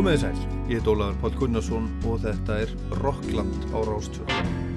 Komið 0.00 0.14
þið 0.16 0.22
sæl, 0.22 0.60
ég 0.70 0.78
heit 0.78 0.86
Ólaður 0.88 1.16
Pál 1.20 1.34
Gunnarsson 1.36 1.90
og 2.08 2.22
þetta 2.22 2.54
er 2.62 2.70
Rockland 3.02 3.66
á 3.76 3.84
Rástfjörn. 3.84 4.69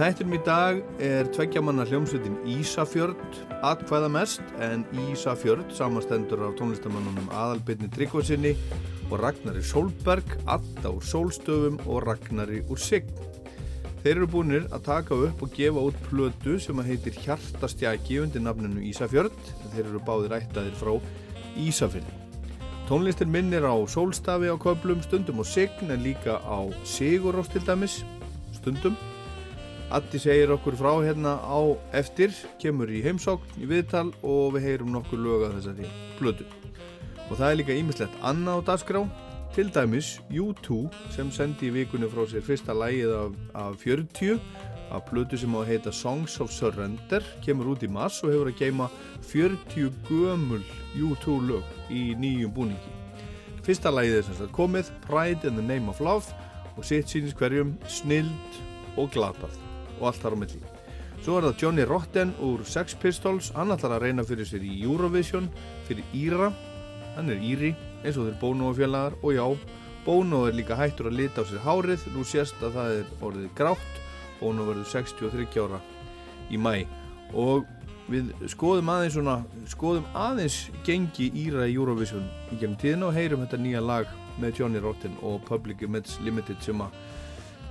Þættinum 0.00 0.32
í 0.32 0.38
dag 0.46 0.78
er 1.04 1.28
tveggjamanna 1.28 1.84
hljómsveitin 1.84 2.38
Ísafjörd 2.48 3.34
atkvæða 3.68 4.06
mest 4.14 4.54
en 4.64 4.86
Ísafjörd 5.10 5.74
samastendur 5.76 6.40
af 6.46 6.54
tónlistamannunum 6.56 7.26
Aðalbyrni 7.36 7.90
Tryggvarsinni 7.92 8.54
og 9.10 9.18
Ragnari 9.20 9.60
Solberg, 9.60 10.38
Adda 10.48 10.94
úr 10.94 11.04
Solstöfum 11.04 11.76
og 11.84 12.06
Ragnari 12.06 12.62
úr 12.72 12.80
Sign. 12.80 13.12
Þeir 14.00 14.14
eru 14.14 14.30
búinir 14.38 14.70
að 14.72 14.86
taka 14.88 15.20
upp 15.26 15.44
og 15.44 15.52
gefa 15.58 15.84
út 15.90 16.00
plötu 16.08 16.56
sem 16.64 16.80
að 16.80 16.94
heitir 16.94 17.20
Hjartastjaki 17.20 18.22
undir 18.24 18.46
nafninu 18.46 18.80
Ísafjörd 18.88 19.36
en 19.36 19.70
þeir 19.76 19.84
eru 19.84 20.04
báðir 20.08 20.38
ættaðir 20.40 20.80
frá 20.80 20.96
Ísafjörði. 21.60 22.16
Tónlistin 22.88 23.36
minnir 23.36 23.68
á 23.68 23.76
Solstafi 23.84 24.48
á 24.48 24.56
köplum 24.56 25.04
stundum 25.04 25.44
og 25.44 25.52
Sign 25.52 25.92
en 25.92 26.08
líka 26.08 26.40
á 26.40 26.72
Siguróst 26.88 27.52
til 27.52 27.68
dæmis 27.68 28.00
stundum 28.56 28.96
Addi 29.90 30.20
segir 30.22 30.52
okkur 30.54 30.76
frá 30.78 30.92
hérna 31.02 31.32
á 31.42 31.58
eftir, 31.98 32.30
kemur 32.62 32.86
í 32.94 33.00
heimsókn 33.02 33.56
í 33.58 33.66
viðtal 33.66 34.12
og 34.22 34.52
við 34.54 34.68
heyrum 34.68 34.92
nokkur 34.94 35.18
lög 35.18 35.48
að 35.48 35.56
þessari 35.56 35.88
blödu. 36.20 36.44
Og 37.26 37.32
það 37.34 37.46
er 37.48 37.56
líka 37.58 37.74
ímislegt 37.74 38.20
annað 38.22 38.60
á 38.62 38.66
dagskrá, 38.68 39.00
til 39.50 39.66
dæmis 39.74 40.10
U2 40.30 40.84
sem 41.10 41.32
sendi 41.34 41.66
í 41.66 41.74
vikunni 41.74 42.06
frá 42.06 42.22
sér 42.30 42.44
fyrsta 42.46 42.76
lægið 42.78 43.14
af, 43.16 43.34
af 43.58 43.82
40 43.82 44.38
af 44.94 45.08
blödu 45.08 45.40
sem 45.42 45.56
á 45.58 45.58
að 45.58 45.72
heita 45.72 45.92
Songs 45.94 46.36
of 46.38 46.54
Surrender, 46.54 47.26
kemur 47.42 47.72
út 47.72 47.82
í 47.82 47.90
mars 47.90 48.20
og 48.22 48.30
hefur 48.30 48.50
að 48.52 48.60
geima 48.62 48.86
40 49.32 49.90
gömul 50.06 50.62
U2 50.94 51.34
lög 51.48 51.90
í 51.90 52.12
nýjum 52.14 52.52
búningi. 52.54 52.94
Fyrsta 53.66 53.90
lægið 53.90 54.20
er 54.20 54.28
sem 54.28 54.38
sagt 54.38 54.54
komið, 54.54 54.94
Pride 55.08 55.50
in 55.50 55.58
the 55.58 55.66
Name 55.66 55.90
of 55.90 55.98
Love 55.98 56.30
og 56.76 56.86
sitt 56.86 57.10
sínist 57.10 57.34
hverjum 57.42 57.74
snild 57.90 58.62
og 58.94 59.10
glatað 59.10 59.58
og 60.00 60.10
allt 60.10 60.24
þar 60.24 60.36
á 60.36 60.38
milli. 60.42 60.60
Svo 61.20 61.36
er 61.36 61.50
það 61.50 61.62
Johnny 61.62 61.84
Rotten 61.84 62.32
úr 62.40 62.64
Sex 62.64 62.96
Pistols, 62.96 63.50
hann 63.52 63.72
ætlar 63.74 63.98
að 63.98 64.06
reyna 64.06 64.24
fyrir 64.24 64.48
sér 64.48 64.64
í 64.64 64.78
Eurovision, 64.86 65.50
fyrir 65.88 66.06
Íra, 66.16 66.48
hann 67.16 67.28
er 67.28 67.42
Íri, 67.44 67.74
eins 68.00 68.16
og 68.16 68.30
þeir 68.30 68.38
Bono 68.40 68.70
og 68.70 69.34
já, 69.34 69.44
Bono 70.04 70.46
er 70.48 70.56
líka 70.56 70.78
hættur 70.80 71.10
að 71.10 71.18
lita 71.20 71.44
á 71.44 71.44
sér 71.44 71.60
hárið, 71.60 72.06
nú 72.14 72.24
sést 72.24 72.56
að 72.64 72.78
það 72.78 72.94
er 73.00 73.10
orðið 73.20 73.50
grátt, 73.58 74.00
Bono 74.40 74.64
verður 74.64 74.88
63 74.88 75.60
ára 75.60 75.82
í 76.48 76.56
mæ 76.56 76.86
og 77.36 77.68
við 78.10 78.32
skoðum 78.50 78.88
aðeins 78.90 79.14
svona, 79.18 79.36
skoðum 79.70 80.08
aðeins 80.16 80.70
gengi 80.86 81.28
Íra 81.44 81.68
í 81.68 81.76
Eurovision 81.76 82.24
í 82.50 82.56
gegnum 82.56 82.80
tíðina 82.80 83.10
og 83.10 83.14
heyrum 83.14 83.44
þetta 83.44 83.60
nýja 83.60 83.84
lag 83.84 84.08
með 84.40 84.62
Johnny 84.62 84.80
Rotten 84.82 85.14
og 85.20 85.44
Public 85.46 85.84
Image 85.84 86.16
Limited 86.24 86.64
sem 86.64 86.80
að 86.80 86.96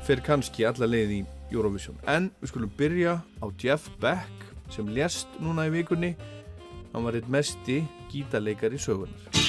fer 0.06 0.22
kannski 0.24 0.68
alla 0.70 0.88
leið 0.88 1.18
í 1.18 1.20
Eurovision. 1.52 1.98
En 2.08 2.32
við 2.42 2.54
skulum 2.54 2.74
byrja 2.78 3.20
á 3.42 3.46
Jeff 3.58 3.90
Beck 4.02 4.50
sem 4.74 4.90
lést 4.94 5.28
núna 5.42 5.68
í 5.70 5.74
vikunni. 5.74 6.16
Hann 6.94 7.06
var 7.06 7.18
eitt 7.18 7.30
mesti 7.30 7.84
gítarleikar 8.10 8.74
í 8.74 8.82
sögunar 8.82 9.49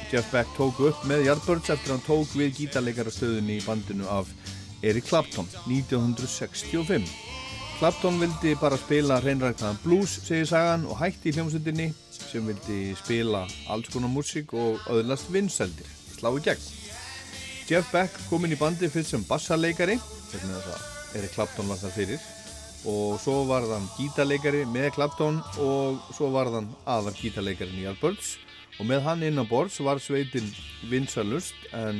Jeff 0.11 0.31
Beck 0.31 0.49
tók 0.57 0.79
upp 0.83 1.05
með 1.07 1.21
Yardbirds 1.23 1.69
eftir 1.71 1.93
að 1.93 1.95
hann 1.95 2.01
tók 2.03 2.33
við 2.35 2.57
gítarleikarastöðunni 2.57 3.53
í 3.61 3.63
bandinu 3.63 4.09
af 4.11 4.27
Eric 4.83 5.05
Clapton, 5.07 5.47
1965. 5.69 7.05
Clapton 7.79 8.19
vildi 8.19 8.51
bara 8.59 8.79
spila 8.81 9.21
hreinræktaðan 9.23 9.79
blues, 9.85 10.17
segir 10.25 10.49
sagan, 10.51 10.83
og 10.83 10.99
hætti 10.99 11.31
í 11.31 11.37
hljómsveitinni 11.37 11.87
sem 12.17 12.43
vildi 12.43 12.91
spila 12.99 13.45
alls 13.71 13.87
konar 13.93 14.11
músík 14.11 14.51
og 14.51 14.83
öðlast 14.91 15.31
vinsældir, 15.31 15.87
slá 16.17 16.27
í 16.35 16.43
gegn. 16.43 16.67
Jeff 17.71 17.95
Beck 17.95 18.19
kom 18.27 18.43
inn 18.43 18.57
í 18.57 18.59
bandi 18.59 18.91
fyrst 18.91 19.15
sem 19.15 19.23
bassarleikari, 19.31 19.95
þess 20.27 20.51
að 20.51 20.67
það 20.67 21.17
Erik 21.21 21.35
Clapton 21.39 21.71
var 21.71 21.79
það 21.79 21.97
fyrir 22.01 22.29
og 22.91 23.19
svo 23.21 23.41
var 23.47 23.63
þann 23.69 23.89
gítarleikari 23.95 24.67
með 24.67 24.91
Clapton 24.97 25.39
og 25.61 25.99
svo 26.11 26.31
var 26.35 26.51
þann 26.51 26.71
aðar 26.89 27.15
gítarleikarin 27.15 27.79
í 27.79 27.85
Yardbirds 27.85 28.35
og 28.81 28.87
með 28.89 29.03
hann 29.05 29.23
inn 29.27 29.37
á 29.37 29.45
bords 29.45 29.75
var 29.85 29.99
sveitin 30.01 30.47
vinsalust 30.89 31.67
en 31.77 31.99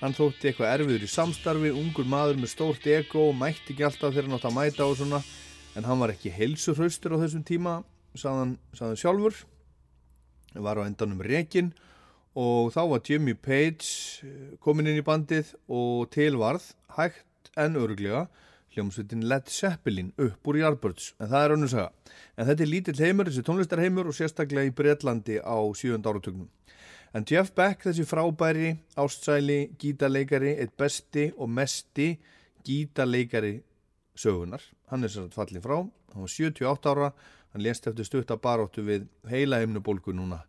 hann 0.00 0.14
þótti 0.16 0.50
eitthvað 0.50 0.72
erfiður 0.72 1.04
í 1.06 1.10
samstarfi 1.12 1.70
ungur 1.70 2.08
maður 2.10 2.40
með 2.42 2.50
stórt 2.56 2.88
ego 2.90 3.28
mætti 3.30 3.76
ekki 3.76 3.86
alltaf 3.86 4.10
þegar 4.10 4.26
hann 4.26 4.34
átt 4.34 4.48
að 4.50 4.56
mæta 4.56 4.88
og 4.88 4.96
svona 4.98 5.20
en 5.78 5.86
hann 5.86 6.02
var 6.02 6.10
ekki 6.10 6.32
heilsuhraustur 6.34 7.14
á 7.14 7.22
þessum 7.22 7.44
tíma 7.46 7.76
saðan, 8.18 8.56
sjálfur 8.74 9.38
var 10.58 10.82
á 10.82 10.88
endanum 10.88 11.22
rekin 11.22 11.70
og 12.34 12.74
þá 12.74 12.82
var 12.96 13.06
Jimmy 13.06 13.36
Page 13.38 14.26
komin 14.58 14.90
inn 14.90 14.98
í 14.98 15.06
bandið 15.06 15.54
og 15.70 16.10
tilvarð 16.14 16.72
hægt 16.98 17.54
en 17.54 17.78
öruglega 17.78 18.26
hljómsveitin 18.74 19.26
Led 19.26 19.48
Zeppelin 19.50 20.12
upp 20.18 20.48
úr 20.48 20.60
Yardbirds, 20.60 21.12
en 21.18 21.30
það 21.30 21.44
er 21.44 21.54
önnum 21.56 21.70
saga. 21.72 21.88
En 22.38 22.46
þetta 22.46 22.64
er 22.64 22.70
lítill 22.70 23.02
heimur, 23.02 23.26
þessi 23.26 23.44
tónlistarheimur 23.46 24.08
og 24.08 24.14
sérstaklega 24.14 24.70
í 24.70 24.74
Breitlandi 24.78 25.40
á 25.42 25.58
sjújönda 25.74 26.12
áratögnum. 26.12 26.46
En 27.16 27.24
Jeff 27.26 27.50
Beck, 27.56 27.82
þessi 27.82 28.04
frábæri, 28.06 28.76
ástsæli, 29.00 29.72
gítarleikari, 29.80 30.54
eitt 30.62 30.76
besti 30.78 31.32
og 31.36 31.50
mesti 31.50 32.12
gítarleikari 32.68 33.56
sögunar, 34.18 34.62
hann 34.92 35.02
er 35.02 35.10
sérstaklega 35.10 35.40
fallin 35.40 35.64
frá, 35.64 35.78
hann 36.14 36.26
var 36.26 36.32
78 36.36 36.94
ára, 36.94 37.10
Hann 37.52 37.64
lést 37.64 37.86
eftir 37.88 38.06
stutt 38.06 38.32
að 38.32 38.42
baróttu 38.44 38.84
við 38.84 39.06
heila 39.30 39.60
heimnubólgu 39.62 40.12
núna 40.16 40.42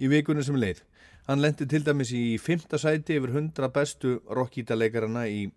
í 0.00 0.08
vikunum 0.08 0.44
sem 0.44 0.56
leið. 0.56 0.80
Hann 1.28 1.42
lendi 1.44 1.66
til 1.68 1.82
dæmis 1.84 2.12
í 2.16 2.38
fymta 2.40 2.80
sæti 2.80 3.18
yfir 3.18 3.34
hundra 3.34 3.68
bestu 3.72 4.16
rockgítalegarana 4.32 5.26
í 5.28 5.48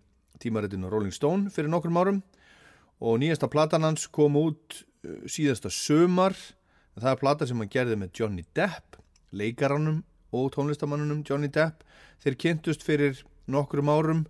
tímaritinu 0.42 0.90
Rolling 0.92 1.14
Stone 1.16 1.52
fyrir 1.54 1.72
nokkrum 1.72 1.96
árum 1.96 2.20
og 3.00 3.18
nýjasta 3.22 3.48
platan 3.48 3.86
hans 3.88 4.04
kom 4.12 4.36
út 4.36 4.82
síðasta 5.30 5.70
sömar. 5.72 6.36
Það 6.98 7.10
er 7.12 7.20
plata 7.20 7.48
sem 7.48 7.60
hann 7.62 7.72
gerði 7.72 7.98
með 8.00 8.12
Johnny 8.18 8.44
Depp, 8.56 8.98
leikarannum 9.32 10.02
og 10.32 10.52
tónlistamannunum 10.54 11.24
Johnny 11.28 11.48
Depp. 11.52 11.84
Þeir 12.22 12.38
kynntust 12.44 12.84
fyrir 12.86 13.22
nokkrum 13.50 13.90
árum 13.90 14.26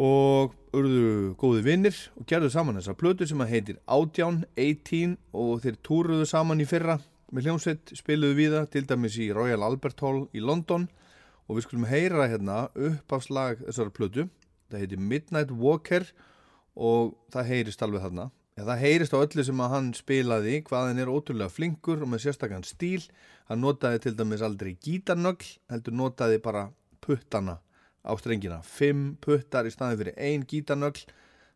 og 0.00 0.54
urðu 0.74 1.34
góði 1.38 1.62
vinnir 1.62 1.98
og 2.18 2.26
gerðu 2.26 2.50
saman 2.50 2.80
þessa 2.80 2.96
plötu 2.98 3.28
sem 3.30 3.40
að 3.44 3.52
heitir 3.54 3.80
Ádján, 3.86 4.42
18 4.58 5.16
og 5.30 5.62
þeir 5.62 5.78
túruðu 5.86 6.26
saman 6.26 6.62
í 6.62 6.66
fyrra 6.66 6.98
með 7.34 7.48
hljómsveit, 7.48 7.94
spiluðu 7.94 8.38
við 8.38 8.56
það 8.58 8.70
til 8.74 8.84
dæmis 8.90 9.18
í 9.22 9.30
Royal 9.34 9.62
Albert 9.66 10.02
Hall 10.02 10.24
í 10.34 10.42
London 10.42 10.88
og 11.46 11.56
við 11.56 11.66
skulum 11.66 11.86
heyra 11.88 12.26
hérna 12.30 12.64
upp 12.74 13.14
af 13.14 13.26
slag 13.26 13.62
þessara 13.62 13.94
plötu 13.94 14.26
það 14.70 14.82
heitir 14.82 15.02
Midnight 15.02 15.54
Walker 15.54 16.06
og 16.74 17.14
það 17.34 17.50
heyrist 17.52 17.86
alveg 17.86 18.02
þarna 18.02 18.28
ja, 18.56 18.64
það 18.64 18.82
heyrist 18.84 19.16
á 19.16 19.18
öllu 19.20 19.44
sem 19.46 19.62
að 19.64 19.74
hann 19.74 19.90
spilaði 19.96 20.60
hvað 20.68 20.88
hann 20.88 21.02
er 21.02 21.12
ótrúlega 21.12 21.52
flinkur 21.52 22.04
og 22.04 22.10
með 22.12 22.26
sérstakann 22.26 22.66
stíl. 22.66 23.02
Hann 23.50 23.60
notaði 23.64 24.04
til 24.06 24.14
dæmis 24.18 24.44
aldrei 24.44 24.72
gítarnögl 24.80 25.50
heldur 25.72 25.98
notaði 25.98 26.40
bara 26.44 26.68
puttana 27.04 27.58
á 28.04 28.12
strengina. 28.20 28.62
Fimm 28.64 29.16
puttar 29.24 29.68
í 29.68 29.74
staðin 29.74 30.00
fyrir 30.00 30.18
ein 30.20 30.46
gítarnögl. 30.48 31.04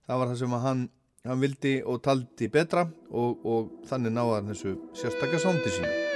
Það 0.08 0.20
var 0.20 0.32
það 0.32 0.42
sem 0.42 0.58
hann, 0.66 0.84
hann 1.28 1.42
vildi 1.44 1.78
og 1.84 2.02
taldi 2.04 2.50
betra 2.52 2.88
og, 3.08 3.40
og 3.44 3.88
þannig 3.88 4.16
náða 4.16 4.44
þessu 4.52 4.76
sérstakka 4.96 5.40
sándi 5.42 5.74
sín 5.76 6.07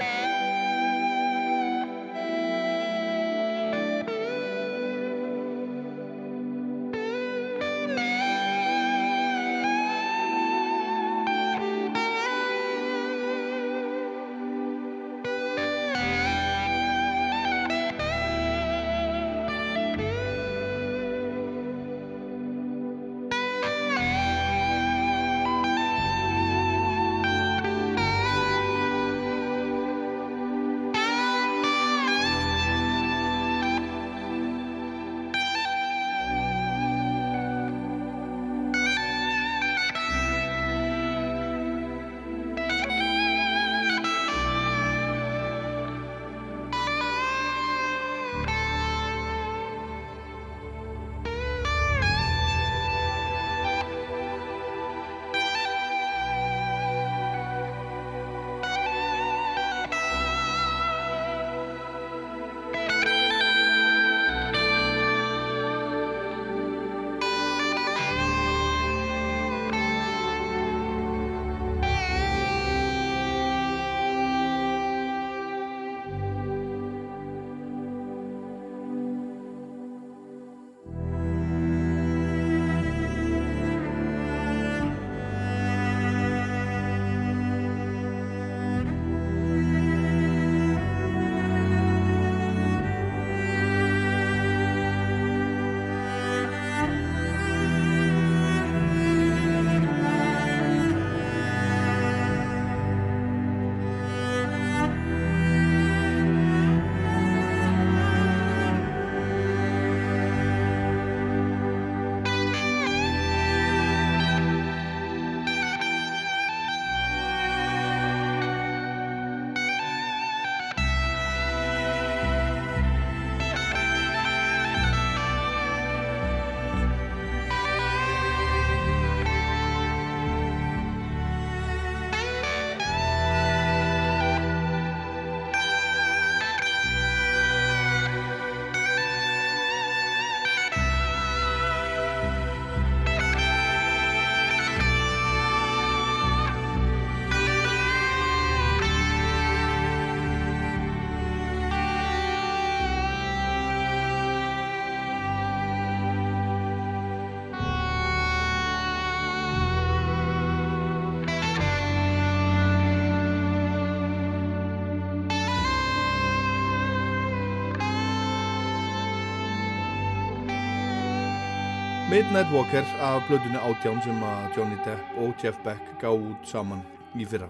Midnight 172.13 172.51
Walker 172.53 172.85
af 173.01 173.23
blöðunni 173.25 173.57
átján 173.57 174.03
sem 174.05 174.19
að 174.21 174.57
Johnny 174.59 174.77
Depp 174.85 175.15
og 175.23 175.31
Jeff 175.41 175.57
Beck 175.65 175.95
gáð 175.97 176.27
út 176.27 176.43
saman 176.45 176.83
í 177.17 177.25
fyrra. 177.25 177.47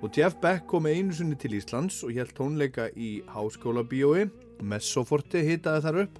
Og 0.00 0.16
Jeff 0.16 0.38
Beck 0.40 0.64
kom 0.70 0.86
einu 0.88 1.12
sunni 1.12 1.36
til 1.36 1.58
Íslands 1.58 1.98
og 2.00 2.14
held 2.16 2.32
tónleika 2.32 2.86
í 2.96 3.10
háskóla 3.28 3.82
bíói, 3.84 4.30
Messoforti 4.64 5.42
hitaði 5.44 5.82
þar 5.84 5.98
upp. 6.06 6.16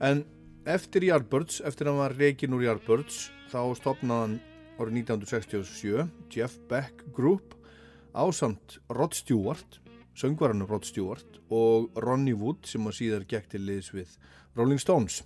En 0.00 0.22
eftir 0.64 1.10
Yardbirds, 1.10 1.60
eftir 1.60 1.90
að 1.90 1.92
hann 1.92 2.00
var 2.06 2.16
reygin 2.16 2.56
úr 2.56 2.64
Yardbirds, 2.64 3.26
þá 3.52 3.60
stopnaði 3.76 4.22
hann 4.22 4.38
árið 4.80 4.96
1967 5.02 6.06
Jeff 6.32 6.56
Beck 6.72 7.04
Group 7.12 7.52
á 8.16 8.24
samt 8.32 8.78
Rod 8.88 9.12
Stewart, 9.18 9.82
söngvarannu 10.16 10.64
Rod 10.72 10.88
Stewart 10.88 11.36
og 11.52 11.92
Ronnie 12.00 12.32
Wood 12.32 12.64
sem 12.64 12.88
að 12.88 12.96
síðar 13.02 13.28
gekk 13.28 13.52
til 13.52 13.66
liðs 13.68 13.92
við 13.92 14.16
Rolling 14.56 14.80
Stones. 14.80 15.20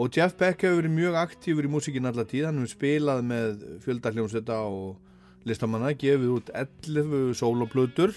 Og 0.00 0.08
Jeff 0.16 0.32
Beck 0.40 0.62
hefur 0.64 0.78
verið 0.80 0.94
mjög 0.94 1.16
aktífur 1.20 1.66
í 1.68 1.70
músíkin 1.70 2.08
allar 2.08 2.24
tíð, 2.24 2.46
hann 2.48 2.62
hefur 2.62 2.70
spilað 2.72 3.18
með 3.28 3.64
fjöldarhljómsveita 3.84 4.56
og 4.64 4.94
listamanna, 5.44 5.90
gefið 6.00 6.30
út 6.32 6.52
11 6.56 7.34
soloplötur, 7.36 8.14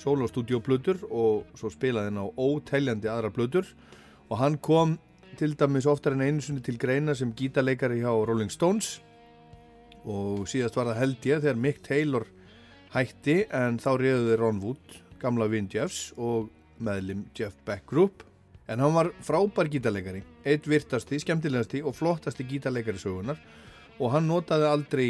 solostúdioplötur 0.00 1.02
og 1.10 1.44
svo 1.58 1.68
spilaði 1.72 2.08
hann 2.08 2.22
á 2.24 2.26
óteljandi 2.32 3.12
aðra 3.12 3.32
plötur. 3.34 3.68
Og 4.32 4.40
hann 4.40 4.56
kom 4.56 4.96
til 5.36 5.52
dæmis 5.60 5.88
oftar 5.90 6.16
en 6.16 6.24
einu 6.24 6.40
sunni 6.40 6.64
til 6.64 6.80
greina 6.80 7.12
sem 7.14 7.36
gítarleikari 7.36 8.00
hjá 8.00 8.08
Rolling 8.08 8.52
Stones. 8.52 8.96
Og 10.08 10.48
síðast 10.48 10.80
var 10.80 10.94
það 10.94 11.00
held 11.02 11.28
ég 11.28 11.44
þegar 11.44 11.62
Mick 11.68 11.84
Taylor 11.84 12.28
hætti 12.96 13.42
en 13.52 13.76
þá 13.76 13.92
reyðuði 14.00 14.40
Ron 14.40 14.64
Wood, 14.64 15.00
gamla 15.20 15.52
vinn 15.52 15.68
Jeffs 15.68 16.14
og 16.16 16.48
meðlim 16.80 17.26
Jeff 17.36 17.60
Beck 17.68 17.84
Group 17.84 18.24
En 18.70 18.80
hann 18.80 18.94
var 18.94 19.10
frábær 19.26 19.68
gítarleikari, 19.68 20.22
eitt 20.46 20.66
virtasti, 20.70 21.18
skemmtilegasti 21.18 21.82
og 21.82 21.96
flottasti 21.98 22.46
gítarleikari 22.46 23.00
sögunar 23.00 23.40
og 23.98 24.12
hann 24.14 24.28
notaði 24.30 24.68
aldrei 24.68 25.08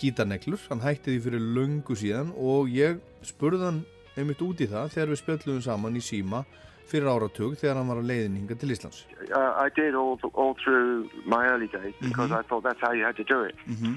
gítarneglur, 0.00 0.60
hann 0.70 0.82
hætti 0.82 1.12
því 1.12 1.24
fyrir 1.26 1.44
löngu 1.56 1.96
síðan 1.98 2.32
og 2.34 2.70
ég 2.72 2.98
spurði 3.22 3.68
hann 3.68 3.82
einmitt 4.16 4.42
út 4.42 4.62
í 4.62 4.70
það 4.70 4.92
þegar 4.94 5.12
við 5.12 5.20
spjöldluðum 5.20 5.66
saman 5.66 5.98
í 5.98 6.02
síma 6.04 6.44
fyrir 6.88 7.10
áratug 7.10 7.56
þegar 7.58 7.80
hann 7.80 7.90
var 7.90 8.00
á 8.00 8.08
leiðninga 8.10 8.56
til 8.60 8.72
Íslands. 8.74 9.04
Uh, 9.30 9.52
I 9.56 9.68
did 9.76 9.94
all, 9.94 10.18
all 10.34 10.54
through 10.62 11.08
my 11.24 11.44
early 11.48 11.68
days 11.68 11.94
because 12.00 12.30
mm 12.30 12.36
-hmm. 12.36 12.40
I 12.40 12.48
thought 12.48 12.64
that's 12.64 12.80
how 12.80 12.92
you 12.92 13.04
had 13.04 13.16
to 13.16 13.24
do 13.24 13.44
it. 13.44 13.56
Mm 13.66 13.76
-hmm. 13.80 13.94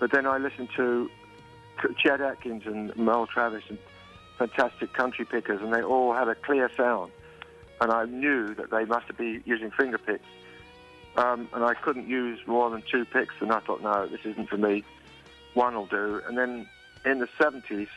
But 0.00 0.10
then 0.10 0.24
I 0.26 0.38
listened 0.38 0.70
to 0.76 1.10
Chet 2.02 2.20
Atkins 2.20 2.66
and 2.66 2.96
Merle 2.96 3.26
Travis 3.34 3.64
and 3.70 3.78
fantastic 4.38 4.92
country 4.92 5.24
pickers 5.24 5.60
and 5.62 5.72
they 5.74 5.82
all 5.82 6.12
had 6.14 6.28
a 6.28 6.36
clear 6.46 6.70
sound. 6.76 7.10
And 7.80 7.92
I 7.92 8.04
knew 8.06 8.54
that 8.54 8.70
they 8.70 8.84
must 8.84 9.16
be 9.16 9.40
using 9.44 9.70
finger 9.70 9.98
picks. 9.98 10.24
Um, 11.16 11.48
and 11.52 11.64
I 11.64 11.74
couldn't 11.74 12.08
use 12.08 12.38
more 12.46 12.70
than 12.70 12.82
two 12.90 13.04
picks 13.04 13.34
and 13.40 13.50
I 13.50 13.60
thought, 13.60 13.82
no, 13.82 14.06
this 14.06 14.20
isn't 14.24 14.48
for 14.48 14.56
me. 14.56 14.84
One 15.54 15.74
will 15.74 15.86
do. 15.86 16.22
And 16.26 16.38
then 16.38 16.68
in 17.04 17.18
the 17.18 17.28
70s, 17.40 17.88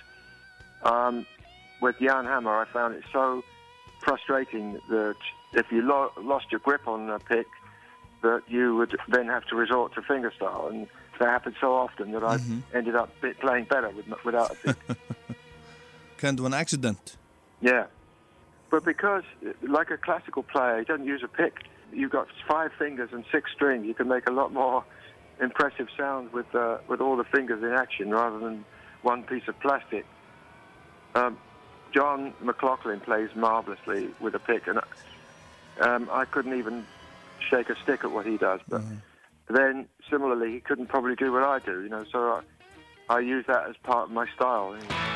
um, 0.83 1.25
with 1.81 2.00
Jan 2.00 2.25
Hammer, 2.25 2.55
I 2.55 2.65
found 2.65 2.95
it 2.95 3.03
so 3.11 3.43
frustrating 4.00 4.79
that 4.89 5.17
if 5.53 5.71
you 5.71 5.81
lo- 5.81 6.11
lost 6.17 6.51
your 6.51 6.59
grip 6.59 6.88
on 6.88 7.09
a 7.09 7.19
pick, 7.19 7.47
that 8.21 8.43
you 8.47 8.75
would 8.75 8.97
then 9.07 9.27
have 9.27 9.45
to 9.47 9.55
resort 9.55 9.93
to 9.95 10.01
fingerstyle, 10.01 10.69
and 10.69 10.88
that 11.19 11.27
happened 11.27 11.55
so 11.59 11.73
often 11.73 12.11
that 12.11 12.21
mm-hmm. 12.21 12.59
I 12.73 12.77
ended 12.77 12.95
up 12.95 13.11
playing 13.39 13.65
better 13.65 13.89
with, 13.89 14.05
without 14.23 14.51
a 14.51 14.55
pick. 14.55 14.77
kind 16.17 16.39
of 16.39 16.45
an 16.45 16.53
accident. 16.53 17.17
Yeah, 17.61 17.85
but 18.71 18.85
because, 18.85 19.23
like 19.61 19.91
a 19.91 19.97
classical 19.97 20.43
player, 20.43 20.79
you 20.79 20.85
don't 20.85 21.05
use 21.05 21.21
a 21.23 21.27
pick. 21.27 21.65
You've 21.91 22.11
got 22.11 22.27
five 22.47 22.71
fingers 22.79 23.09
and 23.11 23.25
six 23.29 23.51
strings. 23.53 23.85
You 23.85 23.93
can 23.93 24.07
make 24.07 24.27
a 24.27 24.31
lot 24.31 24.53
more 24.53 24.85
impressive 25.41 25.89
sounds 25.97 26.31
with 26.31 26.55
uh, 26.55 26.77
with 26.87 27.01
all 27.01 27.17
the 27.17 27.25
fingers 27.25 27.61
in 27.61 27.71
action 27.73 28.11
rather 28.11 28.39
than 28.39 28.63
one 29.01 29.23
piece 29.23 29.47
of 29.49 29.59
plastic. 29.59 30.05
Um, 31.15 31.37
John 31.93 32.33
McLaughlin 32.41 33.01
plays 33.01 33.29
marvelously 33.35 34.09
with 34.21 34.35
a 34.35 34.39
pick, 34.39 34.67
and 34.67 34.79
um, 35.81 36.09
I 36.09 36.23
couldn't 36.23 36.57
even 36.57 36.85
shake 37.49 37.69
a 37.69 37.75
stick 37.83 38.05
at 38.05 38.11
what 38.11 38.25
he 38.25 38.37
does. 38.37 38.61
But 38.69 38.81
mm-hmm. 38.81 39.53
then, 39.53 39.87
similarly, 40.09 40.53
he 40.53 40.59
couldn't 40.61 40.87
probably 40.87 41.15
do 41.15 41.33
what 41.33 41.43
I 41.43 41.59
do, 41.59 41.83
you 41.83 41.89
know. 41.89 42.05
So 42.09 42.41
I, 43.09 43.15
I 43.15 43.19
use 43.19 43.43
that 43.47 43.67
as 43.69 43.75
part 43.83 44.05
of 44.05 44.11
my 44.11 44.27
style. 44.29 44.77
You 44.79 44.87
know. 44.87 45.11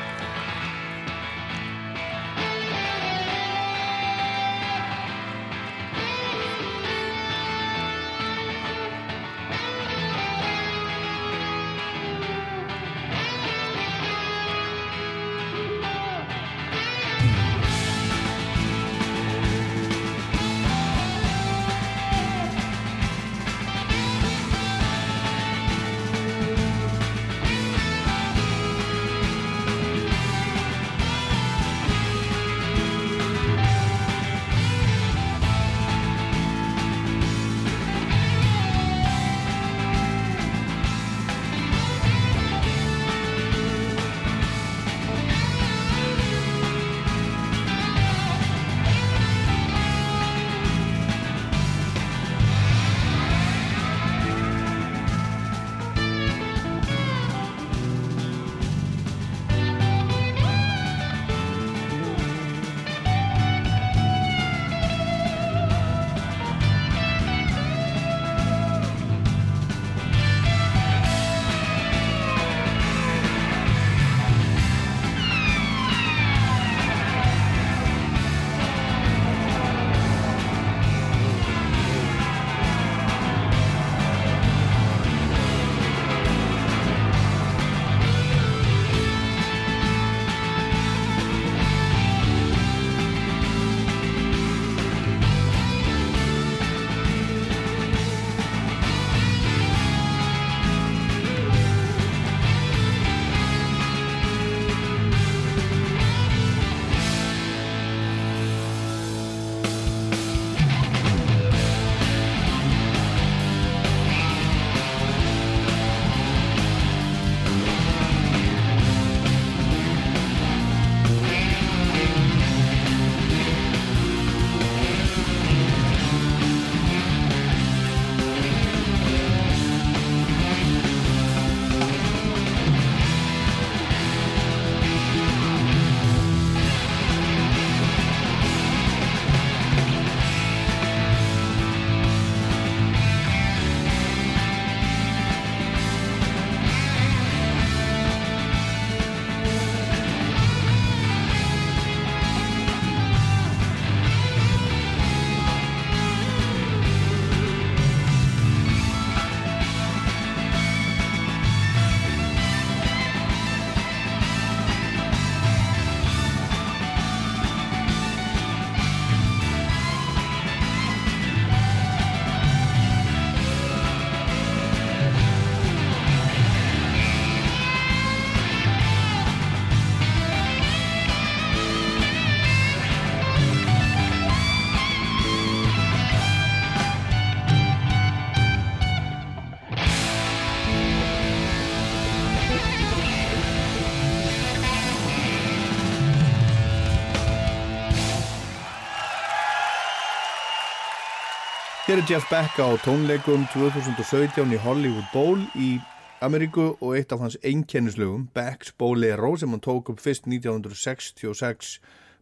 Hér 201.96 202.02
er 202.02 202.10
Jeff 202.10 202.28
Beck 202.28 202.58
á 202.60 202.68
tónleikum 202.84 203.46
2017 203.54 204.50
í 204.52 204.56
Hollywood 204.60 205.06
Bowl 205.14 205.38
í 205.56 205.78
Ameríku 206.20 206.74
og 206.74 206.90
eitt 206.98 207.14
af 207.14 207.22
hans 207.24 207.38
einkennislögum, 207.40 208.26
Beck's 208.36 208.68
Bolero, 208.76 209.30
sem 209.40 209.48
hann 209.48 209.62
tók 209.64 209.88
upp 209.88 210.02
fyrst 210.04 210.28
1966 210.28 211.78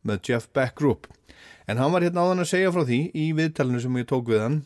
með 0.06 0.30
Jeff 0.30 0.46
Beck 0.54 0.78
Group. 0.78 1.08
En 1.66 1.82
hann 1.82 1.90
var 1.90 2.06
hérna 2.06 2.22
áðan 2.22 2.44
að 2.44 2.52
segja 2.52 2.70
frá 2.70 2.84
því 2.86 3.00
í 3.18 3.26
viðtalinu 3.34 3.82
sem 3.82 3.98
ég 3.98 4.06
tók 4.14 4.30
við 4.30 4.44
hann 4.44 4.60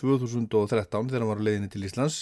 2013 0.00 1.12
þegar 1.12 1.26
hann 1.26 1.32
var 1.34 1.44
á 1.44 1.46
leiðinni 1.50 1.68
til 1.74 1.84
Íslands 1.84 2.18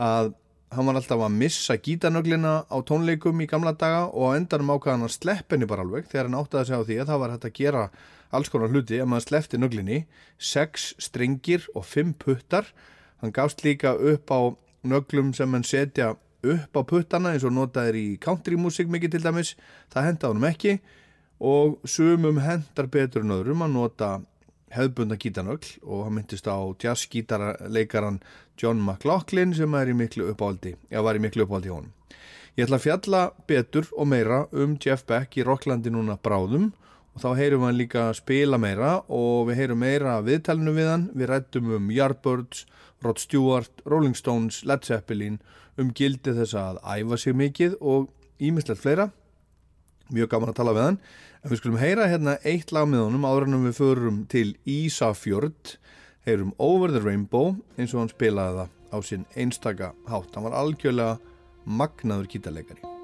að 0.00 0.32
hann 0.72 0.88
var 0.88 0.96
alltaf 0.96 1.28
að 1.28 1.40
missa 1.44 1.76
gítanöglina 1.76 2.56
á 2.72 2.76
tónleikum 2.88 3.44
í 3.44 3.52
gamla 3.52 3.76
daga 3.76 4.06
og 4.08 4.32
á 4.32 4.36
endanum 4.40 4.72
ákvaðan 4.78 5.10
að 5.10 5.18
slepp 5.20 5.52
henni 5.52 5.68
bara 5.68 5.84
alveg 5.84 6.08
þegar 6.08 6.30
hann 6.30 6.40
áttaði 6.40 6.62
að 6.62 6.70
segja 6.70 6.80
á 6.80 6.88
því 6.88 7.02
að 7.02 7.12
það 7.12 7.26
var 7.26 7.36
hægt 7.36 7.50
að 7.50 7.58
gera 7.60 7.88
alls 8.34 8.50
konar 8.52 8.72
hluti 8.72 9.00
að 9.00 9.10
maður 9.10 9.28
sleppti 9.28 9.60
nöglinni 9.60 10.04
sex 10.38 10.92
stringir 11.02 11.66
og 11.74 11.86
fimm 11.86 12.14
puttar. 12.14 12.68
Hann 13.22 13.34
gafst 13.34 13.64
líka 13.64 13.94
upp 13.94 14.30
á 14.30 14.40
nöglum 14.86 15.34
sem 15.34 15.52
hann 15.52 15.66
setja 15.66 16.14
upp 16.46 16.78
á 16.78 16.82
puttana 16.86 17.34
eins 17.34 17.44
og 17.46 17.54
notaðir 17.56 17.98
í 17.98 18.06
countrymúsik 18.22 18.90
mikið 18.92 19.16
til 19.16 19.24
dæmis, 19.24 19.56
það 19.90 20.08
henda 20.10 20.30
honum 20.30 20.48
ekki 20.50 20.78
og 21.42 21.78
sumum 21.84 22.40
hendar 22.44 22.88
betur 22.92 23.24
en 23.24 23.34
öðrum 23.36 23.64
að 23.66 23.74
nota 23.74 24.10
hefðbunda 24.76 25.18
gítanögl 25.20 25.76
og 25.84 26.06
hann 26.06 26.16
myndist 26.18 26.48
á 26.48 26.58
jazzgítarleikaran 26.82 28.20
John 28.60 28.80
McLaughlin 28.80 29.54
sem 29.54 29.74
er 29.76 29.92
í 29.92 29.96
miklu 29.96 30.30
uppáldi, 30.32 30.74
já 30.90 31.02
var 31.04 31.18
í 31.18 31.22
miklu 31.22 31.46
uppáldi 31.46 31.72
honum. 31.72 31.92
Ég 32.56 32.64
ætla 32.64 32.78
að 32.78 32.86
fjalla 32.86 33.22
betur 33.48 33.88
og 33.92 34.08
meira 34.08 34.46
um 34.52 34.78
Jeff 34.80 35.04
Beck 35.04 35.36
í 35.36 35.44
Rocklandi 35.44 35.92
núna 35.92 36.16
bráðum 36.16 36.70
og 37.16 37.22
þá 37.22 37.30
heyrum 37.38 37.62
við 37.62 37.70
hann 37.70 37.78
líka 37.78 38.02
spila 38.16 38.58
meira 38.60 38.90
og 39.08 39.46
við 39.48 39.62
heyrum 39.62 39.78
meira 39.80 40.18
viðtælinu 40.24 40.74
við 40.76 40.88
hann, 40.90 41.06
við 41.16 41.30
rættum 41.30 41.70
um 41.78 41.86
Yardbirds, 41.88 42.66
Rod 43.00 43.20
Stewart, 43.22 43.80
Rolling 43.88 44.16
Stones, 44.16 44.60
Led 44.68 44.84
Zeppelin, 44.84 45.38
um 45.80 45.94
gildi 45.96 46.34
þess 46.36 46.56
að 46.60 46.82
æfa 46.84 47.18
sig 47.20 47.36
mikið 47.36 47.78
og 47.80 48.10
ímislegt 48.36 48.82
fleira. 48.82 49.08
Mjög 50.12 50.28
gaman 50.34 50.52
að 50.52 50.58
tala 50.60 50.74
við 50.76 50.84
hann. 50.84 50.98
En 51.40 51.52
við 51.52 51.62
skulum 51.62 51.80
heyra 51.80 52.08
hérna 52.10 52.36
eitt 52.44 52.74
lag 52.76 52.88
með 52.90 53.06
honum 53.06 53.24
áður 53.24 53.48
en 53.48 53.64
við 53.64 53.78
förum 53.80 54.18
til 54.32 54.50
Ísafjörd, 54.68 55.76
heyrum 56.28 56.52
Over 56.58 56.92
the 56.92 57.00
Rainbow 57.00 57.54
eins 57.78 57.94
og 57.94 58.04
hann 58.04 58.12
spilaði 58.12 58.60
það 58.60 58.76
á 58.92 58.98
sinn 59.08 59.24
einstaka 59.36 59.94
hátt. 60.10 60.36
Hann 60.36 60.50
var 60.50 60.60
algjörlega 60.60 61.16
magnaður 61.64 62.28
kýtarleikari. 62.34 62.95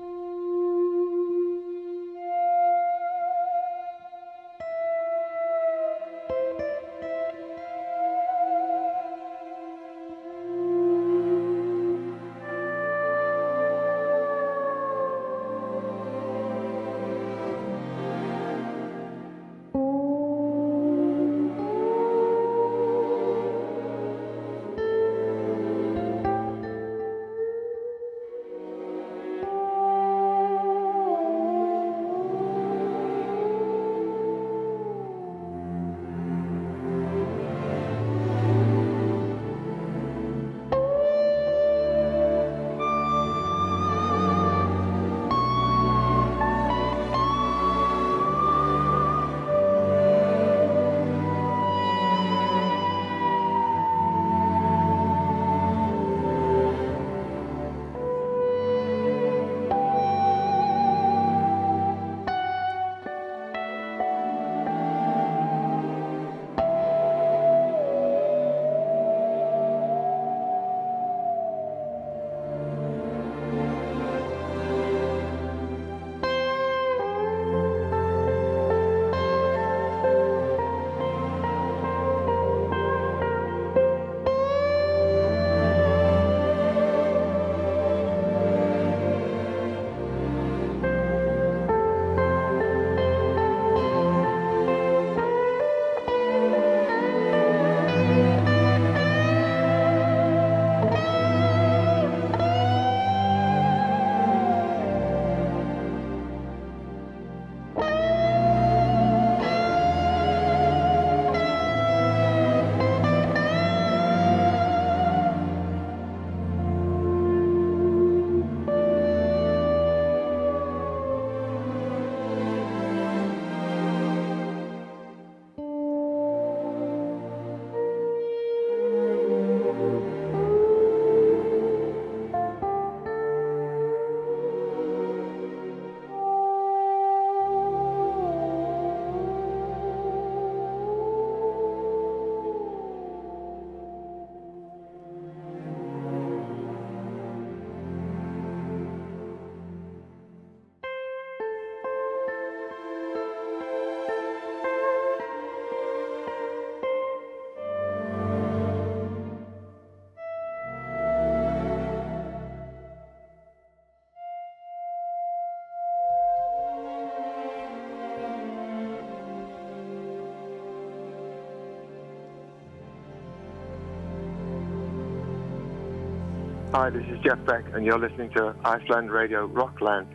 Hi, 176.75 176.89
this 176.89 177.04
is 177.11 177.19
Jeff 177.23 177.37
Beck, 177.45 177.67
and 177.75 177.85
you're 177.85 177.99
listening 177.99 178.30
to 178.30 178.56
Iceland 178.65 179.11
Radio 179.11 179.45
Rockland. 179.45 180.06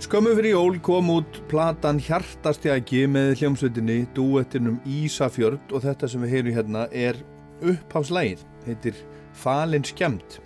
Skömmu 0.00 0.34
fyrir 0.34 0.50
jól 0.50 0.80
kom 0.80 1.08
út 1.10 1.36
platan 1.48 2.00
Hjartastjaki 2.02 3.04
með 3.06 3.36
hljómsveitinni 3.38 4.00
duettinum 4.14 4.80
Ísafjörd 4.82 5.70
og 5.70 5.84
þetta 5.84 6.08
sem 6.10 6.24
við 6.24 6.32
heyrum 6.34 6.56
hérna 6.56 6.82
er 6.90 7.20
uppháfslægið, 7.62 8.42
heitir 8.66 8.98
Falin 9.38 9.86
skemmt. 9.86 10.40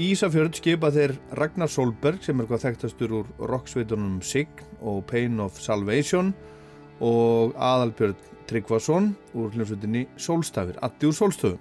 Ísafjörd 0.00 0.56
skipa 0.56 0.88
þeir 0.94 1.12
Ragnar 1.36 1.68
Solberg 1.68 2.24
sem 2.24 2.40
er 2.40 2.48
hvað 2.48 2.64
þekktastur 2.64 3.12
úr 3.18 3.28
rocksveitunum 3.52 4.22
Sign 4.24 4.64
og 4.80 5.04
Pain 5.10 5.36
of 5.44 5.60
Salvation 5.60 6.32
og 7.04 7.52
Adalbjörn 7.60 8.16
Tryggvason 8.48 9.12
úr 9.36 9.52
hljómsveitinni 9.52 10.06
Solstafir, 10.16 10.80
Atti 10.80 11.10
úr 11.10 11.14
Solstöfum. 11.20 11.60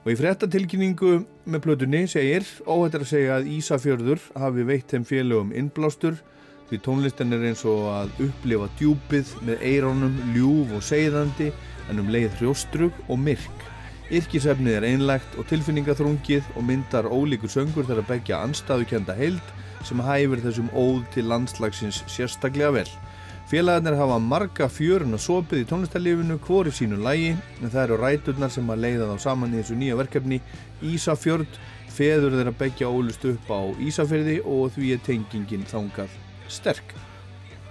Og 0.00 0.12
í 0.14 0.18
frettatilkynningu 0.18 1.14
með 1.44 1.64
plötunni 1.64 2.06
segir, 2.08 2.44
óhættir 2.66 3.04
að 3.04 3.10
segja 3.14 3.38
að 3.38 3.48
Ísafjörður 3.54 4.28
hafi 4.42 4.66
veitt 4.66 4.92
þeim 4.92 5.06
félögum 5.08 5.54
innblástur 5.56 6.18
Því 6.70 6.78
tónlistin 6.86 7.34
er 7.34 7.42
eins 7.48 7.64
og 7.66 7.88
að 7.90 8.10
upplifa 8.28 8.68
djúpið 8.78 9.30
með 9.42 9.62
eirónum, 9.66 10.12
ljúf 10.36 10.76
og 10.76 10.84
segðandi 10.86 11.48
en 11.90 11.98
um 11.98 12.12
leið 12.14 12.36
hrjóstrug 12.38 13.00
og 13.10 13.18
myrk. 13.18 13.64
Yrkisefnið 14.14 14.76
er 14.76 14.86
einlegt 14.86 15.34
og 15.34 15.48
tilfinningaþrungið 15.50 16.52
og 16.54 16.68
myndar 16.68 17.08
ólíkur 17.10 17.50
söngur 17.50 17.88
þar 17.88 18.04
að 18.04 18.12
begja 18.12 18.38
anstaðukenda 18.46 19.18
heild 19.18 19.50
sem 19.82 20.04
hæfur 20.06 20.44
þessum 20.44 20.70
óð 20.70 21.02
til 21.16 21.26
landslagsins 21.32 22.04
sérstaklega 22.06 22.70
vel. 22.78 22.86
Félagarnir 23.50 23.98
hafa 23.98 24.22
marga 24.22 24.70
fjörun 24.70 25.18
og 25.18 25.26
sopið 25.26 25.64
í 25.64 25.68
tónlistarlífinu 25.72 26.38
hvori 26.46 26.70
sínu 26.70 27.02
lægi 27.02 27.34
en 27.34 27.66
það 27.66 27.82
eru 27.88 28.00
ræturnar 28.04 28.54
sem 28.54 28.70
að 28.70 28.86
leiða 28.86 29.10
þá 29.10 29.26
saman 29.26 29.58
í 29.58 29.58
þessu 29.58 29.82
nýja 29.82 29.98
verkefni 29.98 30.38
Ísafjörd, 30.86 31.60
feður 31.90 32.38
þeirra 32.38 32.58
begja 32.62 32.94
ólust 32.94 33.26
upp 33.26 33.50
á 33.50 33.74
Ísafjörði 33.82 34.42
og 34.46 34.68
því 34.78 34.94
er 34.94 35.06
tengingin 35.10 35.66
þangað 35.66 36.20
sterk. 36.52 36.94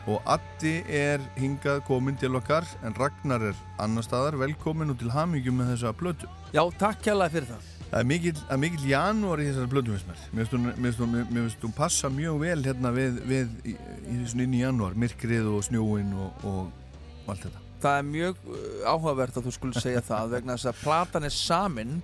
Og 0.09 0.23
Addi 0.29 0.79
er 0.89 1.21
hingað 1.37 1.83
komin 1.85 2.15
til 2.17 2.37
okkar 2.39 2.65
en 2.87 2.95
Ragnar 2.97 3.43
er 3.51 3.57
annar 3.81 4.05
staðar. 4.05 4.39
Velkomin 4.39 4.93
og 4.93 4.97
til 5.01 5.11
hamingjum 5.13 5.59
með 5.59 5.75
þessa 5.75 5.91
blötu 5.97 6.29
Já, 6.55 6.63
takk 6.81 7.03
kjærlega 7.05 7.33
fyrir 7.35 7.49
það. 7.51 7.67
Það 7.89 7.99
er 7.99 8.07
mikill, 8.09 8.41
mikill 8.61 8.87
janúar 8.89 9.41
í 9.41 9.47
þessari 9.49 9.69
blötu 9.69 9.93
mér. 9.93 10.23
Finnst 10.49 11.65
hún 11.65 11.75
passa 11.77 12.09
mjög 12.13 12.39
vel 12.41 12.59
hérna 12.65 12.93
við, 12.95 13.19
við 13.29 13.55
í, 13.69 13.75
í 14.09 14.19
inn 14.29 14.55
í 14.55 14.63
janúar, 14.63 14.97
myrkrið 14.97 15.49
og 15.51 15.65
snjóin 15.67 16.13
og, 16.17 16.45
og 16.47 17.29
allt 17.29 17.45
þetta. 17.45 17.65
Það 17.83 17.99
er 17.99 18.07
mjög 18.09 18.41
uh, 18.45 18.57
áhugavert 18.89 19.37
að 19.39 19.45
þú 19.47 19.55
skulle 19.55 19.83
segja 19.83 20.03
það 20.05 20.31
vegna 20.37 20.57
þess 20.57 20.71
að 20.71 20.81
platan 20.81 21.29
er 21.29 21.35
samin 21.35 21.99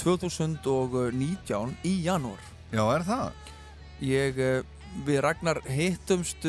2019 0.00 1.76
í 1.88 1.94
janúar. 2.06 2.50
Já, 2.72 2.84
er 2.94 3.06
það? 3.08 3.54
Ég 4.04 4.42
uh, 4.44 4.77
við 5.06 5.20
Ragnar 5.24 5.60
hittumst 5.66 6.44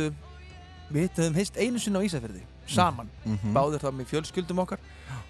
við 0.89 1.01
hittum 1.05 1.35
heist 1.37 1.57
einu 1.57 1.79
sinna 1.79 2.01
á 2.01 2.05
Ísafjörði 2.05 2.45
saman, 2.69 3.09
mm 3.25 3.37
-hmm. 3.37 3.53
báðir 3.53 3.81
það 3.81 3.95
með 3.97 4.09
fjölskyldum 4.13 4.59
okkar 4.59 4.79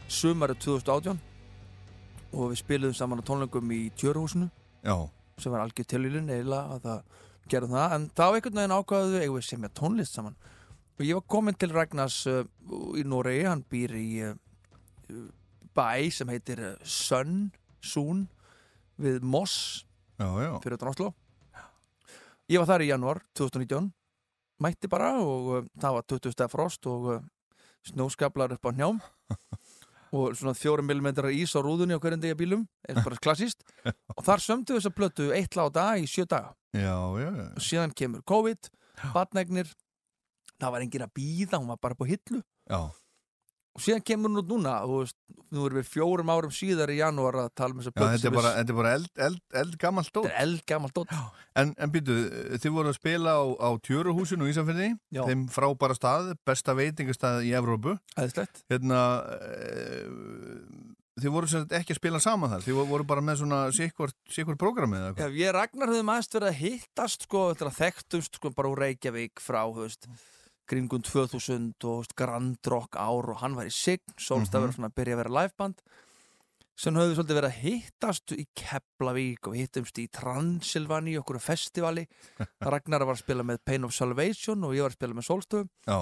sumarið 0.07 0.59
2018 0.65 1.19
og 2.33 2.51
við 2.51 2.61
spiliðum 2.61 2.93
saman 2.93 3.21
á 3.21 3.23
tónleikum 3.25 3.71
í 3.71 3.89
Tjörhúsinu 3.97 4.49
Já. 4.83 5.09
sem 5.37 5.51
var 5.51 5.61
algjör 5.61 5.85
tilvílun 5.85 6.29
eiginlega 6.29 6.75
að 6.75 6.81
það 6.83 7.01
gerði 7.49 7.73
það, 7.73 7.93
en 7.95 8.09
þá 8.09 8.25
einhvern 8.27 8.59
veginn 8.59 8.77
ákvaðuðu 8.77 9.21
eigum 9.21 9.37
við 9.39 9.45
sem 9.47 9.63
ég 9.63 9.73
tónlist 9.73 10.17
saman? 10.17 10.35
Og 10.99 11.05
ég 11.05 11.15
var 11.15 11.25
komin 11.27 11.55
til 11.55 11.71
Ragnars 11.73 12.27
uh, 12.27 12.43
í 12.99 13.05
Noregi, 13.07 13.45
hann 13.47 13.63
býr 13.71 13.95
í 13.95 14.07
uh, 14.27 14.35
bæ 15.73 16.11
sem 16.11 16.29
heitir 16.29 16.59
uh, 16.59 16.75
Sönn, 16.83 17.51
Sún 17.81 18.27
við 18.99 19.23
Moss 19.23 19.85
fyrir 20.19 20.77
Drásló 20.77 21.13
Ég 22.49 22.57
var 22.57 22.65
þar 22.65 22.81
í 22.81 22.89
januar 22.89 23.19
2019 23.37 23.91
mætti 24.63 24.89
bara 24.91 25.11
og 25.21 25.49
uh, 25.53 25.67
það 25.79 25.95
var 25.95 26.05
20 26.15 26.33
steg 26.33 26.51
frost 26.51 26.87
og 26.89 27.09
uh, 27.13 27.19
snóskablar 27.87 28.55
upp 28.55 28.65
á 28.65 28.71
njám 28.73 28.97
og 30.17 30.33
svona 30.33 30.55
fjórum 30.57 30.89
millimetrar 30.89 31.29
ís 31.29 31.53
á 31.53 31.61
rúðunni 31.61 31.93
á 31.93 32.01
hverjum 32.01 32.23
degi 32.23 32.37
bílum, 32.39 32.65
er 32.89 32.97
bara 33.03 33.19
klassíst 33.23 33.61
og 33.85 34.23
þar 34.25 34.41
sömdu 34.41 34.75
þess 34.75 34.89
að 34.89 34.97
blötu 34.97 35.29
eitt 35.35 35.57
lág 35.59 35.69
dag 35.75 36.01
í 36.01 36.09
sjö 36.09 36.25
daga. 36.25 36.55
Já, 36.73 36.97
já, 37.21 37.29
já. 37.29 37.45
og 37.53 37.65
síðan 37.65 37.93
kemur 37.97 38.25
COVID, 38.25 38.71
batnægnir 39.13 39.69
það 40.59 40.73
var 40.73 40.85
engin 40.85 41.05
að 41.05 41.13
býða, 41.21 41.61
hún 41.61 41.69
var 41.69 41.81
bara 41.85 41.97
på 41.97 42.09
hillu 42.09 42.41
og 43.75 43.83
síðan 43.85 44.03
kemur 44.05 44.31
hún 44.31 44.41
út 44.41 44.49
núna 44.49 44.73
veist, 44.89 45.15
nú 45.53 45.65
erum 45.65 45.79
við 45.79 45.89
fjórum 45.89 46.31
árum 46.33 46.53
síðar 46.53 46.91
í 46.93 46.99
janúar 46.99 47.37
að 47.43 47.49
tala 47.57 47.75
um 47.75 47.81
þess 47.81 47.91
að 47.91 48.01
Já, 48.01 48.09
þetta 48.15 48.29
er 48.29 48.35
bara, 48.35 48.51
þetta 48.57 48.73
er 48.73 48.79
bara 48.79 48.93
eld, 48.97 49.09
eld, 49.27 49.41
eld 49.61 49.77
gammalt 49.81 50.11
dót. 50.11 50.27
Þetta 50.27 50.35
er 50.35 50.43
eldgamalt 50.45 50.95
dótt 50.97 51.15
En, 51.59 51.73
en 51.75 51.93
býtu, 51.93 52.17
þið 52.61 52.75
voru 52.75 52.91
að 52.93 52.99
spila 52.99 53.35
á, 53.35 53.43
á 53.59 53.69
Tjöruhúsinu 53.85 54.47
í 54.47 54.53
Ísafjörði, 54.53 54.89
Já. 55.15 55.23
þeim 55.27 55.47
frábæra 55.53 55.97
stað, 55.97 56.31
besta 56.47 56.75
veitingastað 56.77 57.43
í 57.49 57.53
Evrópu. 57.57 57.97
Æðislegt 58.15 58.63
Hérna, 58.71 59.01
e, 59.49 60.99
þið 61.19 61.33
voru 61.35 61.61
ekki 61.79 61.95
að 61.95 61.99
spila 61.99 62.21
saman 62.23 62.53
þar, 62.53 62.65
þið 62.67 62.81
voru 62.93 63.07
bara 63.09 63.23
með 63.25 63.41
svona 63.41 63.61
sikvart 63.75 64.59
prógramið 64.61 64.99
eða 65.01 65.09
Já, 65.09 65.13
eitthvað. 65.13 65.39
ég 65.41 65.55
Ragnar 65.55 65.93
höfum 65.93 66.11
aðeins 66.13 66.33
verið 66.35 66.49
að 66.51 66.59
hittast 66.63 67.25
sko, 67.27 67.45
þekktumst 67.79 68.39
sko 68.39 68.53
bara 68.55 68.71
úr 68.71 68.83
Reykjavík 68.85 69.43
frá, 69.43 69.63
þú 69.67 69.87
veist, 69.87 70.07
kringum 70.69 71.01
2000 71.03 71.73
og 71.89 72.03
veist, 72.03 72.13
Grand 72.19 72.69
Rock 72.69 72.95
ár 73.01 73.31
og 73.33 73.41
hann 73.41 73.55
var 73.57 73.65
í 73.69 73.73
Sign, 73.73 73.99
Solstaf 74.17 74.59
Mhm. 74.61 74.67
verið 74.67 74.75
svona 74.77 74.89
að 74.91 74.95
byrja 74.99 75.15
að 75.17 75.21
vera 75.23 75.35
liveband 75.39 75.81
sem 76.79 76.93
við 76.95 77.15
svolítið 77.17 77.37
verið 77.39 77.49
að 77.49 77.61
hittast 77.65 78.31
í 78.37 78.45
Keflavík 78.55 79.47
og 79.49 79.55
hittumst 79.59 79.97
í 79.99 80.05
Transilvani 80.15 81.17
okkur 81.19 81.39
festivali. 81.43 82.05
Ragnar 82.61 83.03
var 83.03 83.15
að 83.17 83.23
spila 83.25 83.43
með 83.43 83.59
Pain 83.65 83.83
of 83.83 83.91
Salvation 83.93 84.63
og 84.63 84.71
ég 84.77 84.85
var 84.85 84.93
að 84.93 84.99
spila 84.99 85.17
með 85.17 85.27
Solstöðum 85.27 85.69
Já, 85.89 85.99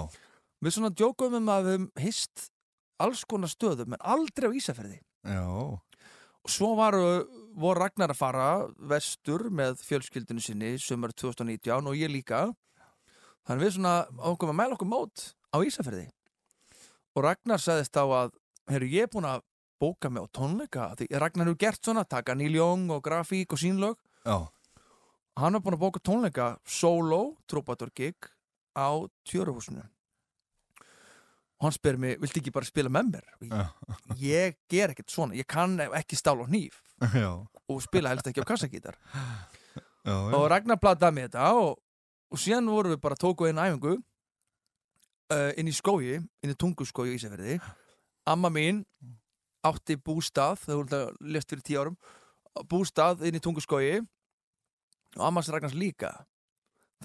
við 0.61 0.75
svona 0.77 0.93
djókum 0.93 1.33
um 1.39 1.49
að 1.49 1.65
við 1.65 1.73
höfum 1.79 1.89
hist 2.05 2.49
alls 2.99 3.23
konar 3.25 3.49
stöðum 3.49 3.93
en 3.93 4.01
aldrei 4.05 4.49
á 4.49 4.57
Ísafirði. 4.57 4.99
Já, 5.25 5.43
og 5.45 6.49
svo 6.53 6.75
varu, 6.77 7.25
voru 7.57 7.79
Ragnar 7.81 8.09
að 8.13 8.17
fara 8.21 8.67
vestur 8.77 9.49
með 9.49 9.81
fjölskyldinu 9.85 10.41
sinni 10.41 10.75
sömur 10.77 11.13
2019 11.13 11.87
og 11.89 11.97
ég 11.97 12.09
líka 12.13 12.53
þannig 13.47 13.63
við 13.63 13.75
svona 13.77 13.95
ákveðum 14.19 14.53
að 14.53 14.59
mæla 14.59 14.77
okkur 14.77 14.91
mót 14.91 15.25
á 15.55 15.57
Ísafirði. 15.63 16.07
Og 17.15 17.23
Ragnar 17.25 17.61
sagðist 17.63 17.97
á 17.97 18.03
að 18.05 18.35
herru 18.71 18.89
ég 18.91 19.07
er 19.07 19.11
búin 19.13 19.27
að 19.27 19.45
bóka 19.81 20.09
mig 20.09 20.25
á 20.25 20.27
tónleika 20.33 20.91
því 20.97 21.09
Ragnar 21.21 21.49
hefur 21.49 21.59
gert 21.61 21.83
svona, 21.83 22.03
taka 22.03 22.35
Young 22.35 22.89
og 22.91 23.03
grafík 23.03 23.53
og 23.53 23.59
sínlög 23.61 23.97
já, 24.25 24.47
hann 25.37 25.53
var 25.53 25.61
búin 25.61 25.77
að 25.77 25.83
bóka 25.83 25.99
tónleika 25.99 26.57
solo, 26.65 27.37
trúbator 27.47 27.91
gig 27.93 28.15
á 28.75 28.89
tjöruhúsinu 29.23 29.85
og 31.57 31.65
hann 31.65 31.73
spyr 31.73 31.97
mig, 31.97 32.19
viltu 32.21 32.41
ekki 32.41 32.53
bara 32.53 32.65
spila 32.65 32.89
með 32.89 33.13
mér? 33.15 33.29
Já, 33.41 33.65
ég, 34.17 34.17
ég 34.21 34.57
ger 34.69 34.93
ekkert 34.93 35.13
svona, 35.13 35.37
ég 35.37 35.47
kann 35.49 35.79
ekki 35.79 36.17
stál 36.17 36.37
og 36.41 36.49
hníf 36.49 36.81
já, 37.13 37.31
og 37.67 37.81
spila 37.81 38.09
helst 38.13 38.29
ekki 38.29 38.41
á 38.41 38.49
kassagítar. 38.49 38.97
Já, 40.07 40.15
og 40.37 40.45
Ragnar 40.49 40.79
plataði 40.81 41.17
með 41.17 41.29
þetta 41.29 41.47
og, 41.57 41.79
og 42.31 42.41
síðan 42.41 42.69
vorum 42.71 42.95
við 42.95 43.01
bara 43.03 43.19
tóku 43.19 43.47
einn 43.47 43.61
æfingu 43.61 43.97
uh, 43.97 45.51
inn 45.57 45.69
í 45.69 45.75
skói 45.75 46.17
inn 46.17 46.53
í 46.53 46.57
tunguskói 46.57 47.11
í 47.11 47.17
Ísafjörði 47.17 47.59
amma 48.27 48.51
mín 48.53 48.83
átti 49.67 49.97
bústað 49.99 50.61
þegar 50.65 50.79
hún 50.81 51.33
lest 51.33 51.51
fyrir 51.51 51.65
tíu 51.65 51.81
árum 51.81 51.97
bústað 52.69 53.25
inn 53.27 53.37
í 53.37 53.43
tunguskói 53.43 53.99
og 55.17 55.23
ammans 55.27 55.49
Ragnars 55.53 55.77
líka. 55.77 56.11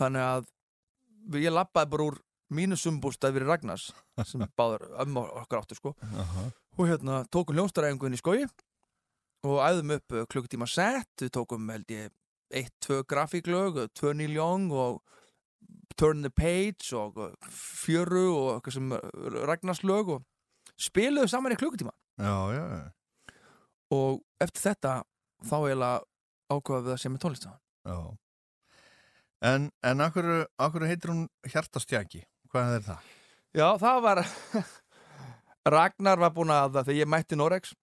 Þannig 0.01 0.25
að 0.25 1.43
ég 1.43 1.55
lappaði 1.55 1.93
bara 1.93 2.09
úr 2.11 2.19
mínu 2.53 2.77
sumbústað 2.81 3.37
fyrir 3.37 3.51
Ragnars 3.53 3.91
sem 4.29 4.45
báður 4.59 4.89
ömmu 5.05 5.25
okkar 5.43 5.63
áttu 5.63 5.79
sko. 5.79 5.95
Aha. 6.03 6.51
og 6.79 6.89
hérna 6.89 7.23
tókum 7.29 7.57
hljónstaræfingu 7.57 8.09
inn 8.09 8.17
í 8.17 8.21
skói 8.21 8.47
og 9.45 9.59
æðum 9.61 9.97
upp 9.99 10.15
uh, 10.15 10.27
klukkutíma 10.31 10.69
sett. 10.71 11.13
Við 11.21 11.33
tókum 11.37 11.69
held 11.73 11.91
ég 11.93 12.13
eitt, 12.53 12.75
tvö 12.85 13.03
grafíklög, 13.09 13.81
tvö 13.97 14.13
Neil 14.17 14.37
Young 14.37 14.73
og 14.73 15.01
Turn 15.97 16.23
the 16.23 16.31
Page 16.31 16.97
og 16.97 17.19
fjöru 17.53 18.27
og 18.33 18.49
eitthvað 18.55 18.77
sem 18.77 18.93
uh, 18.97 19.39
Ragnarslög 19.49 20.15
og 20.17 20.25
spiluðu 20.81 21.31
saman 21.31 21.55
í 21.55 21.59
klukkutíma 21.61 21.93
já, 22.23 22.35
já, 22.55 22.63
já, 22.63 23.35
og 23.93 24.23
eftir 24.43 24.67
þetta 24.71 24.95
þá 25.49 25.57
eiginlega 25.59 26.03
ákvaða 26.53 26.85
við 26.87 26.95
að 26.95 27.01
sem 27.03 27.17
er 27.17 27.25
tónlistafann 27.25 27.61
já. 27.93 27.99
En, 29.43 29.71
en 29.83 30.05
akkur, 30.05 30.29
akkur 30.63 30.87
heitir 30.87 31.11
hún 31.11 31.25
Hjartastjaki? 31.51 32.23
Hvað 32.53 32.77
er 32.77 32.85
það? 32.87 33.07
Já, 33.59 33.67
það 33.83 34.03
var 34.05 34.21
Ragnar 35.75 36.23
var 36.23 36.35
búinn 36.37 36.55
að 36.55 36.79
þegar 36.83 37.01
ég 37.01 37.11
mætti 37.11 37.39
Norex 37.39 37.75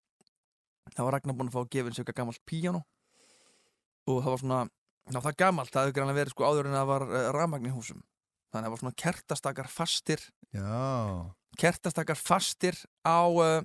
þá 0.95 1.03
var 1.03 1.17
Ragnar 1.17 1.35
búinn 1.35 1.51
að 1.51 1.57
fá 1.57 1.61
að 1.65 1.73
gefa 1.75 1.91
eins 1.91 1.99
og 1.99 2.03
eitthvað 2.03 2.21
gammalt 2.21 2.43
píjano 2.47 2.83
og 4.09 4.21
það 4.23 4.33
var 4.33 4.43
svona 4.43 4.61
já, 4.65 5.17
það 5.17 5.31
er 5.31 5.39
gammalt, 5.43 5.73
það 5.73 5.85
hefur 5.85 5.97
greinlega 5.97 6.19
verið 6.19 6.35
sko 6.35 6.47
áður 6.49 6.69
en 6.69 6.77
það 6.77 6.89
var 6.93 7.05
uh, 7.09 7.19
rafmagn 7.35 7.69
í 7.69 7.73
húsum. 7.73 8.01
Þannig 8.49 8.59
að 8.59 8.65
það 8.65 8.73
var 8.73 8.81
svona 8.83 8.99
kertastakar 9.03 9.69
fastir. 9.69 10.23
Já, 10.55 10.79
kertastakar 11.59 12.19
fastir 12.19 12.79
á 13.05 13.21
uh, 13.29 13.61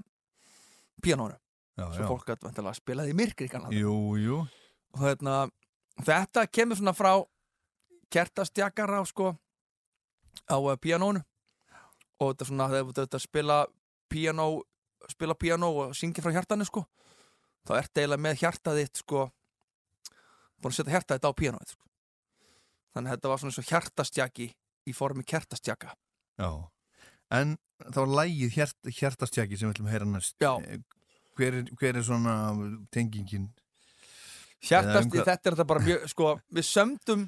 já, 1.74 1.86
svo 1.92 2.02
já. 2.02 2.08
fólk 2.08 2.32
að 2.34 2.72
spila 2.78 3.04
því 3.04 3.14
myrkri 3.18 3.48
kannan 3.50 3.74
Jú, 3.74 4.16
jú, 4.20 4.40
og 4.94 5.00
hérna, 5.02 5.44
þetta 6.02 6.46
kemur 6.46 6.78
svona 6.78 6.94
frá 6.96 7.12
kertastjakar 8.14 8.94
á 8.94 9.02
sko 9.06 9.34
á 10.48 10.56
uh, 10.58 10.76
píanónu 10.78 11.22
og 12.20 12.32
þetta 12.32 12.44
er 12.44 12.50
svona 12.50 12.68
þetta 12.70 13.20
spila 13.22 13.64
píanó 14.10 14.62
spila 15.10 15.34
píanó 15.34 15.70
og 15.82 15.96
syngja 15.96 16.22
frá 16.24 16.34
hjartanu 16.34 16.66
sko 16.68 16.84
þá 17.66 17.78
ertu 17.80 18.00
eiginlega 18.00 18.22
með 18.22 18.40
hjartað 18.42 18.80
þitt 18.82 19.02
sko 19.02 19.26
búin 20.64 20.74
að 20.74 20.78
setja 20.80 20.94
hjartað 20.96 21.18
þitt 21.20 21.28
á 21.28 21.38
píanóið 21.40 21.72
sko. 21.74 21.84
þannig 22.94 23.10
að 23.10 23.16
þetta 23.18 23.30
var 23.32 23.42
svona 23.42 23.52
eins 23.54 23.60
og 23.62 23.68
hjartastjaki 23.70 24.48
í 24.90 24.92
formi 24.96 25.24
kertastjaka 25.28 25.92
já. 26.40 26.50
En 27.34 27.56
þá 27.90 27.98
er 28.04 28.10
lægið 28.18 28.52
hjart, 28.58 28.76
Hjartastjaki 28.98 29.56
sem 29.58 29.68
við 29.70 29.74
ætlum 29.74 29.86
að 29.88 29.94
heyra 29.94 30.06
næst. 30.06 30.34
Já. 30.44 30.52
Eh, 30.62 30.82
Hver 31.34 31.54
er, 31.58 31.70
hver 31.80 31.96
er 31.98 32.04
svona 32.06 32.34
tengingin? 32.94 33.48
hjartast, 34.62 35.08
um 35.08 35.10
hvað- 35.10 35.26
þetta 35.26 35.50
er 35.50 35.54
þetta 35.56 35.66
bara 35.66 35.80
mjög 35.84 36.04
sko, 36.12 36.28
við 36.54 36.68
sömdum 36.68 37.24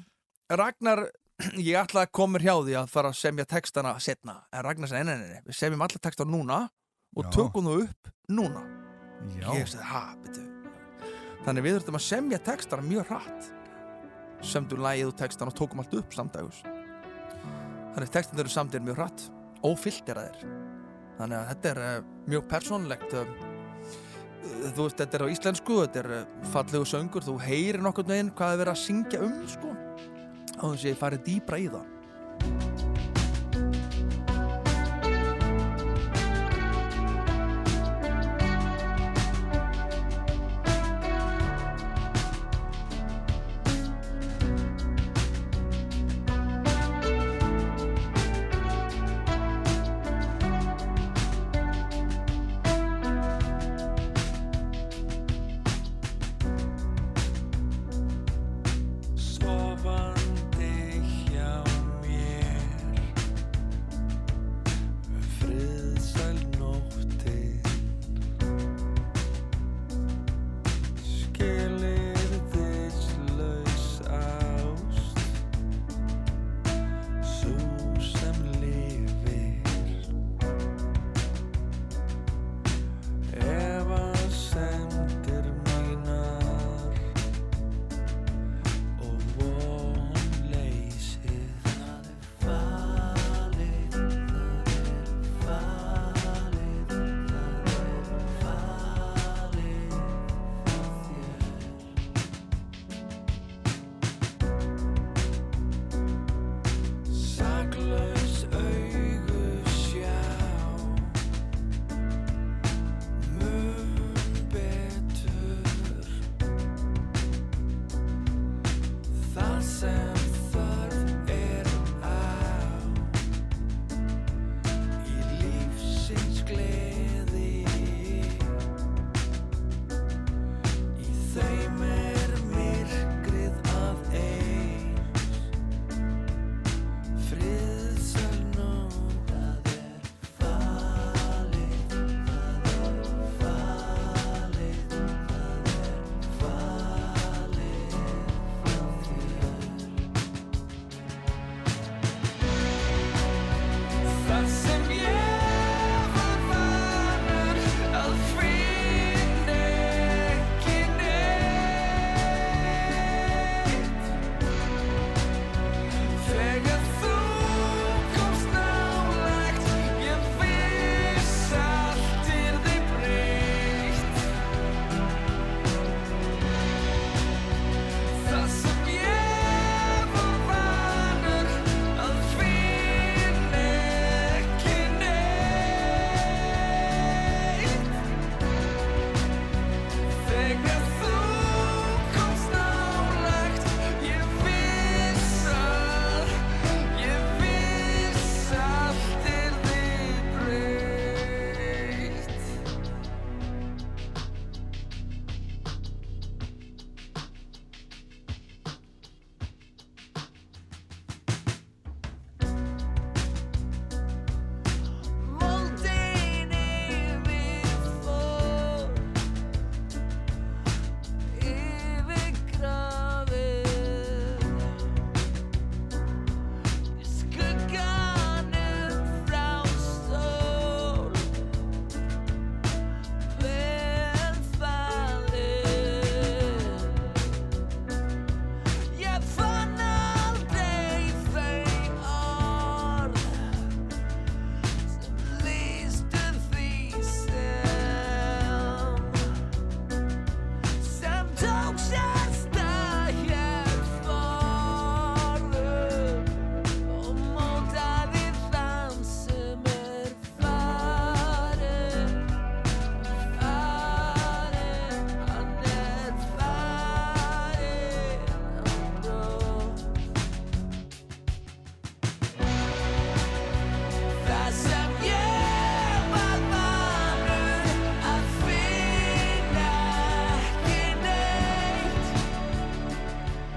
Ragnar, 0.49 1.01
ég 1.69 1.75
ætla 1.81 2.05
að 2.05 2.11
koma 2.15 2.39
hjá 2.39 2.53
því 2.63 2.77
að 2.79 2.87
fara 2.93 3.09
að 3.11 3.19
semja 3.19 3.45
textana 3.45 3.91
setna 3.99 4.37
en 4.53 4.63
Ragnar 4.63 4.87
sagði, 4.87 5.03
nei, 5.11 5.41
við 5.45 5.57
semjum 5.59 5.83
alla 5.83 5.99
textana 6.07 6.31
núna 6.31 6.61
og 7.17 7.27
tökum 7.35 7.67
þú 7.67 7.75
upp 7.83 8.13
núna 8.31 8.63
Já, 9.35 9.49
ég 9.59 9.67
sagði, 9.67 9.83
ha, 9.91 10.05
betur 10.23 10.46
þannig 11.47 11.65
við 11.65 11.77
þurftum 11.79 12.01
að 12.01 12.07
semja 12.11 12.43
textana 12.43 12.85
mjög 12.85 13.13
hratt. 13.13 13.53
Sömdum 14.45 14.83
lægið 14.83 15.13
og 15.13 15.21
textana 15.23 15.53
og 15.53 15.57
tókum 15.57 15.81
allt 15.81 15.95
upp 15.97 16.13
samdagus 16.13 16.61
þannig 17.97 18.13
textana 18.13 18.43
eru 18.43 18.53
samdir 18.53 18.83
mjög 18.85 18.99
hratt 18.99 19.23
ófilteraðir 19.65 20.43
þannig 21.17 21.37
að 21.39 21.47
þetta 21.51 21.69
er 21.71 21.79
uh, 21.81 22.09
mjög 22.29 22.43
persónlegt 22.51 23.15
uh, 23.17 23.31
þú 24.75 24.85
veist, 24.85 24.99
þetta 25.01 25.17
er 25.17 25.25
á 25.25 25.33
íslensku 25.33 25.79
þetta 25.81 26.03
er 26.03 26.13
uh, 26.19 26.49
fallegu 26.53 26.89
söngur 26.93 27.25
þú 27.25 27.39
heyrir 27.41 27.81
nokkurn 27.81 28.13
veginn 28.13 28.33
hvað 28.37 28.53
er 28.53 28.61
verið 28.61 28.75
að 28.75 28.83
syngja 28.83 29.23
um 29.25 29.39
sko, 29.49 29.73
á 30.61 30.63
þess 30.69 30.83
að 30.83 30.91
ég 30.91 31.01
farið 31.01 31.25
dýbra 31.31 31.63
í 31.63 31.71
það 31.73 32.76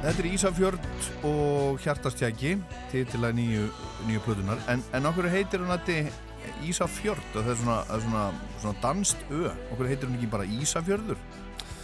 heitir 0.01 0.29
Ísafjörd 0.31 0.81
og 1.29 1.81
Hjartastjæki 1.85 2.57
til 2.91 3.07
til 3.11 3.21
að 3.21 3.37
nýju, 3.37 3.65
nýju 4.09 4.23
plötunar 4.25 4.61
en, 4.73 4.83
en 4.97 5.09
okkur 5.11 5.29
heitir 5.29 5.61
hún 5.61 5.75
að 5.75 6.11
Ísafjörd 6.65 7.37
og 7.37 7.45
það 7.45 7.51
er 7.53 7.59
svona, 7.61 7.79
svona, 8.05 8.23
svona 8.63 8.81
danst 8.81 9.25
ö. 9.31 9.51
Okkur 9.75 9.89
heitir 9.91 10.09
hún 10.09 10.17
ekki 10.17 10.31
bara 10.33 10.49
Ísafjörður 10.49 11.21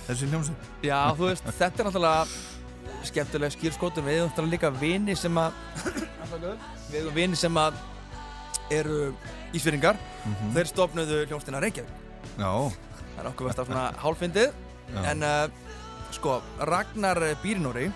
þessi 0.06 0.30
hljómsið 0.30 0.70
Já, 0.86 1.00
þú 1.18 1.28
veist, 1.28 1.50
þetta 1.60 1.82
er 1.82 1.90
náttúrulega 1.90 2.22
skemmtilega 3.06 3.54
skýrskótum 3.54 4.08
við 4.08 4.22
erum 4.24 4.50
líka 4.50 4.70
vini 4.72 5.16
sem 5.18 5.36
að 5.38 5.52
við 6.90 7.00
erum 7.02 7.14
vini 7.14 7.38
sem 7.38 7.60
að 7.60 7.76
eru 8.72 9.12
ísveringar 9.54 9.94
mm 9.96 10.32
-hmm. 10.32 10.54
þeir 10.54 10.66
stofnuðu 10.66 11.26
hljómsdina 11.26 11.60
Reykjavík. 11.60 11.92
Já. 12.38 12.72
Það 13.16 13.20
er 13.24 13.28
okkur 13.28 13.46
verðst 13.46 13.58
af 13.58 13.66
svona 13.66 13.92
hálfindið 14.02 14.50
en 15.04 15.22
uh, 15.22 15.50
sko, 16.10 16.42
Ragnar 16.60 17.18
býr 17.42 17.56
í 17.56 17.62
Nóri 17.62 17.92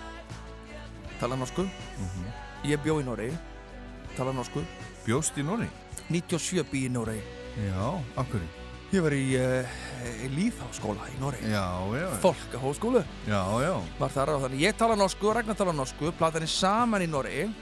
tala 1.21 1.37
norsku. 1.37 1.61
Mm 1.63 2.07
-hmm. 2.09 2.27
ég 2.71 2.81
bjó 2.83 2.99
í 2.99 3.05
Nóri 3.05 3.31
tala 4.17 4.33
norsku. 4.33 4.65
Bjóst 5.01 5.37
í 5.41 5.43
Nóri? 5.45 5.65
97 6.13 6.61
býr 6.69 6.83
í 6.85 6.89
Nóri 6.93 7.17
Já, 7.57 7.85
akkur 8.19 8.43
Ég 8.91 9.01
var 9.01 9.13
í, 9.15 9.23
uh, 9.39 9.65
í 10.25 10.27
líðháskóla 10.35 11.07
í 11.09 11.15
já 11.95 12.07
Fólkahóskólu 12.21 13.01
Var 13.97 14.11
þar 14.13 14.33
á 14.35 14.41
þannig, 14.43 14.61
ég 14.61 14.77
tala 14.77 14.97
norsku 14.99 15.31
og 15.31 15.37
Ragnar 15.39 15.57
tala 15.57 15.73
norsku 15.73 16.11
platan 16.19 16.45
er 16.45 16.51
saman 16.53 17.05
í 17.05 17.09
Nóri 17.09 17.47
uh, 17.47 17.53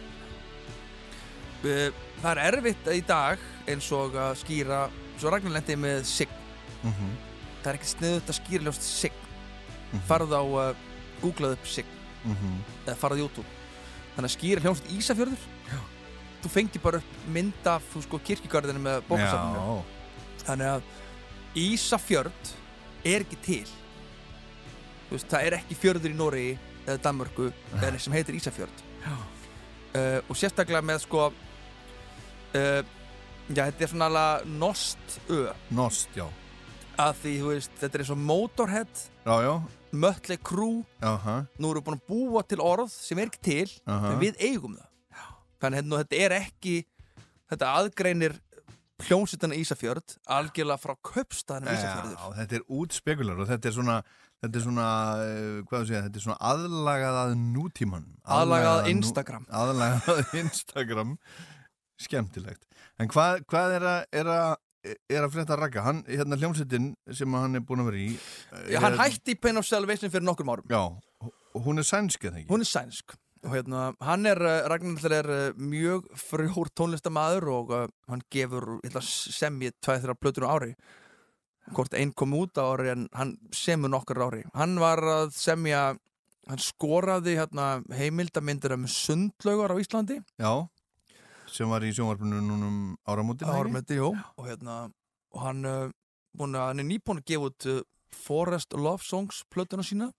Það 2.19 2.31
er 2.33 2.43
erfitt 2.49 2.91
í 2.91 3.01
dag 3.07 3.37
eins 3.69 3.87
og 3.95 4.17
að 4.19 4.35
skýra 4.41 4.81
svo 5.19 5.31
Ragnar 5.31 5.55
lendi 5.55 5.75
með 5.79 6.03
sign. 6.07 6.35
Mm 6.81 6.91
-hmm. 6.91 7.15
það 7.61 7.69
er 7.69 7.77
ekkert 7.77 7.93
sniðut 7.93 8.29
að 8.29 8.39
skýra 8.39 8.63
ljóst 8.63 8.83
sign. 8.83 9.13
Mm 9.13 9.19
-hmm. 9.91 10.07
farð 10.07 10.31
á 10.35 10.43
uh, 10.43 10.75
googlað 11.21 11.55
upp 11.55 11.67
sig 11.67 11.85
mm 12.23 12.35
-hmm. 12.35 12.57
eða 12.85 12.95
farð 12.95 13.15
á 13.15 13.21
YouTube. 13.23 13.47
Þannig 14.15 14.29
að 14.29 14.35
skýra 14.37 14.61
hljómsveit 14.61 14.91
Ísafjörður. 14.97 15.43
Já. 15.71 15.79
þú 16.39 16.49
fengi 16.49 16.79
bara 16.79 16.97
upp 16.97 17.27
mynd 17.27 17.67
af 17.67 17.83
sko, 18.01 18.19
kirkigarðinu 18.19 18.79
með 18.79 19.01
bókasafninu. 19.09 19.83
Þannig 20.45 20.67
að 20.67 20.81
Ísafjörð 21.55 22.53
er 23.03 23.25
ekki 23.25 23.37
til. 23.43 23.67
Veist, 25.09 25.27
það 25.27 25.45
er 25.45 25.53
ekki 25.53 25.75
fjörður 25.75 26.13
í 26.13 26.15
Nóri 26.15 26.57
eða 26.85 27.01
Danmörku 27.03 27.51
eða 27.81 27.99
sem 27.99 28.13
heitir 28.13 28.37
Ísafjörð. 28.37 28.85
Uh, 29.89 30.21
og 30.29 30.37
sérstaklega 30.37 30.83
með 30.85 31.01
sko 31.01 31.31
uh, 31.33 32.81
já 33.49 33.63
þetta 33.63 33.83
er 33.83 33.89
svona 33.89 34.09
alveg 34.11 34.51
nost 34.61 35.15
ö. 35.33 35.47
Nost 35.73 36.13
já. 36.17 36.27
Að 36.99 37.23
því 37.23 37.33
þú 37.39 37.51
veist 37.55 37.77
þetta 37.79 37.97
er 37.97 38.03
eins 38.03 38.13
og 38.13 38.21
Motorhead. 38.21 39.03
Já 39.25 39.35
já 39.47 39.53
Mötley 39.91 40.37
Crue 40.37 40.83
Aha. 41.01 41.39
nú 41.59 41.71
erum 41.71 41.83
við 41.83 41.87
búin 41.89 41.99
að 41.99 42.05
búa 42.11 42.43
til 42.47 42.61
orð 42.63 42.91
sem 42.93 43.19
er 43.19 43.31
ekki 43.31 43.41
til 43.45 43.71
Aha. 43.89 44.13
en 44.13 44.21
við 44.21 44.39
eigum 44.39 44.77
það. 44.77 44.87
Þannig 45.59 45.81
að 45.83 46.03
þetta 46.03 46.21
er 46.25 46.37
ekki 46.39 46.75
þetta 47.49 47.73
aðgreinir 47.79 48.37
hljómsitana 49.07 49.57
Ísafjörð 49.59 50.17
algjörlega 50.27 50.81
frá 50.83 50.95
köpstaðinu 51.09 51.71
Ísafjörður. 51.73 52.33
þetta 52.41 52.57
er 52.59 52.65
útspekular 52.79 53.39
og 53.39 53.47
þetta 53.47 53.69
er 53.69 53.75
svona 53.77 53.97
þetta 54.39 54.59
er 54.59 54.63
svona, 54.63 54.87
uh, 55.19 55.59
þú 55.67 55.81
segja, 55.87 56.01
þetta 56.07 56.19
er 56.19 56.25
svona 56.25 56.39
aðlagað 56.51 57.19
að 57.23 57.33
nútíman 57.39 58.07
aðlagað 58.23 58.73
að 58.77 58.89
Instagram. 58.93 59.45
Aðlagað 59.51 60.11
að 60.13 60.35
Instagram. 60.43 61.13
Skemmtilegt. 61.99 62.63
En 62.99 63.09
hvað, 63.11 63.41
hvað 63.51 63.73
er 63.75 63.87
að, 63.89 64.03
er 64.83 64.95
að 64.95 65.15
er 65.17 65.25
að 65.25 65.33
frétta 65.33 65.55
að 65.55 65.61
ragga, 65.63 65.85
hann, 65.85 66.03
hérna 66.07 66.37
hljómsettin 66.39 66.91
sem 67.15 67.33
hann 67.35 67.59
er 67.59 67.63
búin 67.65 67.83
að 67.83 67.89
vera 67.91 68.03
í 68.03 68.11
Já, 68.71 68.79
hann 68.85 68.99
hætti 68.99 69.35
í 69.35 69.39
Pain 69.41 69.59
of 69.59 69.67
Salvation 69.67 70.11
fyrir 70.11 70.25
nokkur 70.27 70.47
árum. 70.47 70.69
Já, 70.71 71.31
hún 71.65 71.81
er 71.81 71.87
sænsk 71.87 72.29
eða 72.29 72.39
ekki? 72.39 72.51
Hún 72.51 72.63
er 72.63 72.69
sænsk. 72.69 73.17
Og 73.47 73.53
hérna, 73.55 73.93
hann 74.03 74.27
er, 74.27 74.39
Ragnar 74.67 75.13
er 75.15 75.29
eh, 75.31 75.51
mjög 75.55 76.09
frjór 76.19 76.71
tónlistamæður 76.75 77.45
og 77.53 77.69
uh, 77.71 77.85
hann 78.11 78.23
gefur 78.31 78.81
semið 79.07 79.77
tvæð 79.79 80.01
þeirra 80.03 80.17
plötur 80.19 80.47
á 80.47 80.51
ári. 80.57 80.73
Hvort 81.71 81.95
einn 81.95 82.11
kom 82.11 82.35
út 82.35 82.59
á 82.59 82.67
ári 82.67 82.91
en 82.91 83.07
hann 83.15 83.37
semur 83.55 83.91
nokkur 83.93 84.19
ári. 84.25 84.43
Hann 84.55 84.75
var 84.81 84.99
að 85.03 85.31
semja 85.37 85.93
hann 86.49 86.63
skoraði 86.63 87.37
hérna, 87.37 87.79
heimildamindir 87.95 88.75
um 88.75 88.87
sundlaugar 88.89 89.71
á 89.71 89.79
Íslandi. 89.79 90.19
Já 90.39 90.67
sem 91.53 91.69
var 91.71 91.85
í 91.85 91.91
sjónvarpinu 91.95 92.41
núnum 92.43 92.79
áramóti 93.09 93.47
áramóti, 93.47 93.97
jú. 93.99 94.13
Og, 94.37 94.47
hérna, 94.47 94.81
og 95.35 95.43
hann, 95.43 95.65
uh, 95.65 95.91
búin, 96.37 96.57
hann 96.57 96.81
er 96.81 96.87
nýbúin 96.87 97.21
að 97.21 97.29
gefa 97.31 97.49
út 97.49 97.69
uh, 97.69 97.81
Forest 98.15 98.73
Love 98.73 99.05
Songs 99.05 99.43
plötuna 99.53 99.85
sína. 99.85 100.09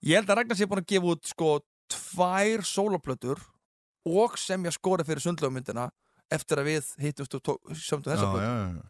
Ég 0.00 0.20
held 0.20 0.30
að 0.30 0.40
Ragnar 0.40 0.58
sé 0.58 0.68
búin 0.70 0.82
að 0.82 0.92
gefa 0.94 1.14
út 1.14 1.26
sko 1.28 1.50
tvær 1.90 2.64
soloplötur 2.66 3.42
og 4.08 4.38
sem 4.40 4.64
ég 4.64 4.74
skora 4.74 5.04
fyrir 5.04 5.22
sundlögumyndina 5.24 5.90
eftir 6.30 6.62
að 6.62 6.70
við 6.70 6.94
hittumst 7.02 7.36
og 7.36 7.58
sömdu 7.74 8.12
þessa 8.12 8.30
plötu. 8.30 8.88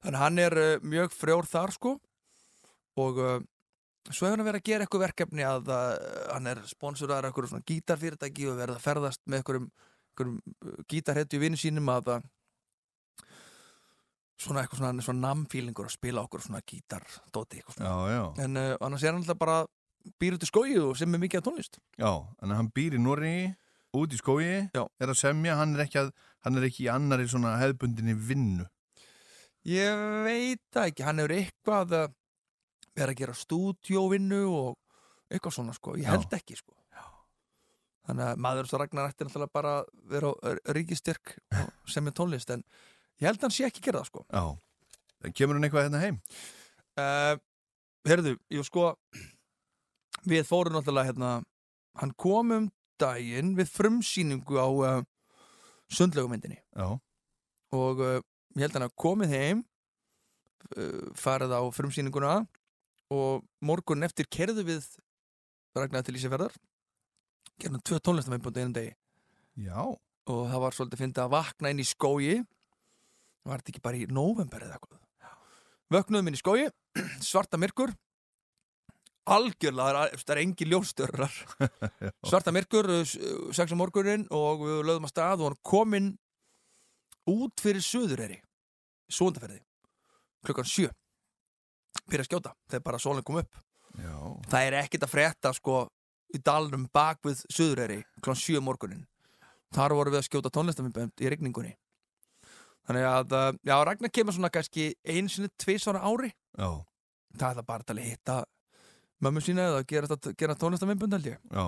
þannig 0.00 0.16
að 0.16 0.22
hann 0.24 0.42
er 0.46 0.58
uh, 0.58 0.74
mjög 0.82 1.14
frjór 1.14 1.48
þar 1.48 1.74
sko. 1.76 1.96
Og 3.00 3.20
uh, 3.20 3.38
svo 4.08 4.26
hefur 4.26 4.40
hann 4.40 4.48
verið 4.48 4.62
að 4.62 4.68
gera 4.70 4.86
eitthvað 4.86 5.06
verkefni 5.06 5.46
að 5.46 5.70
uh, 5.70 5.92
hann 6.32 6.50
er 6.50 6.62
sponsorar 6.68 7.24
af 7.24 7.30
eitthvað 7.30 7.52
svona 7.52 7.68
gítarfyrirtæki 7.68 8.48
og 8.50 8.58
verið 8.58 8.78
að 8.78 8.86
ferðast 8.86 9.22
með 9.26 9.42
eitthvað 9.42 9.68
gítarhetju 10.90 11.40
vinnu 11.42 11.58
sínum 11.60 11.90
að 11.92 12.12
svona 14.40 14.62
eitthvað 14.62 14.80
svona, 14.80 15.04
svona 15.04 15.26
namfílingur 15.28 15.88
að 15.90 15.96
spila 15.96 16.24
okkur 16.24 16.44
svona 16.44 16.62
gítardóti 16.64 17.60
en 18.40 18.56
uh, 18.56 18.76
annars 18.80 19.04
er 19.04 19.12
hann 19.12 19.22
alltaf 19.22 19.38
bara 19.40 19.58
býr 20.20 20.38
út 20.38 20.46
í 20.46 20.48
skói 20.48 20.78
og 20.80 20.94
sem 20.96 21.12
er 21.12 21.20
mikið 21.20 21.42
að 21.42 21.46
tónlist. 21.48 21.80
Já, 22.00 22.12
en 22.40 22.54
hann 22.56 22.70
býr 22.72 22.96
í 22.96 23.02
Norri 23.02 23.34
út 23.96 24.14
í 24.14 24.20
skói, 24.20 24.70
Já. 24.72 24.84
er 25.02 25.12
að 25.12 25.18
semja 25.20 25.58
hann 25.58 25.74
er, 25.76 25.84
að, 26.00 26.12
hann 26.46 26.56
er 26.56 26.68
ekki 26.70 26.86
í 26.86 26.92
annari 26.92 27.28
svona 27.28 27.56
hefðbundinni 27.60 28.14
vinnu. 28.16 28.68
Ég 29.68 30.04
veit 30.24 30.62
það 30.72 30.88
ekki, 30.88 31.04
hann 31.04 31.20
hefur 31.20 31.36
eitthvað 31.36 31.96
að 31.98 32.14
vera 32.96 33.12
að 33.12 33.20
gera 33.20 33.36
stúdjóvinnu 33.36 34.44
og 34.48 34.78
eitthvað 35.28 35.58
svona 35.58 35.76
sko, 35.76 35.98
ég 36.00 36.08
held 36.08 36.30
Já. 36.30 36.40
ekki 36.40 36.56
sko 36.56 36.79
þannig 38.08 38.26
að 38.26 38.40
maður 38.46 38.70
svo 38.70 38.80
Ragnar 38.80 39.10
ætti 39.10 39.26
náttúrulega 39.26 39.54
bara 39.54 39.74
vera 40.10 40.32
ríkistyrk 40.76 41.36
sem 41.92 42.08
er 42.08 42.16
tónlist 42.16 42.52
en 42.54 42.64
ég 43.20 43.28
held 43.28 43.40
að 43.40 43.48
hann 43.48 43.56
sé 43.56 43.68
ekki 43.68 43.84
gera 43.84 44.02
það 44.02 44.10
sko. 44.10 44.24
Já, 44.30 45.30
kemur 45.36 45.58
hann 45.58 45.68
eitthvað 45.68 45.88
hérna 45.88 46.02
heim? 46.04 46.20
Uh, 47.00 47.34
Herðu, 48.08 48.34
jú 48.52 48.64
sko 48.64 48.90
við 50.28 50.46
fórum 50.48 50.76
náttúrulega 50.76 51.12
hérna 51.12 51.32
hann 52.00 52.14
kom 52.20 52.54
um 52.56 52.68
daginn 53.00 53.54
við 53.58 53.72
frumsýningu 53.72 54.60
á 54.60 54.68
uh, 54.68 55.02
sundlegumyndinni 55.92 56.60
Já. 56.60 56.96
Og 57.76 58.00
uh, 58.04 58.18
ég 58.56 58.64
held 58.66 58.76
að 58.76 58.86
hann 58.86 58.96
komið 59.00 59.36
heim 59.36 59.66
farið 61.16 61.54
á 61.56 61.60
frumsýninguna 61.72 62.34
og 63.10 63.46
morgun 63.64 64.04
eftir 64.06 64.28
kerðu 64.30 64.62
við 64.68 64.84
Ragnar 65.74 66.04
til 66.04 66.14
Ísafjörðar 66.18 66.52
gerðum 67.62 67.82
tvö 67.86 67.98
tónlistamennbúndi 68.04 68.62
einum 68.62 68.74
degi. 68.76 68.94
Já. 69.60 69.80
Og 70.30 70.42
það 70.50 70.62
var 70.64 70.76
svolítið 70.76 70.96
að 70.96 71.02
finna 71.04 71.24
að 71.24 71.34
vakna 71.34 71.72
inn 71.72 71.82
í 71.82 71.86
skógi. 71.88 72.36
Það 73.40 73.52
var 73.52 73.62
þetta 73.62 73.72
ekki 73.74 73.84
bara 73.84 74.00
í 74.00 74.06
november 74.10 74.66
eða 74.66 74.76
eitthvað? 74.78 75.00
Vöknuðum 75.90 76.30
inn 76.30 76.38
í 76.38 76.40
skógi 76.40 76.68
svarta 77.30 77.60
myrkur. 77.60 77.92
Algjörlega, 79.30 80.06
það 80.18 80.32
er 80.34 80.40
engi 80.42 80.66
ljóstörrar 80.66 81.34
svarta 82.30 82.50
myrkur 82.54 82.88
sex 83.54 83.70
á 83.70 83.76
morgunin 83.78 84.24
og 84.34 84.64
við 84.64 84.78
lögum 84.88 85.06
að 85.06 85.12
stað 85.12 85.42
og 85.44 85.50
hann 85.50 85.58
kom 85.70 85.96
inn 85.98 86.08
út 87.30 87.62
fyrir 87.62 87.84
söðureri 87.84 88.40
svoðundaferði 89.12 89.60
klukkan 90.46 90.66
sjö. 90.66 90.88
Fyrir 92.08 92.24
að 92.24 92.30
skjóta 92.30 92.54
þegar 92.72 92.86
bara 92.88 93.02
sólinn 93.02 93.26
kom 93.28 93.42
upp. 93.42 93.60
Já. 93.98 94.14
það 94.46 94.66
er 94.66 94.76
ekkit 94.84 95.04
að 95.04 95.10
frétta 95.10 95.50
sko 95.54 95.80
í 96.34 96.40
dalnum 96.44 96.86
bak 96.94 97.20
við 97.26 97.42
Suðureyri 97.50 98.02
kl. 98.22 98.34
7 98.36 98.62
morgunin 98.64 99.06
þar 99.74 99.94
voru 99.98 100.12
við 100.14 100.22
að 100.22 100.28
skjóta 100.28 100.52
tónlistamindbönd 100.54 101.22
í 101.22 101.30
regningunni 101.30 101.74
þannig 102.88 103.06
að, 103.06 103.34
uh, 103.36 103.50
já, 103.66 103.74
Ragnar 103.86 104.12
kemur 104.14 104.34
svona 104.34 104.50
kannski 104.52 104.90
einsinni, 105.06 105.50
tvísvara 105.60 106.02
ári. 106.02 106.32
Já. 106.58 106.82
það 107.38 107.50
er 107.50 107.60
það 107.60 107.68
bara 107.68 107.86
til 107.86 107.94
að 107.96 108.08
hitta 108.08 108.38
mömmu 109.22 109.42
sína 109.44 109.66
eða 109.68 109.84
gera, 109.86 110.16
gera 110.40 110.56
tónlistamindbönd 110.58 111.14
held 111.14 111.28
ég. 111.30 111.44
Já, 111.52 111.66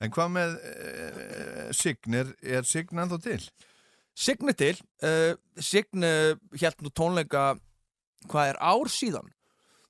en 0.00 0.14
hvað 0.14 0.32
með 0.38 0.54
uh, 0.70 1.66
Sign, 1.76 2.16
er, 2.22 2.32
er 2.40 2.68
Sign 2.68 3.04
ennþá 3.04 3.20
til? 3.26 3.40
Sign 4.16 4.52
er 4.52 4.58
til. 4.62 4.74
Uh, 5.04 5.34
Sign 5.60 6.08
held 6.62 6.80
nú 6.84 6.94
tónleika 6.94 7.52
hvað 8.30 8.54
er 8.54 8.62
ár 8.62 8.92
síðan? 8.92 9.28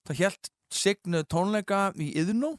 Það 0.09 0.25
held 0.25 0.53
Sign 0.73 1.23
tónleika 1.31 1.91
í 2.01 2.11
Yðnó 2.18 2.57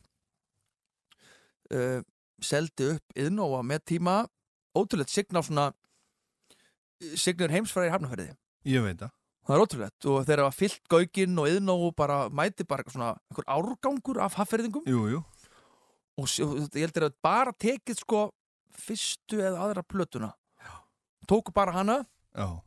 uh, 1.74 2.00
seldi 2.44 2.94
upp 2.96 3.18
yðnóa 3.20 3.64
með 3.66 3.84
tíma 3.94 4.16
ótrúlegt 4.78 5.14
signa 5.14 5.42
á 5.42 5.48
svona 5.48 5.68
signur 7.20 7.54
heimsfræðir 7.54 7.94
hafnafærið 7.94 8.34
ég 8.70 8.86
veit 8.86 9.02
það. 9.02 9.12
Það 9.44 9.56
er 9.56 9.64
ótrúlegt 9.66 10.08
og 10.08 10.28
þeir 10.28 10.42
hafa 10.44 10.56
fyllt 10.56 10.86
gauginn 10.92 11.40
og 11.42 11.50
yðnóu 11.52 11.90
bara 11.98 12.20
mæti 12.32 12.66
bara 12.68 12.86
svona 12.88 13.14
einhver 13.28 13.48
árgangur 13.52 14.22
af 14.24 14.38
jú. 14.88 15.24
og 16.16 16.30
ég 16.30 16.80
heldur 16.80 17.10
að 17.10 17.18
bara 17.22 17.52
tekið 17.52 18.00
sko 18.00 18.22
fyrstu 18.74 19.42
eða 19.42 19.66
aðra 19.68 19.84
plötuna. 19.84 20.32
Tóku 21.28 21.54
bara 21.54 21.72
hana. 21.72 22.06
Já, 22.34 22.62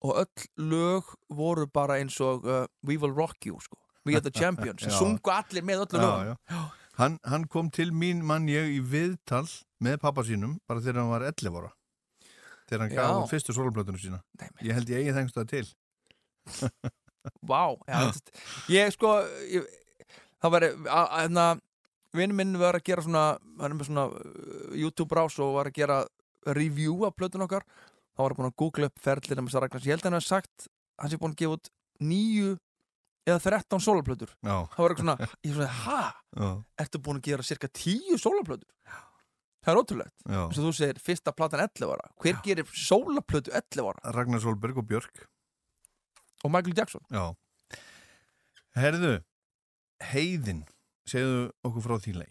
og 0.00 0.16
öll 0.16 0.48
lög 0.56 1.04
voru 1.28 1.66
bara 1.66 1.98
eins 2.00 2.18
og 2.20 2.44
uh, 2.44 2.66
We 2.86 2.96
Will 2.96 3.12
Rock 3.12 3.46
You 3.46 3.60
sko. 3.60 3.76
We 4.06 4.16
Are 4.16 4.20
The 4.24 4.32
Champions. 4.40 4.82
Já. 4.82 4.96
sungu 4.96 5.30
allir 5.30 5.64
með 5.64 5.84
öllu 5.84 6.00
já, 6.00 6.34
já. 6.50 6.60
Hann, 7.00 7.16
hann 7.24 7.46
kom 7.48 7.70
til 7.72 7.90
mín 7.96 8.20
mann 8.28 8.48
ég 8.50 8.74
í 8.74 8.80
viðtal 8.84 9.46
með 9.80 10.00
pappa 10.02 10.24
sínum 10.26 10.58
bara 10.68 10.82
þegar 10.84 11.00
hann 11.00 11.12
var 11.14 11.24
11 11.30 11.56
ára. 11.56 11.70
Þegar 12.68 12.82
hann 12.84 12.92
Já. 12.92 12.98
gaf 13.00 13.20
út 13.22 13.30
fyrstu 13.32 13.54
sólplötunum 13.56 14.00
sína. 14.02 14.20
Nei, 14.40 14.48
ég 14.68 14.76
held 14.76 14.92
ég 14.92 15.00
eigi 15.00 15.14
þengst 15.16 15.38
það 15.38 15.48
til. 15.54 15.64
Vá, 17.48 17.62
þetta- 17.88 18.44
ég 18.72 18.92
sko 18.94 19.14
ég, 19.48 19.64
það 20.42 20.54
var 20.54 20.66
hérna 20.68 21.46
vinn 22.16 22.34
minn 22.36 22.58
var 22.60 22.78
að 22.78 22.86
gera 22.90 23.04
svona 23.06 23.24
hann 23.60 23.84
svona 23.86 24.06
uh, 24.10 24.72
YouTube 24.74 25.16
rás 25.16 25.38
og 25.40 25.54
var 25.56 25.70
að 25.70 25.78
gera 25.80 25.98
review 26.46 27.04
af 27.08 27.16
plötun 27.16 27.44
okkar. 27.46 27.64
Þá 28.16 28.20
var 28.24 28.34
hann 28.34 28.40
búin 28.42 28.50
að 28.52 28.58
googla 28.60 28.90
upp 28.90 29.00
Saragnars 29.04 29.86
ég 29.86 29.94
held 29.96 30.04
að 30.04 30.10
hann 30.10 30.18
hafði 30.20 30.32
sagt 30.34 30.68
hann 31.00 31.10
sé 31.12 31.16
búin 31.20 31.32
að 31.32 31.40
gefa 31.44 31.56
út 31.56 31.70
nýju 32.00 32.56
eða 33.28 33.40
13 33.44 33.84
sólarplötur. 33.84 34.32
Já, 34.40 34.56
það 34.72 34.82
var 34.82 34.94
eitthvað 34.94 35.04
svona, 35.04 35.30
ég 35.44 35.56
svona, 35.56 35.70
ha? 35.84 36.00
já, 36.36 36.50
Ertu 36.84 37.00
búin 37.04 37.20
að 37.20 37.28
gera 37.28 37.46
cirka 37.46 37.68
10 37.68 38.20
sólarplötur? 38.22 38.68
Það 39.60 39.72
er 39.74 39.80
ótrúlegt. 39.82 40.14
Já. 40.24 40.40
Eins 40.46 40.58
og 40.58 40.64
þú 40.64 40.72
segir, 40.78 41.00
fyrsta 41.04 41.34
platan 41.36 41.60
11 41.66 41.92
ára. 41.92 42.08
Hver 42.24 42.38
gerir 42.46 42.70
sólarplötu 42.72 43.52
11 43.52 43.90
ára? 43.90 44.12
Ragnar 44.16 44.40
Solberg 44.40 44.80
og 44.80 44.88
Björk. 44.88 45.26
Og 46.40 46.52
Michael 46.52 46.76
Jackson. 46.78 47.04
Já. 47.12 47.26
Herðu, 48.80 49.18
heiðin 50.12 50.64
segðu 51.10 51.50
okkur 51.66 51.84
frá 51.84 51.96
því 52.00 52.12
lei 52.20 52.28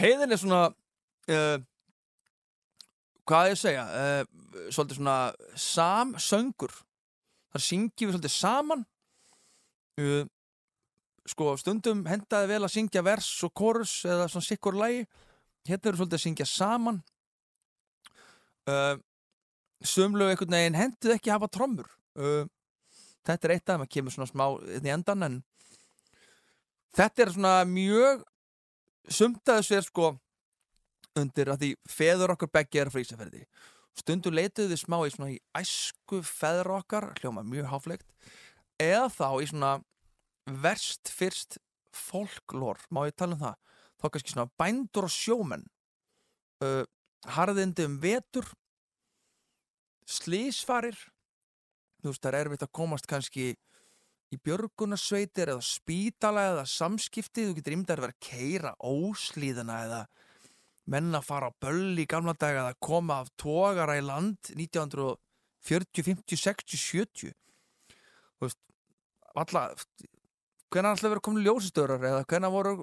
Heiðin 0.00 0.32
er 0.32 0.40
svona 0.40 0.60
uh, 0.70 1.58
hvað 3.28 3.50
ég 3.52 3.60
segja? 3.60 3.84
Uh, 3.90 4.70
svolítið 4.72 5.00
svona 5.00 5.16
samsöngur. 5.58 6.72
Þar 7.50 7.64
syngjum 7.66 8.10
við 8.10 8.16
svolítið 8.16 8.34
saman 8.34 8.84
uh, 9.98 10.22
sko 11.28 11.54
stundum 11.60 12.04
hendaði 12.08 12.50
vel 12.50 12.62
að 12.66 12.74
syngja 12.74 13.02
vers 13.06 13.28
og 13.46 13.52
chorus 13.56 14.00
eða 14.06 14.28
svona 14.30 14.46
sikkur 14.46 14.78
lægi 14.78 15.04
hérna 15.68 15.90
eru 15.90 16.00
svolítið 16.00 16.18
að 16.18 16.24
syngja 16.24 16.48
saman. 16.48 17.02
Uh, 18.70 18.96
sumlu 19.82 20.28
einhvern 20.28 20.56
veginn 20.56 20.78
henduð 20.78 21.16
ekki 21.16 21.30
að 21.30 21.38
hafa 21.38 21.52
trommur. 21.56 21.90
Uh, 22.18 22.44
þetta 23.26 23.48
er 23.48 23.54
eitt 23.56 23.68
af 23.68 23.74
þeim 23.74 23.86
að 23.86 23.92
kemur 23.96 24.14
svona 24.14 24.30
smá 24.30 24.46
inn 24.76 24.88
í 24.88 24.94
endan 24.94 25.26
en 25.26 25.38
þetta 26.96 27.24
er 27.24 27.34
svona 27.34 27.54
mjög 27.68 28.24
sumt 29.10 29.42
að 29.48 29.60
þessu 29.60 29.78
er 29.78 29.86
sko 29.86 30.08
undir 31.18 31.50
að 31.50 31.64
því 31.64 31.70
feður 31.90 32.34
okkar 32.36 32.52
beggi 32.54 32.80
er 32.80 32.90
frá 32.92 33.02
Ísafjörði 33.02 33.44
stundum 33.98 34.36
leituðu 34.36 34.70
þið 34.72 34.80
smá 34.80 34.98
í 35.04 35.12
svona 35.14 35.32
í 35.34 35.38
æsku 35.58 36.20
feður 36.26 36.74
okkar, 36.78 37.10
hljóma 37.20 37.44
mjög 37.46 37.70
háflegt 37.72 38.06
eða 38.80 39.08
þá 39.12 39.28
í 39.44 39.50
svona 39.50 39.72
verst 40.64 41.12
fyrst 41.12 41.60
folklór, 41.94 42.80
má 42.90 43.04
ég 43.08 43.16
tala 43.18 43.36
um 43.36 43.42
það? 43.44 43.58
Þá 44.00 44.06
kannski 44.08 44.34
svona 44.34 44.50
bændur 44.58 45.06
og 45.06 45.12
sjómenn. 45.12 45.66
Uh, 46.64 46.84
harðindi 47.28 47.84
um 47.88 47.96
vetur 48.00 48.46
slísfarir 50.08 50.96
þú 52.00 52.12
veist 52.12 52.22
það 52.24 52.32
er 52.32 52.38
erfitt 52.40 52.64
að 52.64 52.76
komast 52.76 53.08
kannski 53.10 53.50
í 54.30 54.38
björgunarsveitir 54.46 55.50
eða 55.52 55.64
spítala 55.64 56.46
eða 56.52 56.66
samskipti, 56.70 57.48
þú 57.48 57.56
getur 57.58 57.76
ímdar 57.76 58.04
að 58.06 58.16
keira 58.22 58.74
óslíðina 58.78 59.80
eða 59.86 60.00
menn 60.90 61.10
að 61.14 61.26
fara 61.26 61.50
á 61.50 61.58
böll 61.62 61.98
í 61.98 62.06
gamla 62.08 62.34
daga 62.38 62.64
eða 62.64 62.78
koma 62.82 63.20
af 63.24 63.30
tógara 63.38 63.98
í 63.98 64.04
land 64.06 64.52
1940, 64.54 66.06
50, 66.06 66.40
60, 66.44 66.80
70 66.80 67.34
þú 67.34 68.46
veist 68.46 68.60
alla, 69.38 69.64
hvenær 70.70 70.94
alltaf 70.94 71.10
verið 71.10 71.24
komin 71.26 71.46
ljósistöðrar 71.46 72.06
eða 72.10 72.26
hvenær 72.30 72.54
voru 72.54 72.74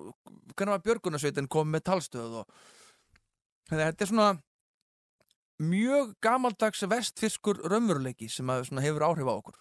hvenær 0.56 0.78
var 0.78 0.84
björgunarsveitin 0.86 1.50
komið 1.52 1.76
með 1.76 1.86
talstöð 1.92 2.42
og 2.42 2.60
þetta 3.72 4.06
er 4.06 4.12
svona 4.12 4.30
mjög 5.58 6.14
gamaldags 6.22 6.84
vestfiskur 6.90 7.64
raunveruleiki 7.66 8.30
sem 8.30 8.50
að, 8.54 8.68
svona, 8.70 8.84
hefur 8.86 9.08
áhrif 9.08 9.32
á 9.32 9.36
okkur 9.36 9.58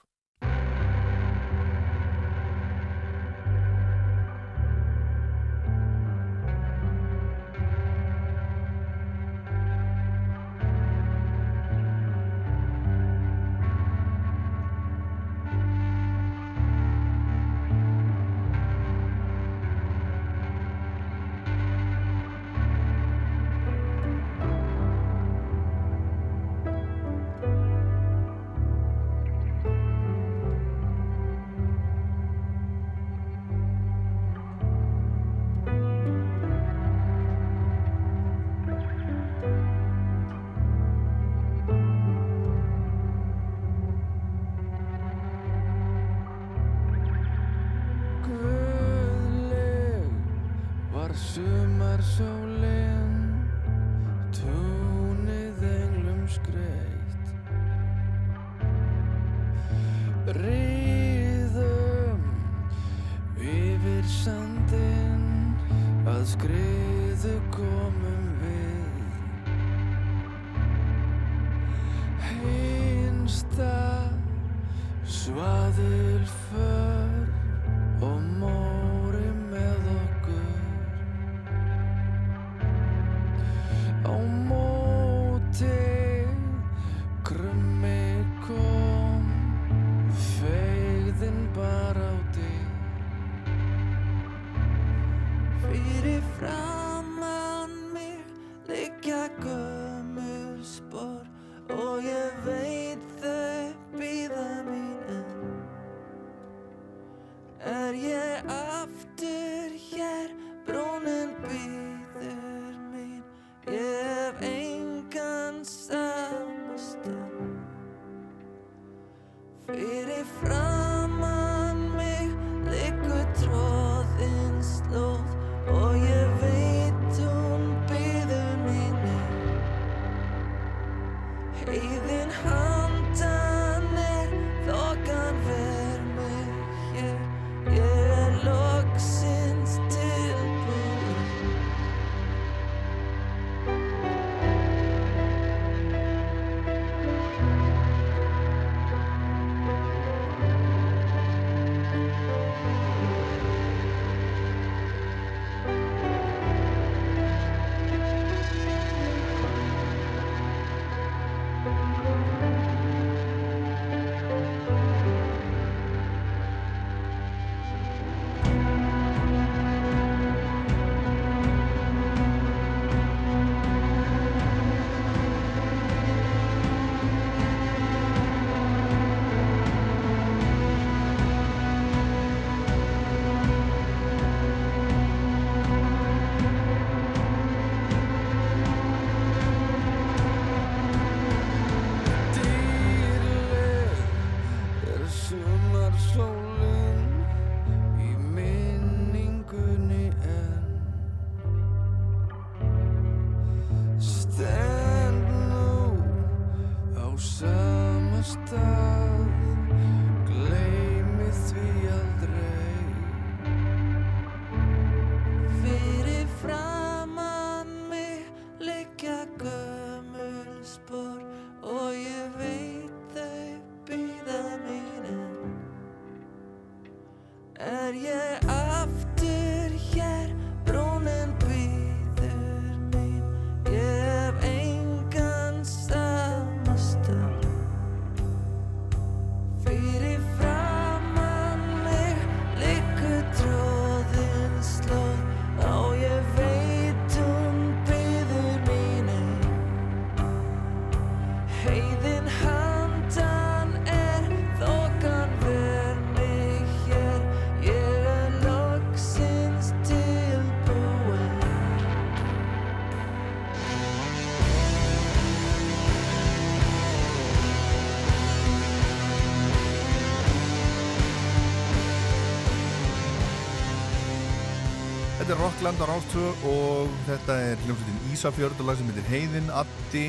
Rockland 275.67 275.83
á 275.83 275.91
Rástvö 275.91 276.27
og 276.47 276.91
þetta 277.09 277.35
er 277.43 277.63
hljómsveitin 277.65 278.13
Ísafjörð 278.15 278.61
og 278.63 278.69
lag 278.69 278.77
sem 278.79 278.87
heitir 278.87 279.09
Heiðin, 279.11 279.49
Addi 279.51 280.05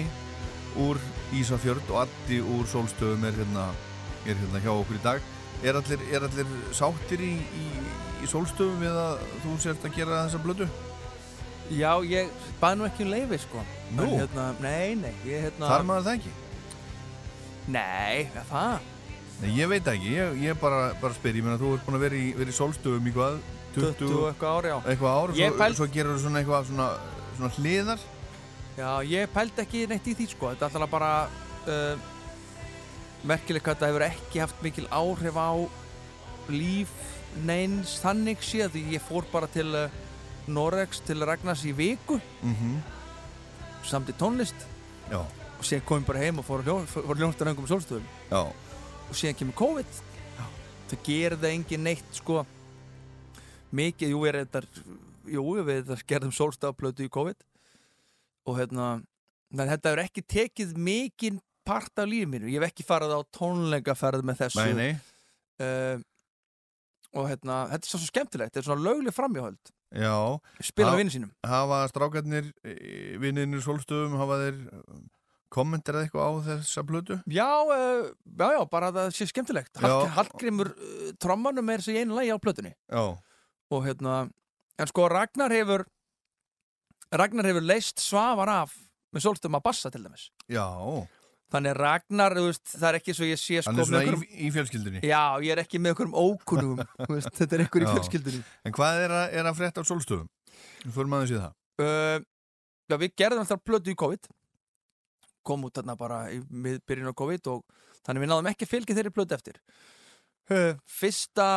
úr 0.77 0.99
Ísafjörð 1.33 1.87
og 1.89 2.03
Addi 2.03 2.37
úr 2.45 2.67
Sólstöðum 2.69 3.25
er 3.25 3.33
hérna, 3.39 3.63
er 4.29 4.37
hérna 4.37 4.61
hjá 4.61 4.69
okkur 4.75 4.99
í 4.99 5.01
dag. 5.01 5.31
Er 5.65 5.79
allir, 5.79 6.03
er 6.13 6.27
allir 6.27 6.53
sáttir 6.77 7.25
í, 7.25 7.31
í, 7.41 7.65
í 8.21 8.29
Sólstöðum 8.29 8.85
við 8.85 9.01
að 9.01 9.25
þú 9.47 9.57
sért 9.65 9.89
að 9.89 9.97
gera 9.97 10.21
þessa 10.27 10.43
blödu? 10.45 10.69
Já, 11.73 11.89
ég 12.05 12.29
baði 12.61 12.77
nú 12.77 12.89
ekki 12.91 13.07
um 13.07 13.13
leifi 13.15 13.41
sko 13.47 13.65
Nú? 13.97 14.11
Hérna, 14.13 14.51
Nei, 14.61 14.93
nei, 15.01 15.15
ég 15.25 15.49
hérna 15.49 15.73
Þar 15.73 15.89
maður 15.89 16.09
það 16.11 16.19
ekki? 16.19 16.35
Nei, 17.65 18.29
ja, 18.29 18.45
það 18.53 18.89
Nei, 19.41 19.51
ég 19.57 19.73
veit 19.73 19.93
ekki, 19.95 20.17
ég, 20.21 20.41
ég 20.51 20.61
bara, 20.61 20.91
bara 21.01 21.17
spyr, 21.17 21.41
ég 21.41 21.49
meina 21.49 21.57
þú 21.57 21.79
ert 21.79 21.89
búin 21.89 21.97
að 21.97 22.11
vera 22.11 22.21
í, 22.21 22.27
í 22.45 22.61
Sólstöðum 22.61 23.09
í 23.09 23.17
hvað? 23.17 23.41
20 23.77 24.13
og 24.17 24.27
eitthvað 24.31 24.57
ári, 24.57 24.71
já. 24.73 24.77
Eitthvað 24.93 25.17
ár, 25.21 25.33
svo, 25.37 25.49
pæl- 25.61 25.77
svo 25.79 25.87
gerur 25.93 26.15
þú 26.17 26.23
svona 26.25 26.41
eitthvað 26.41 26.69
svona, 26.71 26.87
svona 27.37 27.51
hliðar. 27.57 28.05
Já, 28.77 28.89
ég 29.09 29.31
pældi 29.33 29.63
ekki 29.65 29.83
neitt 29.89 30.07
í 30.11 30.15
því 30.17 30.27
sko. 30.33 30.51
Þetta 30.53 30.67
er 30.67 30.75
alltaf 30.77 30.91
bara 30.93 31.11
uh, 31.67 32.09
merkilegt 33.27 33.65
hvað 33.65 33.77
þetta 33.79 33.91
hefur 33.91 34.05
ekki 34.09 34.43
haft 34.43 34.61
mikil 34.65 34.87
áhrif 34.93 35.37
á 35.39 35.49
líf 36.53 36.91
neins 37.47 37.97
þannig 38.03 38.43
séð. 38.45 38.75
Því 38.75 38.83
ég 38.97 39.07
fór 39.07 39.25
bara 39.31 39.49
til 39.51 39.69
uh, 39.75 39.87
Noregs 40.47 41.01
til 41.05 41.25
Ragnars 41.27 41.65
í 41.67 41.73
viku. 41.75 42.19
Mm 42.45 42.77
samt 43.87 44.09
í 44.11 44.13
tónlist. 44.19 44.65
Já, 45.07 45.21
og 45.23 45.63
síðan 45.63 45.83
kom 45.87 46.01
ég 46.01 46.07
bara 46.09 46.19
heim 46.19 46.41
og 46.41 46.43
fór, 46.43 46.59
að 46.59 46.67
hljó, 46.67 46.73
fór 46.91 47.19
ljónstaröngum 47.21 47.63
í 47.63 47.69
sólstöðum 47.71 48.07
já, 48.27 48.41
og 49.07 49.13
síðan 49.15 49.37
kemur 49.39 49.55
COVID. 49.61 49.99
Það 50.89 51.05
gerir 51.05 51.35
það 51.39 51.53
engin 51.53 51.85
neitt 51.87 52.17
sko 52.19 52.41
mikið, 53.75 54.13
jú, 54.13 54.23
er 54.29 54.39
þetta 54.43 54.61
jú, 55.27 55.43
við 55.67 55.93
gerðum 56.07 56.33
sólstafplötu 56.35 57.07
í 57.07 57.11
COVID 57.13 57.45
og 58.47 58.59
hérna 58.59 58.89
þetta 59.51 59.91
hefur 59.91 60.03
ekki 60.03 60.23
tekið 60.23 60.75
mikinn 60.79 61.41
part 61.67 61.99
af 61.99 62.07
lífið 62.07 62.31
mínu, 62.31 62.51
ég 62.51 62.61
hef 62.61 62.71
ekki 62.71 62.85
farið 62.87 63.17
á 63.19 63.21
tónleikaferð 63.35 64.23
með 64.23 64.45
þessu. 64.45 64.63
Nei, 64.63 64.77
nei. 64.77 64.91
Uh, 65.57 65.99
og 67.17 67.27
hérna, 67.31 67.65
þetta 67.71 67.83
er 67.83 67.91
svo, 67.91 67.99
svo 67.99 68.11
skemmtilegt 68.11 68.53
þetta 68.53 68.61
er 68.61 68.67
svona 68.69 68.85
lögleg 68.85 69.15
framjáhöld 69.15 69.71
Já, 69.95 70.13
spila 70.67 70.91
með 70.91 70.99
vinnu 71.01 71.13
sínum. 71.13 71.29
hafa 71.47 71.79
strákarnir 71.87 72.49
vinninir 73.23 73.63
Sólstöðum, 73.63 74.17
hafa 74.19 74.41
þeir 74.43 74.57
kommenterað 75.53 76.05
eitthvað 76.05 76.27
á 76.27 76.31
þessa 76.49 76.83
blödu? 76.83 77.17
já, 77.31 77.47
uh, 77.47 78.09
já, 78.11 78.47
já, 78.57 78.59
bara 78.67 78.91
það 78.91 79.13
sé 79.15 79.29
skemmtilegt. 79.31 79.79
Hallgrimur 79.79 80.73
uh, 80.75 81.13
trommanum 81.23 81.71
er 81.71 81.85
sér 81.85 82.01
í 82.01 82.03
einu 82.03 82.17
lagi 82.19 82.35
á 82.35 82.37
plötunni. 82.43 82.73
Já, 82.91 83.15
og 83.73 83.85
hérna, 83.85 84.29
en 84.79 84.87
sko 84.89 85.07
Ragnar 85.11 85.51
hefur 85.55 85.85
Ragnar 87.11 87.47
hefur 87.47 87.63
leist 87.63 88.01
svafar 88.03 88.49
af 88.51 88.73
með 89.15 89.23
sólstöðum 89.23 89.57
að 89.59 89.63
bassa 89.69 89.89
til 89.93 90.03
dæmis. 90.03 90.25
Já. 90.51 90.65
Þannig 91.53 91.77
Ragnar, 91.79 92.33
þú 92.35 92.41
veist, 92.49 92.65
það 92.73 92.87
er 92.89 92.97
ekki 92.99 93.13
svo 93.15 93.27
ég 93.29 93.39
sé 93.39 93.61
sko 93.63 93.71
Hann 93.71 93.79
er 93.79 93.87
svona 93.87 93.99
með 94.01 94.07
í, 94.07 94.09
einhverjum- 94.11 94.41
í 94.43 94.49
fjölskyldunni. 94.57 95.01
Já, 95.07 95.21
ég 95.45 95.51
er 95.55 95.61
ekki 95.63 95.79
með 95.79 95.93
einhverjum 95.93 96.17
ókunnum 96.19 96.81
Þetta 97.37 97.47
er 97.55 97.63
einhver 97.63 97.85
í 97.85 97.87
Já. 97.87 97.93
fjölskyldunni. 97.95 98.41
En 98.67 98.75
hvað 98.75 98.99
er 99.05 99.13
að, 99.21 99.37
er 99.39 99.47
að 99.51 99.55
frétta 99.61 99.83
af 99.83 99.87
Sólstöðum? 99.87 100.27
Við 100.83 100.91
fórum 100.97 101.15
aðeins 101.15 101.31
í 101.31 101.39
það. 101.39 101.55
Uh, 101.79 102.19
Já, 102.91 102.95
við 103.05 103.15
gerðum 103.23 103.43
alltaf 103.45 103.63
plötu 103.63 103.93
í 103.93 103.97
COVID. 104.03 104.27
Kom 105.47 105.63
út 105.67 105.79
þarna 105.79 105.95
bara 105.99 106.19
í 106.35 106.41
byrjun 106.51 107.11
á 107.15 107.19
COVID 107.23 107.47
og 107.53 107.63
þannig 108.03 108.25
við 108.25 108.31
náðum 108.33 108.51
ekki 108.51 108.67
að 108.67 108.73
fylgja 108.75 108.97
þeirri 108.99 109.15
plötu 109.15 109.35
eftir. 109.39 109.61
Uh, 110.51 110.75
Fyrsta 110.83 111.47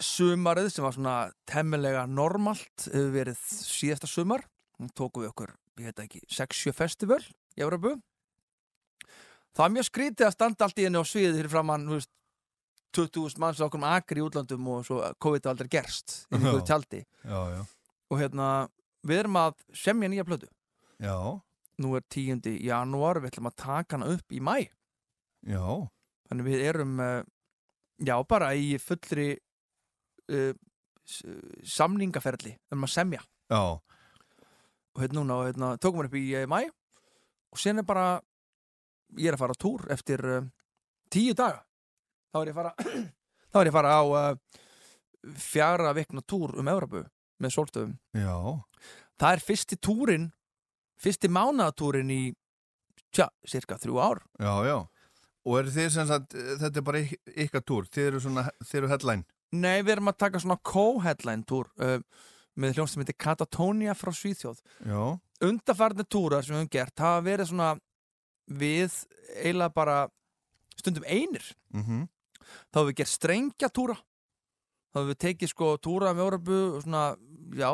sumarið 0.00 0.70
sem 0.72 0.86
var 0.86 0.96
svona 0.96 1.16
temmilega 1.48 2.06
normalt 2.08 2.86
hefur 2.88 3.12
verið 3.16 3.42
síðasta 3.42 4.08
sumar. 4.10 4.46
Tókum 4.96 5.22
við 5.22 5.30
okkur, 5.30 5.52
ég 5.78 5.92
veit 5.92 6.00
ekki 6.06 6.22
6-7 6.26 6.72
festival 6.74 7.20
í 7.22 7.62
Európu 7.62 7.94
Það 9.52 9.64
var 9.64 9.72
mjög 9.74 9.86
skrítið 9.88 10.26
að 10.26 10.34
standa 10.34 10.66
allt 10.66 10.78
í 10.80 10.84
henni 10.86 11.00
á 11.00 11.04
sviðið 11.04 11.38
fyrir 11.38 11.52
framann 11.52 11.84
þú 11.84 11.96
veist, 11.98 12.10
20.000 12.96 13.40
manns 13.42 13.60
á 13.60 13.64
okkur 13.66 13.80
um 13.80 13.86
akri 13.88 14.20
í 14.20 14.24
útlandum 14.24 14.68
og 14.72 14.86
svo 14.88 15.00
COVID 15.24 15.48
aldrei 15.52 15.68
gerst 15.72 16.14
í 16.30 16.38
einhverju 16.38 16.64
tjaldi. 16.68 17.00
Já, 17.24 17.40
já, 17.52 17.60
og 18.12 18.20
hérna, 18.20 18.48
við 19.08 19.22
erum 19.22 19.38
að 19.40 19.54
semja 19.76 20.10
nýja 20.12 20.26
plötu. 20.28 20.48
Já, 21.00 21.16
nú 21.84 21.92
er 21.98 22.04
10. 22.08 22.48
janúar, 22.64 23.20
við 23.20 23.32
ætlum 23.32 23.50
að 23.52 23.58
taka 23.64 23.98
hana 23.98 24.10
upp 24.12 24.32
í 24.32 24.40
mæ 24.44 24.56
já. 24.62 25.64
Þannig 26.30 26.48
við 26.48 26.66
erum 26.70 27.00
uh, 27.04 27.14
já, 28.00 28.16
bara 28.28 28.52
í 28.56 28.76
fullri 28.80 29.30
uh, 30.32 30.52
samningaferli 31.66 32.54
um 32.74 32.86
að 32.86 32.92
semja. 32.94 33.22
Já, 33.52 33.62
og 34.92 35.00
hérna 35.00 35.20
núna, 35.22 35.38
og 35.40 35.48
hérna, 35.48 35.72
tókum 35.80 36.02
við 36.04 36.10
upp 36.10 36.18
í 36.20 36.24
uh, 36.40 36.46
mæ 36.50 36.60
og 37.52 37.60
sen 37.60 37.80
er 37.80 37.86
bara 37.88 38.06
ég 39.20 39.28
er 39.30 39.36
að 39.36 39.42
fara 39.44 39.56
á 39.56 39.62
túr 39.62 39.86
eftir 39.92 40.22
uh, 40.24 40.44
tíu 41.12 41.34
daga. 41.36 41.62
Þá 42.32 42.38
er 42.42 42.50
ég 42.50 42.54
að 42.56 42.60
fara 42.60 42.74
þá 43.52 43.56
er 43.60 43.66
ég 43.68 43.72
að 43.72 43.78
fara 43.78 43.96
á 43.96 44.02
uh, 44.02 44.60
fjara 45.38 45.92
vikna 45.96 46.22
túr 46.28 46.54
um 46.60 46.70
Európu 46.72 47.04
með 47.42 47.54
sólstöðum. 47.56 47.96
Já. 48.16 48.36
Það 49.20 49.36
er 49.36 49.44
fyrsti 49.48 49.76
túrin 49.82 50.30
fyrsti 51.02 51.28
mánaðatúrin 51.32 52.10
í 52.14 52.22
tja, 53.12 53.26
cirka 53.48 53.76
þrjú 53.82 53.98
ár. 53.98 54.20
Já, 54.38 54.52
já. 54.68 54.76
Og 55.42 55.56
eru 55.58 55.72
þið 55.74 55.88
sem 55.90 56.06
sagt, 56.06 56.36
þetta 56.60 56.78
er 56.78 56.84
bara 56.86 57.00
yk- 57.02 57.32
ykkar 57.48 57.64
túr? 57.66 57.88
Þið 57.90 58.04
eru 58.12 58.20
svona, 58.22 58.44
þið 58.62 58.78
eru 58.78 58.90
headline 58.92 59.24
Nei, 59.52 59.82
við 59.84 59.96
erum 59.96 60.12
að 60.12 60.20
taka 60.24 60.40
svona 60.42 60.58
co-headline 60.64 61.44
túr 61.48 61.68
uh, 61.82 61.98
með 62.56 62.76
hljómsið 62.76 62.94
sem 62.94 63.04
heitir 63.04 63.18
Katatonia 63.20 63.96
frá 63.96 64.12
Svíþjóð. 64.16 64.62
Já, 64.88 65.02
undarfarnir 65.44 66.08
túrar 66.08 66.44
sem 66.44 66.54
við 66.54 66.62
höfum 66.62 66.72
gert 66.72 67.04
hafa 67.04 67.24
verið 67.26 67.50
svona 67.50 67.72
við 68.52 68.96
eiginlega 69.36 69.76
bara 69.76 69.98
stundum 70.78 71.04
einir. 71.06 71.44
Mhm. 71.74 72.08
Þá 72.72 72.78
hefur 72.80 72.88
við 72.90 72.98
gert 73.02 73.12
strengja 73.12 73.68
túra. 73.72 73.98
Þá 74.92 75.00
hefur 75.00 75.12
við 75.12 75.20
tekið 75.26 75.52
sko 75.52 75.74
túra 75.80 76.12
um 76.12 76.24
Európu 76.24 76.56
og 76.76 76.80
svona, 76.84 77.04
já, 77.56 77.70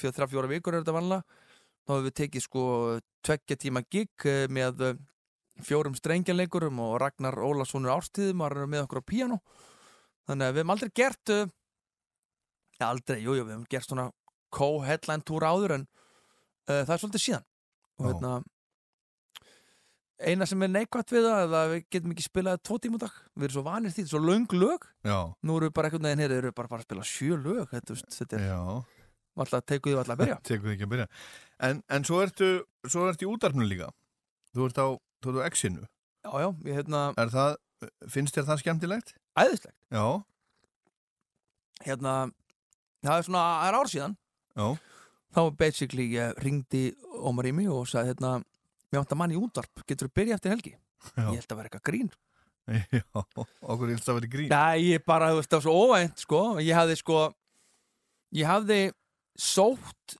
fyrir 0.00 0.16
þrjá 0.16 0.32
fjóra 0.32 0.50
vikur 0.50 0.74
er 0.74 0.82
þetta 0.82 0.96
vanlega 0.96 1.44
þá 1.88 1.94
hefur 1.94 2.04
við 2.04 2.16
tekið 2.20 2.44
sko 2.44 2.64
tveggja 3.24 3.56
tíma 3.56 3.82
gig 3.88 4.28
eh, 4.28 4.44
með 4.52 4.82
eh, 4.84 4.98
fjórum 5.64 5.96
strengjanleikurum 5.96 6.82
og 6.84 6.98
Ragnar 7.00 7.38
Ólasonur 7.40 7.94
Ástíðum 7.96 8.44
var 8.44 8.54
með 8.68 8.84
okkur 8.84 9.00
á 9.00 9.08
píano 9.08 9.38
þannig 10.28 10.48
að 10.48 10.54
við 10.54 10.62
hefum 10.62 10.74
aldrei 10.74 10.92
gert 11.00 11.32
uh, 11.34 11.46
ja, 12.78 12.90
aldrei, 12.90 13.18
jú, 13.22 13.34
jú, 13.34 13.46
við 13.46 13.54
hefum 13.56 13.66
gert 13.72 13.88
svona 13.88 14.06
co-headline 14.54 15.26
túra 15.28 15.50
áður 15.54 15.76
en 15.78 15.88
uh, 15.88 16.84
það 16.84 16.94
er 16.94 17.02
svolítið 17.02 17.24
síðan. 17.24 17.48
Og 17.98 18.08
hérna 18.08 18.36
eina 20.18 20.46
sem 20.50 20.62
er 20.66 20.70
neikvægt 20.72 21.12
við 21.14 21.26
það 21.28 21.40
er 21.44 21.56
að 21.58 21.72
við 21.72 21.82
getum 21.94 22.14
ekki 22.14 22.26
spilað 22.26 22.62
tvo 22.66 22.78
tíma 22.82 23.00
dag. 23.02 23.18
Við 23.38 23.48
erum 23.48 23.56
svo 23.56 23.64
vanir 23.66 23.94
því, 23.94 24.04
svo 24.10 24.20
löng 24.22 24.54
lög. 24.58 24.86
Já, 25.06 25.18
nú 25.46 25.58
erum 25.58 25.70
við 25.70 25.76
bara 25.78 25.90
einhvern 25.90 26.08
veginn 26.08 26.24
hér, 26.24 26.34
erum 26.38 26.50
við 26.50 26.56
bara, 26.58 26.72
bara 26.72 26.82
að 26.82 26.88
spila 26.88 27.06
sjö 27.06 27.38
lög 27.38 27.74
þetta, 27.74 27.98
þetta 28.16 28.40
er 28.40 28.48
alltaf 29.38 29.70
við 29.86 30.00
alltaf 30.00 30.16
að 30.16 30.20
byrja. 30.24 30.40
Þið 30.48 30.72
ekki 30.74 30.88
að 30.88 30.92
byrja. 30.94 31.08
En, 31.68 31.82
en 31.94 32.06
svo 32.08 32.18
ertu, 32.24 32.50
svo 32.86 33.06
ertu 33.10 33.26
í 33.26 33.30
útarpinu 33.30 33.68
líka. 33.68 33.92
Þú 34.56 34.66
ert 34.66 34.80
á, 34.82 34.86
þú 35.22 35.32
ert 35.34 35.38
á 35.38 35.48
X-inu 35.52 35.84
Já, 36.24 36.30
já, 36.42 36.48
ég 36.66 36.78
hérna, 36.80 37.00
Er 37.20 37.30
það, 37.32 37.56
finnst 38.10 38.34
þér 38.38 38.46
það 38.50 38.60
skemmtilegt? 38.64 39.14
æðislegt. 39.38 39.76
Já, 39.94 40.04
Hérna, 41.86 42.12
það 43.06 43.16
er 43.20 43.26
svona, 43.28 43.42
það 43.62 43.68
er 43.70 43.76
ár 43.78 43.90
síðan. 43.92 44.14
Já, 44.58 44.68
Þá 45.36 45.40
basically 45.60 46.06
ég 46.16 46.38
ringdi 46.42 46.80
Ómar 47.20 47.46
í 47.46 47.52
mig 47.54 47.68
og 47.70 47.84
sagði 47.90 48.14
hérna 48.14 48.30
Mér 48.88 49.02
vantar 49.02 49.18
mann 49.20 49.34
í 49.34 49.36
útvarp, 49.36 49.82
getur 49.86 50.08
þú 50.08 50.14
byrja 50.16 50.38
eftir 50.38 50.54
helgi? 50.54 50.72
já, 51.12 51.26
Ég 51.28 51.42
held 51.42 51.52
að 51.52 51.58
vera 51.60 51.68
eitthvað 51.68 51.84
grín. 51.90 52.08
Já, 52.68 53.02
okkur 53.62 53.90
ilst 53.92 54.08
að 54.08 54.16
vera 54.18 54.30
grín. 54.32 54.48
Nei, 54.52 54.78
ég 54.94 55.04
bara, 55.06 55.28
þú 55.32 55.38
veist, 55.38 55.50
það 55.52 55.58
var 55.60 55.64
svo 55.66 55.74
óvænt, 55.84 56.22
sko. 56.24 56.40
Ég 56.64 56.74
hafði, 56.76 56.96
sko 57.00 57.18
Ég 58.36 58.48
hafði 58.48 58.80
sótt 59.40 60.16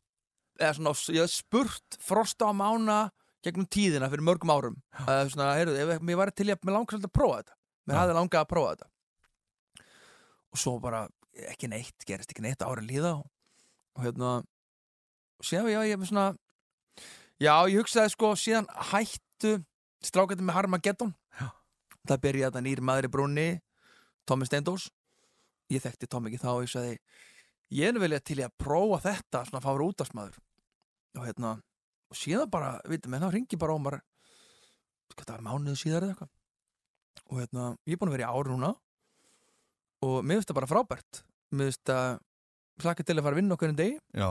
eða 0.60 0.70
svona, 0.78 0.92
ég 1.16 1.24
hafði 1.24 1.34
spurt 1.34 1.98
frosta 2.04 2.48
á 2.48 2.52
mána 2.56 2.98
gegnum 3.46 3.68
tíðina 3.70 4.08
fyrir 4.10 4.26
mörgum 4.26 4.52
árum. 4.52 4.76
Að 5.04 5.32
svona, 5.34 5.52
heyrðu, 5.58 5.76
ef 5.84 6.04
mér 6.04 6.20
var 6.20 6.32
til 6.34 6.48
ég 6.50 6.60
mér 6.66 6.76
langar 6.76 6.96
svolítið 6.96 7.10
að 7.10 7.16
prófa 7.18 7.40
þetta. 7.40 7.56
Mér 7.88 8.00
hafði 8.00 8.16
langað 8.18 8.42
að 8.42 8.50
prófa 8.52 8.74
þetta. 8.74 8.90
Og 10.48 10.62
svo 10.62 10.74
bara, 10.82 11.04
ekki 11.52 11.70
neitt 11.70 12.06
gerist 12.08 12.34
ekki 12.34 12.44
neitt 12.44 12.64
árið 12.64 12.90
líða 12.90 13.14
og, 13.20 13.24
og 13.96 14.04
hérna 14.06 14.34
og 15.38 15.46
síðan, 15.46 15.70
já, 15.70 15.80
ég 15.86 15.94
er 15.94 16.10
svona 16.10 16.28
já, 17.38 17.54
ég 17.70 17.78
hugsaði 17.78 18.14
sko, 18.14 18.34
síðan 18.38 18.68
hættu 18.90 19.54
strákandi 20.04 20.46
með 20.46 20.58
Harmageddon. 20.58 21.14
Það 22.08 22.22
byrjaði 22.24 22.48
þetta 22.48 22.64
nýri 22.64 22.84
maður 22.88 23.06
í 23.06 23.12
brúnni 23.12 23.48
Tommy 24.28 24.48
Steindós 24.48 24.88
ég 25.72 25.84
þekkti 25.84 26.08
Tommy 26.08 26.30
ekki 26.30 26.42
þá 26.42 26.50
og 26.54 26.62
ég 26.64 26.72
sagði 26.72 26.94
ég 27.78 27.90
er 27.90 28.00
vilja 28.00 28.20
til 28.24 28.38
ég 28.40 28.48
að 28.48 28.60
prófa 28.64 29.00
þetta 29.04 29.44
svona 29.48 29.60
að 29.60 29.66
fá 29.66 29.70
verið 29.70 29.92
útastmaður 29.92 30.38
og 31.18 31.26
hérna 31.26 31.52
og 32.08 32.16
síðan 32.16 32.50
bara, 32.52 32.76
veitum, 32.88 33.14
en 33.16 33.24
þá 33.26 33.32
ringi 33.34 33.58
bara 33.60 33.76
Ómar 33.76 33.98
mánuðu 35.44 35.76
síðar 35.76 36.06
eða 36.06 36.14
eitthvað. 36.14 36.30
Og 37.28 37.40
hérna, 37.42 37.64
ég 37.88 37.96
er 37.96 38.00
búin 38.00 38.10
að 38.12 38.16
vera 38.16 38.28
í 38.28 38.38
ári 38.38 38.52
núna 38.52 38.70
og 40.06 40.14
mér 40.22 40.38
finnst 40.38 40.50
það 40.52 40.58
bara 40.60 40.70
frábært. 40.70 41.20
Mér 41.52 41.70
finnst 41.72 41.82
það 41.90 42.20
hlakka 42.84 43.04
til 43.04 43.16
að 43.18 43.24
fara 43.26 43.34
að 43.34 43.40
vinna 43.42 43.56
okkur 43.58 43.72
en 43.72 43.80
degi. 43.80 43.98
Já, 44.14 44.28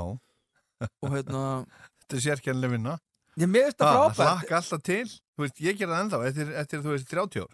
og 0.88 1.14
hérna, 1.14 1.44
þetta 2.02 2.18
er 2.20 2.26
sérkjænlega 2.28 2.74
vinna. 2.78 2.96
ég 3.38 3.52
mér 3.52 3.68
finnst 3.70 3.84
það 3.84 3.98
frábært. 3.98 4.22
hlakka 4.24 4.60
alltaf 4.62 4.86
til. 4.88 5.06
Þú 5.38 5.46
veist, 5.46 5.62
ég 5.68 5.78
ger 5.78 5.92
það 5.92 6.04
ennþá 6.06 6.22
eftir, 6.32 6.54
eftir 6.64 6.84
þú 6.86 6.96
veist 6.96 7.12
30 7.14 7.44
ár. 7.46 7.54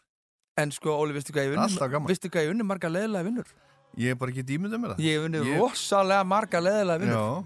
en 0.62 0.72
sko, 0.72 0.94
Óli, 1.02 1.16
veistu 1.18 1.34
hvað 1.34 2.46
ég 2.46 2.52
vunni 2.54 2.68
marga 2.68 2.92
leðilega 2.92 3.26
vinnur? 3.26 3.50
Ég 3.98 4.14
er 4.14 4.18
bara 4.18 4.32
ekki 4.34 4.46
dýmyndað 4.46 4.80
með 4.84 4.94
það. 4.94 5.04
ég 5.08 5.24
vunni 5.24 5.42
rosalega 5.58 6.24
marga 6.30 6.62
leðilega 6.62 7.02
vinnur 7.02 7.46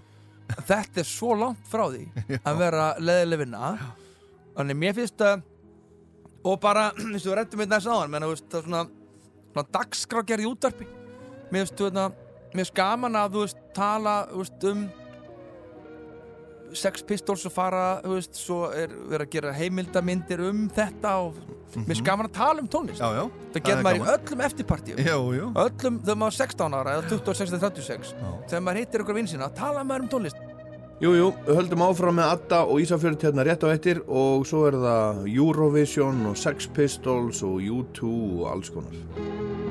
þetta 0.68 1.02
er 1.02 1.08
svo 1.08 1.34
langt 1.38 1.66
frá 1.68 1.84
því 1.92 2.04
að 2.48 2.60
vera 2.62 2.86
leðileg 3.02 3.42
vinna. 3.44 3.72
Þannig 4.58 4.78
mér 4.80 4.96
finnst 4.98 5.24
að 5.26 5.42
og 6.48 6.60
bara, 6.62 6.88
eins 7.12 7.24
og 7.26 7.32
við 7.32 7.36
rættum 7.40 7.60
við 7.64 7.72
næst 7.74 7.90
áðan 7.90 8.12
menn 8.14 8.24
að 8.24 8.30
þú 8.30 8.36
veist, 8.36 8.48
það 8.52 8.60
er 8.62 8.66
svona, 8.68 8.82
svona 9.52 9.66
dagskrágerð 9.78 10.44
í 10.46 10.48
útvarpi. 10.52 10.86
Mér 11.52 11.64
finnst, 11.66 11.76
þú 11.80 11.88
veist, 11.88 12.00
að- 12.04 12.24
mér 12.54 12.62
finnst 12.62 12.76
gaman 12.78 13.18
að 13.20 13.34
þú 13.36 13.42
veist, 13.44 13.62
tala 13.76 14.14
þú 14.30 14.42
veist, 14.44 14.68
um 14.72 14.84
sex 16.76 17.02
pistols 17.06 17.46
og 17.48 17.52
fara 17.54 18.00
þú 18.04 18.16
veist, 18.16 18.34
svo 18.36 18.58
er 18.72 18.92
verið 18.92 19.26
að 19.26 19.32
gera 19.36 19.52
heimildamindir 19.56 20.42
um 20.48 20.66
þetta 20.74 21.14
og 21.22 21.38
mér 21.76 21.86
finnst 21.92 22.04
gaman 22.06 22.28
að 22.28 22.36
tala 22.38 22.62
um 22.64 22.68
tónlist 22.72 23.00
já, 23.00 23.08
já. 23.18 23.24
það 23.54 23.62
getur 23.68 23.82
maður 23.86 23.98
í 23.98 24.02
gaman. 24.02 24.18
öllum 24.18 24.44
eftirpartíum 24.48 25.00
Jú, 25.04 25.18
jú. 25.36 25.48
öllum 25.64 25.98
þegar 26.02 26.20
maður 26.24 26.34
er 26.34 26.38
16 26.42 26.78
ára 26.80 26.94
eða 26.98 27.08
26 27.14 27.52
eða 27.54 27.62
36 27.68 28.12
Já. 28.18 28.28
þegar 28.48 28.62
maður 28.68 28.80
hittir 28.82 29.04
ykkur 29.04 29.18
vinsina, 29.20 29.50
tala 29.54 29.84
maður 29.84 30.06
um 30.06 30.12
tónlist 30.16 30.44
Jú, 30.98 31.12
jú, 31.14 31.26
höldum 31.46 31.84
áfram 31.86 32.16
með 32.18 32.32
Adda 32.32 32.64
og 32.66 32.80
Ísafjörð 32.82 33.22
hérna 33.28 33.44
rétt 33.46 33.62
á 33.62 33.70
eftir 33.70 34.00
og 34.10 34.42
svo 34.50 34.64
er 34.66 34.74
það 34.82 35.20
Eurovision 35.30 36.24
og 36.26 36.34
Sex 36.40 36.66
Pistols 36.74 37.44
og 37.46 37.60
U2 37.62 38.10
og 38.40 38.48
alls 38.50 38.72
konar. 38.74 39.67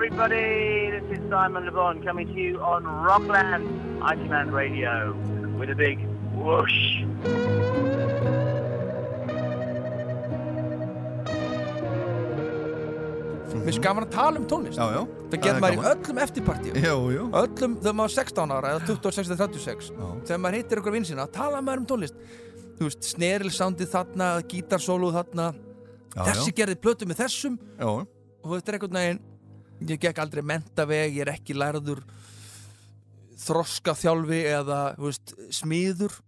Everybody. 0.00 0.88
This 0.96 1.18
is 1.18 1.30
Simon 1.30 1.64
Levon 1.64 2.02
coming 2.02 2.26
to 2.28 2.40
you 2.40 2.58
on 2.62 2.84
Rockland 2.84 3.68
Iceland 4.02 4.50
Radio 4.50 5.12
with 5.58 5.68
a 5.68 5.74
big 5.74 5.98
whoosh. 6.32 7.04
mér 13.50 13.66
finnst 13.66 13.82
gaman 13.84 14.06
að 14.06 14.12
tala 14.14 14.40
um 14.40 14.46
tónlist 14.48 14.80
Já, 14.80 14.86
já. 14.88 15.02
það 15.04 15.44
getur 15.44 15.60
maður 15.60 15.76
í 15.76 15.88
öllum 15.92 16.20
jú. 17.12 17.24
öllum 17.42 17.74
þegar 17.82 17.96
maður 17.98 18.10
er 18.10 18.14
16 18.16 18.54
ára 18.56 18.70
eða 18.72 18.86
26 18.88 19.32
eða 19.34 19.40
36 19.42 19.90
Já. 19.90 20.06
þegar 20.30 20.40
maður 20.46 20.56
hittir 20.62 20.80
ykkur 20.80 20.96
vinsina, 20.96 21.26
tala 21.28 21.60
maður 21.60 21.82
um 21.82 21.88
tónlist 21.92 22.22
þú 22.78 22.88
veist, 22.88 23.10
snerilsándið 23.10 23.92
þarna 23.92 24.30
gítarsóluð 24.48 25.18
þarna 25.18 25.50
Já, 25.50 26.22
þessi 26.30 26.56
gerði 26.56 26.78
plötu 26.80 27.10
með 27.10 27.20
þessum 27.26 27.60
Já, 27.76 27.90
og 27.90 28.54
þetta 28.54 28.72
er 28.72 28.78
einhvern 28.78 29.00
veginn 29.02 29.20
ég 29.88 30.00
gekk 30.02 30.18
aldrei 30.22 30.42
mentaveg, 30.44 31.14
ég 31.16 31.24
er 31.24 31.32
ekki 31.34 31.54
lærður 31.56 32.02
þroska 33.40 33.94
þjálfi 33.96 34.42
eða 34.50 34.80
veist, 35.00 35.32
smiður. 35.54 36.18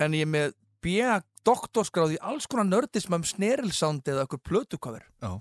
En 0.00 0.14
ég 0.16 0.24
er 0.24 0.30
með 0.30 0.54
B.A. 0.84 1.18
doktorskráð 1.46 2.16
í 2.16 2.20
alls 2.22 2.46
konar 2.50 2.68
nördism 2.68 3.16
um 3.16 3.24
snerilsándi 3.26 4.12
eða 4.14 4.26
okkur 4.28 4.40
plötukover 4.46 5.04
Já. 5.22 5.34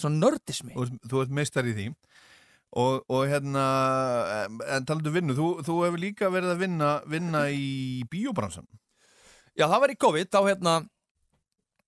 svona 0.00 0.20
nördismi. 0.22 0.74
Ert- 0.78 1.00
þú 1.10 1.22
ert 1.24 1.34
meistar 1.34 1.66
í 1.66 1.74
því. 1.76 1.86
Og, 2.76 3.04
og 3.08 3.22
hérna 3.30 3.62
en 4.76 4.84
talandu 4.84 5.12
vinnu, 5.14 5.36
þú, 5.38 5.46
þú 5.64 5.76
hefur 5.86 6.00
líka 6.02 6.28
verið 6.32 6.50
að 6.52 6.62
vinna, 6.64 6.88
vinna 7.08 7.44
í 7.48 8.02
bíóbransan 8.10 8.66
Já, 9.56 9.64
það 9.70 9.80
var 9.80 9.92
í 9.94 9.96
COVID, 10.02 10.28
þá 10.34 10.40
hérna 10.50 10.72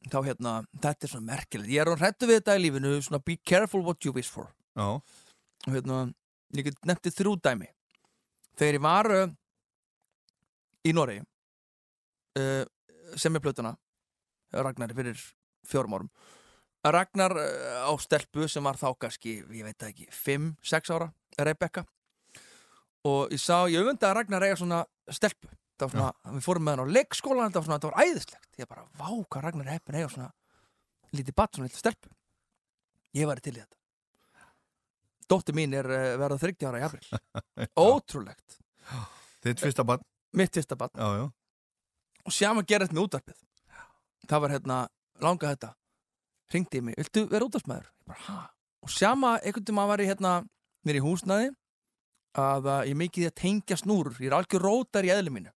þá 0.09 0.19
hérna, 0.25 0.53
þetta 0.79 1.05
er 1.05 1.11
svona 1.13 1.29
merkilegt. 1.35 1.73
Ég 1.75 1.83
er 1.83 1.91
hún 1.91 2.01
hrættu 2.01 2.29
við 2.31 2.39
þetta 2.39 2.55
í 2.57 2.63
lífinu 2.63 2.93
svona 3.05 3.21
be 3.21 3.37
careful 3.45 3.83
what 3.85 4.07
you 4.07 4.15
wish 4.15 4.31
for 4.33 4.49
og 4.85 5.03
hérna, 5.67 6.07
ég 6.57 6.69
get 6.69 6.89
nefntið 6.89 7.17
þrjú 7.19 7.35
dæmi. 7.45 7.69
Þegar 8.59 8.79
ég 8.79 8.85
var 8.85 9.11
uh, 9.15 9.29
í 10.87 10.95
Noregi 10.97 11.23
uh, 12.39 12.65
sem 13.19 13.37
er 13.37 13.45
plötuna 13.45 13.75
Ragnar 14.55 14.95
fyrir 14.97 15.21
fjórum 15.69 15.99
árum. 15.99 16.11
Ragnar 16.87 17.35
uh, 17.37 17.87
á 17.91 17.93
stelpu 18.01 18.49
sem 18.49 18.65
var 18.65 18.79
þá 18.81 18.91
kannski, 19.05 19.41
ég 19.43 19.67
veit 19.67 19.79
það 19.79 19.93
ekki 19.93 20.11
5-6 20.15 20.93
ára, 20.97 21.13
Rebecca 21.39 21.85
og 23.09 23.33
ég 23.33 23.41
sá, 23.41 23.67
ég 23.71 23.83
öfundi 23.83 24.07
að 24.09 24.19
Ragnar 24.19 24.47
eiga 24.47 24.59
svona 24.59 24.83
stelpu. 25.15 25.51
Það 25.79 25.87
var 25.87 25.95
svona, 25.95 26.35
við 26.35 26.45
fórum 26.45 26.65
með 26.67 26.75
hann 26.75 26.91
á 26.91 26.95
leikskólan 26.97 27.51
þetta 27.51 27.61
var 27.61 27.69
svona, 27.69 27.79
þetta 27.79 27.91
var 27.93 28.07
æðislegt. 28.09 28.49
Ég 28.59 28.71
bara, 28.71 28.87
vá, 28.99 29.11
hvað 29.31 29.45
Ragnar 29.47 29.71
heppin 29.71 29.99
eiga 30.01 30.11
svona 30.11 30.31
lítið 31.15 31.37
batt, 31.39 31.55
svona 31.55 31.71
lítið 31.71 31.85
stelpu. 31.85 32.15
Ég 33.17 33.31
var 33.31 33.41
til 33.43 33.55
í 33.55 33.61
þetta 33.61 33.78
dóttir 35.31 35.57
mín 35.57 35.75
er 35.77 35.89
uh, 35.89 36.05
verða 36.21 36.41
30 36.45 36.69
ára 36.71 36.81
í 36.81 36.87
april 36.87 37.21
ótrúlegt, 37.89 38.61
þitt 39.45 39.65
fyrsta 39.65 39.85
barn? 39.89 40.05
Mitt 40.37 40.55
fyrsta 40.55 40.77
batt 40.77 40.97
Já, 40.99 41.09
já, 41.23 41.27
og 42.29 42.35
sjáum 42.35 42.61
að 42.61 42.69
gera 42.69 42.87
þetta 42.87 42.99
með 42.99 43.07
útvarpið. 43.07 43.43
Það 44.29 44.43
var 44.45 44.53
hérna, 44.53 44.79
langa 45.25 45.53
þetta. 45.55 45.71
Ringdi 46.53 46.81
í 46.81 46.85
mig, 46.85 46.99
viltu 46.99 47.25
vera? 47.31 47.93
Ég 48.09 48.27
ha? 48.27 48.41
Og 48.85 48.93
sjáum 48.93 49.25
að 49.29 49.39
einhvern 49.49 49.69
tíma 49.69 49.87
var 49.89 50.03
ég 50.03 50.13
hérna 50.13 50.35
í 50.89 51.03
húsnaði 51.05 51.49
að 52.39 52.69
ég 52.89 52.99
mikið 53.01 53.25
í 53.25 53.29
að 53.29 53.39
tengja 53.41 53.79
snúrur. 53.81 54.19
Ég 54.21 54.31
er 54.31 54.37
algjör 54.39 54.65
rótar 54.65 55.09
í 55.09 55.13
eðli 55.13 55.33
mínu. 55.35 55.53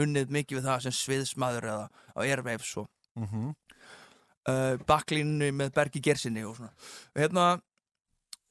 Unnið 0.00 0.32
mikið 0.32 0.58
við 0.58 0.68
það 0.68 0.84
sem 0.86 0.94
sviðsmaður 0.96 1.68
eða 1.72 1.88
á 2.16 2.20
airwaves 2.24 2.76
og 2.80 2.88
mm 3.16 3.52
uh, 4.48 4.78
baklínu 4.88 5.50
með 5.52 5.74
Bergi 5.76 6.00
Gersinni 6.00 6.44
og 6.46 6.56
svona. 6.56 6.72
Og 7.14 7.22
hérna, 7.22 7.46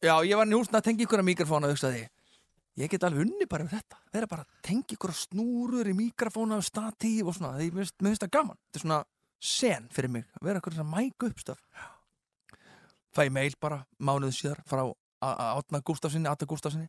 já, 0.02 0.14
ég 0.28 0.36
var 0.40 0.50
húsnaði 0.50 0.80
að 0.82 0.88
tengja 0.90 1.06
ykkur 1.08 1.22
að 1.24 1.30
mikrofóna 1.30 1.70
og 1.70 1.76
hugsaði 1.76 2.04
ég. 2.06 2.12
Get 2.92 3.04
alveg 3.04 3.26
unni 3.28 3.46
bara 3.46 3.66
við 3.68 3.76
þetta. 3.78 3.98
Vera 4.14 4.28
bara 4.32 4.46
að 4.48 4.62
tengja 4.66 4.96
ykkur 4.96 5.12
snúrur 5.14 5.90
í 5.92 5.94
mikrofóna 5.98 6.58
og 6.58 6.66
statíf 6.66 7.28
og 7.28 7.36
svona, 7.36 7.58
mér 7.60 7.84
finnst- 7.84 8.24
það 8.24 8.32
gaman. 8.32 8.58
Þetta 8.72 8.80
er 8.80 8.86
svona 8.86 9.02
sen 9.42 9.88
fyrir 9.92 10.10
mig 10.14 10.26
að 10.38 10.46
vera 10.46 10.62
ykkur 10.62 10.78
að 10.78 10.90
mæka 10.92 11.28
upp 11.32 11.40
stöf 11.42 11.62
fæ 13.12 13.26
mail 13.34 13.56
bara 13.60 13.86
mánuð 14.00 14.36
síðar 14.38 14.60
frá 14.70 14.84
Átna 15.22 15.82
Gústafsinni, 15.86 16.30
Atta 16.30 16.46
Gústafsinni 16.46 16.88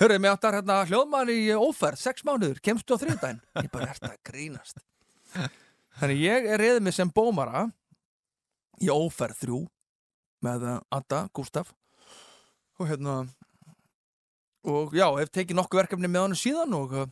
Hörru, 0.00 0.18
mér 0.20 0.36
áttar 0.36 0.54
hérna 0.58 0.82
hljóðmann 0.88 1.32
í 1.32 1.48
óferð, 1.56 1.96
sex 2.00 2.22
mánuður, 2.24 2.60
kemstu 2.60 2.94
á 2.96 3.00
þriðdæn 3.00 3.40
Ég 3.62 3.70
bara 3.72 3.88
ert 3.94 4.04
að 4.04 4.18
grínast? 4.28 4.80
Þannig 5.96 6.20
ég 6.20 6.46
er 6.52 6.60
reyðið 6.60 6.84
mig 6.84 6.94
sem 6.96 7.10
bómara 7.10 7.64
í 8.84 8.92
óferð 8.92 9.40
þrjú 9.40 9.60
með 10.44 10.68
Atta 10.92 11.24
Gústaf 11.32 11.72
og 12.80 12.90
hérna 12.90 13.18
og 14.66 14.96
já, 14.96 15.06
hef 15.20 15.30
tekið 15.30 15.60
nokkuð 15.60 15.82
verkefni 15.84 16.10
með 16.10 16.26
hann 16.26 16.38
síðan 16.38 16.74
og 16.76 16.96
uh, 16.96 17.06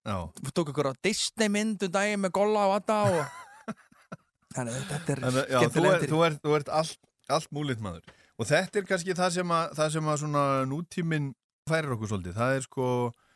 Já, 0.00 0.16
tók 0.56 0.70
ykkur 0.72 0.88
á 0.88 0.92
Disney 1.04 1.50
mynd 1.52 1.82
um 1.84 1.92
daginn 1.92 2.22
með 2.22 2.32
Golla 2.38 2.62
og 2.70 2.78
Atta 2.78 3.02
og 3.04 3.74
þannig 4.54 4.78
þetta 4.88 5.12
er 5.12 5.20
já 5.50 5.58
þú, 5.68 5.84
er, 6.24 6.38
þú, 6.40 6.54
ert, 6.56 6.70
allt, 6.72 6.96
allt 7.28 7.50
múlið 7.52 7.82
maður. 7.84 8.14
Og 8.40 8.48
þetta 8.48 8.80
er 8.80 8.86
kannski 8.88 9.16
það 9.18 9.34
sem 9.34 9.52
að, 9.52 9.74
það 9.76 9.92
sem 9.96 10.08
að 10.08 10.18
svona 10.22 10.44
nútíminn 10.70 11.28
færir 11.68 11.92
okkur 11.92 12.10
svolítið. 12.14 12.38
Það 12.38 12.56
er 12.56 12.64
sko, 12.64 12.86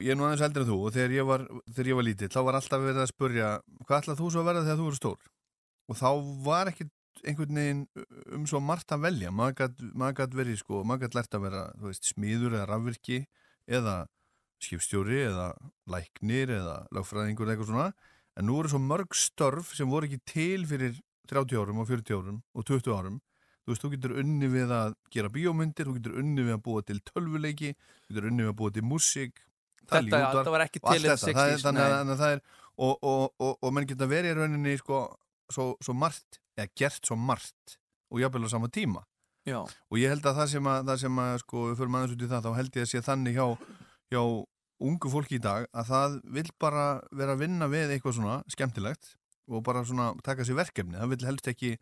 ég 0.00 0.14
er 0.14 0.18
nú 0.18 0.24
aðeins 0.24 0.46
eldri 0.46 0.64
en 0.64 0.70
þú 0.70 0.78
og 0.80 0.96
þegar 0.96 1.16
ég 1.18 1.28
var, 1.28 1.44
þegar 1.68 1.90
ég 1.90 2.00
var 2.00 2.08
lítill 2.08 2.32
þá 2.32 2.40
var 2.48 2.58
alltaf 2.58 2.86
verið 2.86 3.02
að 3.04 3.12
spurja 3.12 3.50
hvað 3.84 3.98
ætlað 4.00 4.20
þú 4.22 4.30
svo 4.32 4.40
að 4.40 4.48
verða 4.48 4.64
þegar 4.64 4.80
þú 4.80 4.88
eru 4.88 5.00
stór? 5.02 5.30
Og 5.84 6.00
þá 6.00 6.08
var 6.48 6.72
ekki 6.72 6.88
einhvern 7.28 7.58
veginn 7.60 7.82
um 8.36 8.44
svo 8.48 8.60
margt 8.62 8.92
að 8.94 9.06
velja. 9.08 9.32
Maður 9.34 9.70
gætt, 10.18 10.36
verið 10.36 10.58
sko, 10.60 10.82
maður 10.86 11.04
gætt 11.04 11.18
lært 11.18 11.36
að 11.36 11.46
vera 11.46 11.62
veist, 11.82 12.10
smíður 12.10 12.58
eða 12.58 12.68
rafvirki 12.70 13.20
eða 13.64 13.96
skipstjóri 14.64 15.20
eða 15.26 15.50
læknir 15.90 16.52
eða 16.58 16.76
lögfræðingur 16.94 17.48
eða 17.48 17.56
eitthvað 17.56 17.70
svona. 17.72 17.88
En 18.34 18.48
nú 18.48 18.58
eru 18.60 18.72
svo 18.72 18.80
mörg 18.82 19.14
störf 19.18 19.74
sem 19.76 19.90
voru 19.90 20.08
ekki 20.08 20.20
til 20.28 20.66
fyrir 20.68 20.98
30 21.30 21.60
árum 21.60 21.80
og 21.80 21.88
40 21.88 22.18
árum 22.18 22.42
og 22.54 22.66
20 22.68 22.92
árum. 22.94 23.20
Þú 23.64 23.72
veist, 23.72 23.84
þú 23.84 23.90
getur 23.94 24.18
unni 24.20 24.48
við 24.52 24.72
að 24.76 24.94
gera 25.14 25.32
bíómyndir 25.32 25.88
þú 25.88 25.96
getur 25.96 26.18
unni 26.20 26.44
við 26.44 26.56
að 26.58 26.64
búa 26.66 26.84
til 26.84 26.98
tölvuleiki 27.08 27.70
þú 27.72 28.10
getur 28.10 28.26
unni 28.28 28.44
við 28.44 28.52
að 28.52 28.58
búa 28.60 28.74
til 28.74 28.84
músík. 28.84 29.40
Þetta, 29.84 30.04
útvarp 30.04 30.36
þetta 30.38 30.52
var 30.52 30.64
ekki 30.64 30.80
til 30.84 31.00
þetta. 31.04 31.16
það 31.20 31.40
er, 31.44 31.54
60s 31.54 31.64
þannig, 31.64 31.84
að, 31.84 32.12
að 32.12 32.20
það 32.20 32.34
er 32.34 32.42
og, 32.76 32.94
og, 33.02 33.24
og, 33.38 33.52
og 33.60 33.74
menn 33.74 33.88
geta 33.88 34.08
verið 34.10 34.32
í 34.32 34.38
rauninni 34.38 34.74
sko, 34.80 35.00
svo, 35.52 35.66
svo 35.84 35.94
margt, 35.96 36.40
eða 36.58 36.70
gert 36.78 37.06
svo 37.06 37.18
margt 37.18 37.76
og 38.10 38.22
jafnvel 38.22 38.46
á 38.46 38.54
sama 38.54 38.70
tíma. 38.72 39.04
Já, 39.44 39.60
og 39.60 40.00
ég 40.00 40.08
held 40.08 40.24
að 40.24 40.38
það 40.38 40.50
sem 40.54 40.68
að, 40.70 40.84
það 40.88 41.00
sem 41.02 41.18
að 41.20 41.34
sko, 41.42 41.62
við 41.68 41.80
förum 41.80 41.96
aðeins 41.98 42.14
út 42.14 42.22
í 42.24 42.28
það, 42.30 42.44
þá 42.46 42.58
held 42.58 42.76
ég 42.78 42.86
að 42.86 42.90
sé 42.90 43.00
þannig 43.04 43.34
hjá, 43.36 43.46
hjá 44.14 44.22
ungu 44.84 45.10
fólki 45.12 45.36
í 45.36 45.42
dag 45.44 45.66
að 45.70 45.90
það 45.90 46.14
vil 46.36 46.46
bara 46.60 46.84
vera 47.12 47.34
að 47.36 47.42
vinna 47.44 47.68
við 47.72 47.92
eitthvað 47.92 48.16
svona 48.18 48.36
skemmtilegt 48.50 49.10
og 49.52 49.64
bara 49.66 49.82
svona 49.84 50.06
taka 50.24 50.46
sér 50.48 50.56
verkefni. 50.62 50.96
Það 50.96 51.12
vil 51.12 51.28
helst 51.28 51.50
ekki 51.52 51.74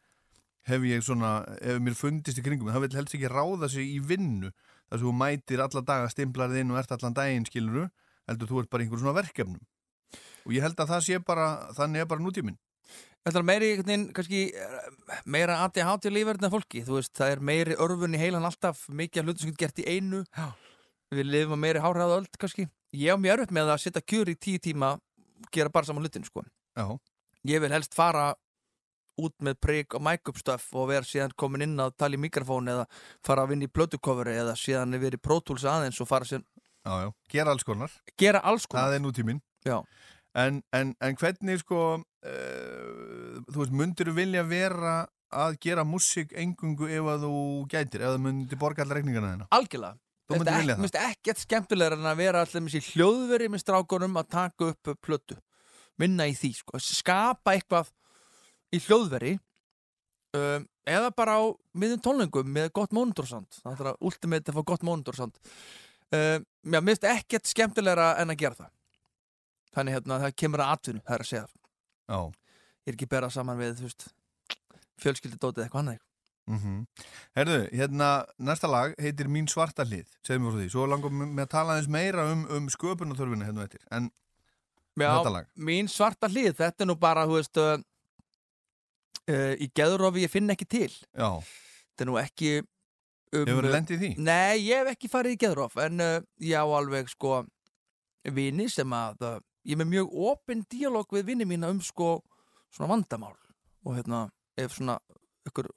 hef 0.66 0.87
ég 0.87 1.07
svona, 1.07 1.31
ef 1.62 1.79
mér 1.83 1.97
fundist 1.99 2.39
í 2.39 2.45
kringum 2.45 2.70
það 2.70 2.87
vil 2.87 2.99
helst 2.99 3.16
ekki 3.18 3.31
ráða 3.31 3.70
sig 3.70 3.95
í 3.95 4.01
vinnu. 4.03 4.51
Þar 4.91 4.99
sem 4.99 5.07
þú 5.07 5.14
mætir 5.23 5.62
alla 5.62 5.85
daga, 5.87 6.11
stimplar 6.11 6.51
þinn 6.53 6.75
og 6.75 6.83
ert 6.83 6.97
allan 6.97 7.16
daginn, 7.16 7.47
skiluru 7.47 7.87
heldur 8.31 8.51
þú 8.51 8.62
ert 8.62 8.70
bara 8.75 8.85
einhver 8.85 9.03
svona 9.03 9.16
verkefnum. 9.16 9.62
Og 10.43 10.55
ég 10.57 10.66
held 10.66 10.79
að 10.83 10.97
það 10.97 11.07
sé 11.07 11.23
bara, 11.23 11.49
þannig 11.79 12.03
er 12.03 12.11
bara 12.11 12.23
nútíminn 12.23 12.59
Þetta 13.23 13.39
er 13.39 13.47
meiri, 13.47 13.70
kannski 14.16 14.39
eh, 14.51 14.77
meira 15.31 15.61
ADHD 15.62 16.11
lífverðin 16.11 16.49
af 16.49 16.55
fólki, 16.57 16.83
þú 16.87 16.97
veist, 16.99 17.12
það 17.14 17.35
er 17.37 17.43
meiri 17.53 17.77
örfun 17.79 18.16
í 18.16 18.20
heilan 18.20 18.47
alltaf, 18.49 18.85
mikið 18.91 19.29
hlutum 19.29 19.45
sem 19.45 19.53
getur 19.53 19.62
gert 19.62 19.83
í 19.83 19.87
einu, 19.95 20.23
Já. 20.35 20.49
við 21.14 21.29
lifum 21.31 21.55
að 21.55 21.62
meiri 21.62 21.83
hárhæða 21.85 22.16
öld, 22.18 22.33
kannski. 22.43 22.66
Ég 22.93 23.14
á 23.14 23.16
mjög 23.23 23.37
erfitt 23.37 23.55
með 23.55 23.70
að 23.77 23.83
setja 23.85 24.03
kjör 24.03 24.33
í 24.33 24.35
tíu 24.43 24.59
tíma, 24.62 24.97
gera 25.55 25.70
bara 25.70 25.87
saman 25.87 26.03
hlutin, 26.03 26.27
sko. 26.27 26.43
Já, 26.75 26.89
Ég 27.43 27.59
vil 27.59 27.73
helst 27.75 27.95
fara 27.95 28.33
út 29.18 29.35
með 29.43 29.57
prik 29.61 29.95
og 29.95 30.03
make-up 30.07 30.39
stuff 30.39 30.68
og 30.79 30.87
vera 30.93 31.05
síðan 31.07 31.33
komin 31.37 31.64
inn 31.66 31.81
að 31.83 31.97
tala 31.99 32.14
í 32.16 32.20
mikrofón 32.23 32.70
eða 32.70 32.85
fara 33.27 33.43
að 33.45 33.51
vinna 33.53 33.66
í 33.66 33.70
plötukofuri 33.75 34.35
eða 34.41 34.55
síðan 34.57 34.95
verið 34.99 35.18
í 35.18 35.23
Pro 35.27 35.41
Tools 35.43 35.66
aðeins 35.68 35.99
og 36.01 36.09
fara 36.09 36.29
síðan, 36.29 36.45
já, 36.87 36.93
já, 37.03 37.11
gera 37.35 37.53
alls 37.53 37.66
konar 37.66 37.93
gera 38.18 38.41
alls 38.47 38.64
konar. 38.70 38.87
það 38.87 38.97
er 38.97 39.03
nútíminn 39.05 39.43
Já. 39.66 39.77
En, 40.39 40.62
en, 40.72 40.95
en 41.01 41.18
hvernig 41.20 41.61
sko 41.62 41.80
uh, 41.99 43.43
þú 43.49 43.59
veist, 43.59 43.74
myndir 43.83 44.11
þú 44.11 44.16
vilja 44.16 44.47
vera 44.49 44.95
að 45.33 45.59
gera 45.64 45.85
músík 45.89 46.33
engungu 46.37 46.89
ef 46.93 47.09
að 47.09 47.26
þú 47.26 47.37
gætir, 47.72 48.05
ef 48.05 48.14
það 48.14 48.24
myndir 48.26 48.61
borga 48.61 48.85
allar 48.85 49.01
reikningana 49.01 49.33
þina 49.33 49.49
Algjörlega. 49.57 49.99
Þú 50.28 50.39
myndir 50.39 50.59
vilja 50.61 50.76
það? 50.76 50.83
minnst 50.85 50.99
ekkert 51.01 51.43
skemmtilegur 51.43 51.97
en 51.99 52.11
að 52.11 52.20
vera 52.20 52.43
allir 52.45 52.74
sér 52.74 52.91
hljóðveri 52.93 53.49
með 53.53 53.64
strákunum 53.64 54.20
að 54.20 54.28
taka 54.37 54.68
upp 54.72 54.93
plötu. 55.05 55.39
Vinna 56.01 56.26
í 56.30 56.37
því, 56.37 56.53
sko. 56.57 56.80
Skapa 56.80 57.57
eitthvað 57.57 57.91
í 58.72 58.80
hljóðveri 58.80 59.33
um, 60.39 60.68
eða 60.89 61.11
bara 61.16 61.37
á 61.37 61.43
miðum 61.78 62.03
tónlingum 62.05 62.49
með 62.49 62.70
gott 62.78 62.95
mónitorsand. 62.97 63.61
Það 63.61 63.83
er 63.83 63.91
að 63.93 64.07
ultimate 64.09 64.53
að 64.53 64.59
fá 64.59 64.68
gott 64.72 64.87
mónitorsand. 64.87 65.43
Um, 66.12 66.47
já, 66.68 66.80
minnst 66.80 67.09
ekkert 67.09 67.51
skemmtilegra 67.51 68.14
en 68.22 68.33
að 68.33 68.41
gera 68.45 68.61
það. 68.62 68.72
Þannig 69.73 69.95
hérna, 69.97 70.18
það 70.27 70.35
kemur 70.43 70.62
að 70.64 70.73
atvinnu, 70.77 71.03
það 71.07 71.14
er 71.18 71.25
að 71.27 71.31
segja. 71.33 71.45
Já, 72.12 72.20
Ég 72.83 72.91
er 72.91 72.97
ekki 72.99 73.07
berað 73.12 73.31
saman 73.37 73.61
við, 73.61 73.77
þú 73.79 73.87
veist, 73.87 74.09
fjölskyldudótið 75.03 75.64
eitthvað 75.66 75.83
annað. 75.85 76.01
mm 76.51 76.81
Herðu, 77.39 77.59
hérna, 77.79 78.09
næsta 78.43 78.66
lag 78.68 78.97
heitir 79.01 79.29
Mín 79.31 79.47
svarta 79.49 79.85
hlið, 79.87 80.09
segjum 80.27 80.49
við 80.49 80.53
frá 80.53 80.59
því 80.61 80.70
Svo 80.75 80.87
langum 80.91 81.20
við 81.23 81.31
með 81.39 81.45
að 81.47 81.53
tala 81.55 81.77
aðeins 81.77 81.89
meira 81.95 82.25
um, 82.33 82.43
um 82.51 82.66
sköpunarþörfina 82.75 83.47
hérna 83.47 83.68
eftir 83.68 83.85
En 83.95 84.11
Þetta 84.99 85.31
lag. 85.33 85.47
mín 85.57 85.87
svarta 85.89 86.29
hlið, 86.29 86.51
þetta 86.59 86.85
er 86.85 86.89
nú 86.91 86.97
bara, 87.01 87.23
veist, 87.31 87.57
uh, 87.57 87.79
uh, 89.31 89.55
í 89.57 89.70
geðurofi 89.73 90.27
ég 90.27 90.33
finn 90.35 90.51
ekki 90.53 90.66
til. 90.68 90.91
já, 91.16 91.31
Þetta 91.41 92.05
er 92.05 92.11
nú 92.11 92.18
ekki... 92.20 92.51
Um, 93.33 93.47
hefur 93.47 93.62
verið 93.62 93.73
lendið 93.73 93.95
í 93.97 94.01
því? 94.03 94.11
Nei, 94.27 94.59
ég 94.66 94.83
hef 94.83 94.91
ekki 94.93 95.09
farið 95.09 95.33
í 95.33 95.41
geðurof, 95.47 95.79
en 95.81 96.03
uh, 96.05 96.18
ég 96.45 96.61
á 96.61 96.66
alveg, 96.77 97.09
sko, 97.14 97.39
vini 98.37 98.66
sem 98.68 98.93
að, 98.93 99.25
ég 99.69 99.79
með 99.79 99.91
mjög 99.93 100.17
opinn 100.33 100.65
díalóg 100.71 101.15
við 101.15 101.29
vini 101.31 101.47
mína 101.49 101.71
um, 101.73 101.81
sko, 101.83 102.17
svona 102.75 102.91
vandamál. 102.95 103.35
Og 103.87 103.99
hérna, 103.99 104.25
ef 104.59 104.77
svona, 104.77 104.99
ykkur 105.49 105.69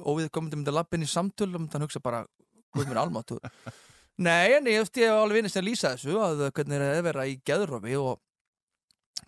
óviðkomandi 0.00 0.60
myndi 0.60 0.74
lappin 0.74 1.04
í 1.04 1.10
samtölum, 1.10 1.68
þannig 1.72 1.90
hugsa 1.90 2.04
bara, 2.04 2.24
hvað 2.72 2.90
mér 2.90 3.02
almáttu. 3.04 3.40
Nei, 4.24 4.54
en 4.54 4.68
ég 4.70 4.84
hef 4.84 5.00
alveg 5.10 5.40
vinist 5.40 5.58
að 5.58 5.68
lýsa 5.68 5.94
þessu, 5.96 6.18
að 6.22 6.46
hvernig 6.54 6.78
er 6.78 7.00
að 7.00 7.06
vera 7.08 7.26
í 7.26 7.38
geðurofi 7.42 7.96
og 7.98 8.20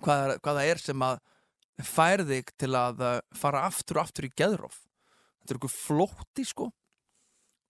hvað, 0.03 0.37
hvað 0.43 0.61
það 0.61 0.71
er 0.71 0.83
sem 0.83 1.07
að 1.07 1.19
fær 1.85 2.23
þig 2.25 2.53
til 2.61 2.73
að 2.79 3.03
uh, 3.05 3.19
fara 3.37 3.67
aftur 3.69 4.01
og 4.01 4.07
aftur 4.07 4.29
í 4.29 4.33
geðrof 4.33 4.81
þetta 5.43 5.53
er 5.53 5.59
eitthvað 5.59 5.77
flótti 5.77 6.47
sko 6.49 6.71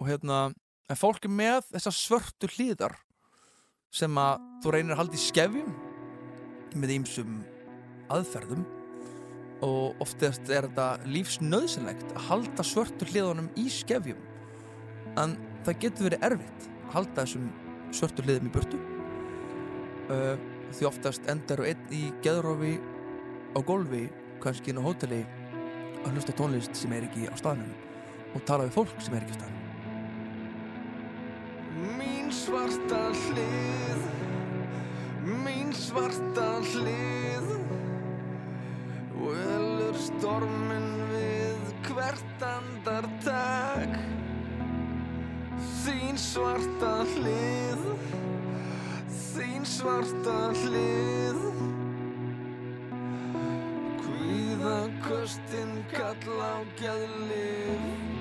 og 0.01 0.09
hérna 0.09 0.39
en 0.87 1.01
fólk 1.01 1.27
er 1.27 1.35
með 1.35 1.67
þessar 1.73 1.97
svörtu 1.99 2.51
hlýðar 2.55 2.97
sem 3.95 4.21
að 4.21 4.47
þú 4.63 4.75
reynir 4.75 4.95
að 4.95 5.03
halda 5.03 5.19
í 5.19 5.25
skefjum 5.27 5.96
með 6.81 6.95
ýmsum 7.01 7.39
aðferðum 8.13 8.65
og 9.65 10.03
oftast 10.05 10.51
er 10.53 10.67
þetta 10.69 11.09
lífsnöðsynlegt 11.09 12.11
að 12.13 12.27
halda 12.29 12.67
svörtu 12.67 13.09
hlýðunum 13.09 13.49
í 13.59 13.69
skefjum. 13.73 14.21
En 15.17 15.37
það 15.65 15.81
getur 15.85 16.09
verið 16.11 16.27
erfitt 16.29 16.69
að 16.69 16.93
halda 16.97 17.25
þessum 17.25 17.49
svörtu 17.97 18.27
hlýðum 18.27 18.51
í 18.51 18.55
burtu. 18.57 18.83
Uh, 20.07 20.37
því 20.77 20.89
oftast 20.91 21.31
endar 21.31 21.65
einn 21.67 21.95
í 21.95 22.05
geðrofi 22.25 22.77
á 23.57 23.59
gólfi, 23.65 24.07
kannski 24.45 24.73
inn 24.73 24.83
á 24.83 24.87
hóteli 24.87 25.23
að 26.05 26.13
hlusta 26.13 26.37
tónlist 26.37 26.77
sem 26.77 26.93
er 26.95 27.07
ekki 27.09 27.31
á 27.31 27.35
staðnum 27.39 27.73
og 28.37 28.45
tala 28.47 28.69
við 28.69 28.77
fólk 28.77 29.01
sem 29.01 29.17
er 29.17 29.25
ekki 29.25 29.35
á 29.35 29.41
staðnum. 29.41 29.63
Mín 31.97 32.29
svarta 32.35 33.01
hlið 33.25 34.16
Mín 35.27 35.73
svarta 35.75 36.61
hlið 36.63 37.49
Velur 39.19 39.97
stormin 39.99 40.87
við 41.11 41.73
hvert 41.89 42.45
andartak. 42.47 43.97
Þín 45.83 46.21
svarta 46.21 46.93
hlið 47.17 47.83
Þín 49.19 49.67
svarta 49.67 50.37
hlið. 50.63 51.43
Hvíða 54.07 54.79
köstin 55.09 55.81
kalla 55.91 56.53
á 56.55 56.61
geðlif 56.79 58.16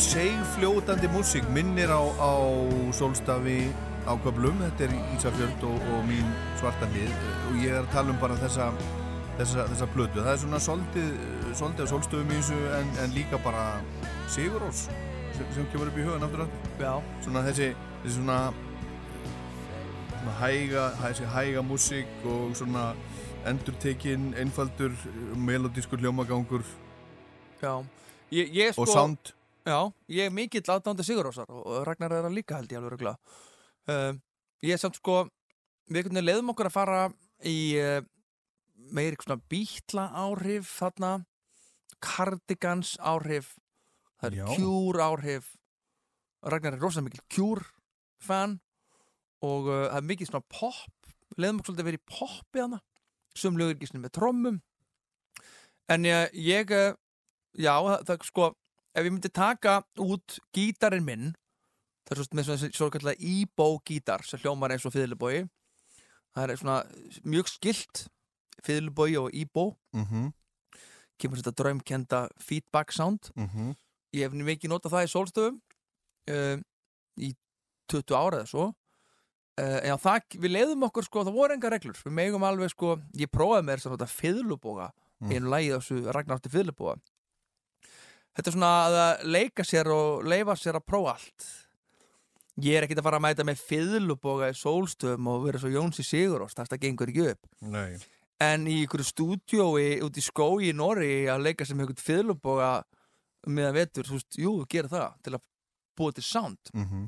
segfljótandi 0.00 1.08
músík, 1.08 1.46
minnir 1.54 1.90
á, 1.90 2.02
á 2.02 2.32
sólstafi 2.94 3.70
á 4.04 4.12
köflum, 4.24 4.58
þetta 4.60 4.88
er 4.88 4.94
Ísafjörd 5.14 5.64
og, 5.68 5.88
og 5.94 6.04
mín 6.08 6.26
svarta 6.58 6.88
hlið 6.92 7.14
og 7.48 7.58
ég 7.62 7.72
er 7.72 7.80
að 7.82 7.92
tala 7.94 8.12
um 8.12 8.18
bara 8.20 8.36
þessa, 8.42 8.68
þessa, 9.38 9.66
þessa 9.70 9.88
plötu. 9.94 10.20
Það 10.20 10.32
er 10.32 10.42
svona 10.42 10.60
soldið, 10.66 11.10
á 11.54 11.86
sólstöfum 11.92 12.34
í 12.34 12.40
þessu 12.40 12.60
en, 12.80 12.92
en 13.04 13.16
líka 13.16 13.40
bara 13.44 13.64
Sigurós 14.34 14.86
sem, 15.36 15.46
sem 15.54 15.66
kemur 15.72 15.92
upp 15.92 15.98
í 15.98 16.06
hugan 16.06 16.26
aftur. 16.26 16.46
Já, 16.82 16.94
Svona 17.24 17.44
þessi, 17.48 17.70
þessi 18.02 18.16
svona, 18.18 18.38
svona 20.10 20.38
hæga, 20.42 20.88
þessi 21.02 21.30
hæga 21.36 21.66
músík 21.66 22.28
og 22.34 22.56
svona 22.58 22.90
endurtekinn, 23.46 24.32
einfaldur, 24.40 24.94
melodískur 25.36 26.00
hljómagangur 26.00 26.64
já 27.60 27.84
Ég, 28.32 28.48
ég 28.50 28.72
sko 28.72 28.82
og 28.82 28.88
sound. 28.88 29.34
Já, 29.64 29.78
ég 30.12 30.28
er 30.28 30.34
mikill 30.34 30.66
aðdándi 30.68 31.06
Sigurósar 31.06 31.48
og 31.48 31.86
Ragnar 31.88 32.12
er 32.12 32.26
það 32.26 32.34
líka 32.36 32.58
held 32.58 32.72
ég 32.72 32.80
alveg 32.80 32.98
regla 32.98 33.14
uh, 33.88 34.12
Ég 34.64 34.76
er 34.76 34.80
samt 34.80 34.98
sko 34.98 35.22
við 35.92 36.10
leiðum 36.20 36.52
okkur 36.52 36.68
að 36.68 36.74
fara 36.74 36.98
í 37.44 37.76
uh, 37.80 38.00
meiri 38.92 39.16
svona 39.20 39.40
bítla 39.50 40.08
áhrif 40.12 40.68
þarna 40.78 41.12
cardigans 42.04 42.94
áhrif 43.00 43.54
það 44.20 44.38
er. 44.38 44.52
Cure 44.56 45.04
áhrif. 45.04 45.50
Ragnar 46.44 46.76
er 46.76 46.82
rosalega 46.82 47.08
mikil 47.08 47.24
Cure 47.32 47.64
fan 48.20 48.58
og 49.44 49.68
uh, 49.68 49.86
það 49.88 50.00
er 50.00 50.08
mikið 50.10 50.30
svona 50.30 50.48
pop 50.52 51.40
leiðum 51.40 51.60
okkur 51.60 51.72
svolítið 51.72 51.84
að 51.84 51.90
vera 51.90 52.00
í 52.00 52.06
poppi 52.12 52.62
hana 52.62 52.80
sum 53.34 53.56
lögur 53.58 53.76
ekki 53.76 53.90
svona 53.90 54.04
með 54.04 54.14
trommum. 54.20 54.60
En 55.90 56.04
ég, 56.08 56.36
ég 56.36 56.72
uh, 56.72 56.92
já, 57.56 57.74
það, 57.74 58.04
það 58.08 58.28
sko 58.28 58.50
ef 58.94 59.02
ég 59.02 59.12
myndi 59.12 59.32
taka 59.34 59.82
út 60.00 60.38
gítarinn 60.54 61.06
minn 61.06 61.32
það 62.04 62.14
er 62.14 62.20
svo 62.20 62.38
með 62.38 62.48
svona 62.48 62.76
svo 62.78 62.90
kallega 62.94 63.32
e-bow 63.34 63.78
gítar 63.88 64.24
sem 64.26 64.42
hljómar 64.42 64.74
eins 64.74 64.86
og 64.86 64.94
fiðlubói 64.94 65.44
það 66.34 66.50
er 66.50 66.60
svona 66.60 66.78
mjög 67.24 67.50
skilt 67.52 68.06
fiðlubói 68.64 69.12
og 69.20 69.30
e-bow 69.34 69.74
Mm 69.92 70.32
kemur 71.20 71.40
þetta 71.40 71.54
draumkenda 71.62 72.20
feedback 72.42 72.92
sound. 72.92 73.30
-hmm. 73.36 73.74
ég 74.14 74.26
hef 74.26 74.32
mikið 74.32 74.70
notað 74.70 74.94
það 74.94 75.04
í 75.04 75.12
sólstöfum 75.12 75.60
uh, 76.30 76.56
í 77.18 77.34
20 77.90 78.16
ára 78.16 78.42
eða 78.42 78.50
svo. 78.50 78.66
Uh, 79.54 79.78
en 79.82 79.90
já, 79.92 79.96
það, 80.02 80.38
við 80.42 80.50
leiðum 80.50 80.86
okkur 80.88 81.06
sko, 81.06 81.24
það 81.24 81.38
voru 81.38 81.54
enga 81.54 81.70
reglur. 81.70 81.98
Við 82.04 82.12
megum 82.12 82.42
alveg 82.42 82.70
sko, 82.70 82.98
ég 83.14 83.30
prófaði 83.30 83.66
mér 83.68 83.82
svona 83.82 84.06
fiðlubóga 84.06 84.92
Mm. 85.22 85.30
einu 85.30 85.48
lagi 85.48 85.70
þessu 85.70 86.12
Ragnarti 86.12 86.50
fiðlubóga 86.50 86.98
þetta 88.34 88.50
er 88.50 88.56
svona 88.56 88.72
að 88.84 89.28
leika 89.34 89.66
sér 89.66 89.90
og 89.94 90.26
leifa 90.28 90.56
sér 90.58 90.80
að 90.80 90.88
prófa 90.90 91.14
allt. 91.16 91.46
Ég 92.62 92.78
er 92.78 92.86
ekkert 92.86 93.00
að 93.02 93.08
fara 93.08 93.18
að 93.18 93.24
mæta 93.24 93.46
með 93.46 93.62
fiðlubóga 93.66 94.50
í 94.52 94.58
sólstöfum 94.58 95.30
og 95.32 95.46
vera 95.48 95.62
svo 95.62 95.72
Jónsi 95.72 96.04
Sigurost, 96.06 96.60
það 96.60 96.82
gengur 96.84 97.10
ekki 97.10 97.30
upp. 97.32 97.48
Nei. 97.66 97.96
en 98.44 98.66
í 98.68 98.80
ykkur 98.84 99.00
stúdjói 99.06 100.02
út 100.04 100.18
í 100.18 100.22
skói 100.22 100.68
í 100.68 100.76
Nóri 100.76 101.24
að 101.30 101.46
leika 101.46 101.64
sem 101.64 101.78
einhvern 101.80 102.02
fiðluboga 102.02 102.70
meðan 103.46 103.76
vetur, 103.76 104.08
þú 104.08 104.18
veist, 104.18 104.38
jú, 104.38 104.52
gera 104.68 104.90
það 104.90 105.14
til 105.24 105.34
að 105.38 105.44
búið 105.96 106.16
til 106.18 106.26
sound. 106.26 106.72
Mm 106.74 107.06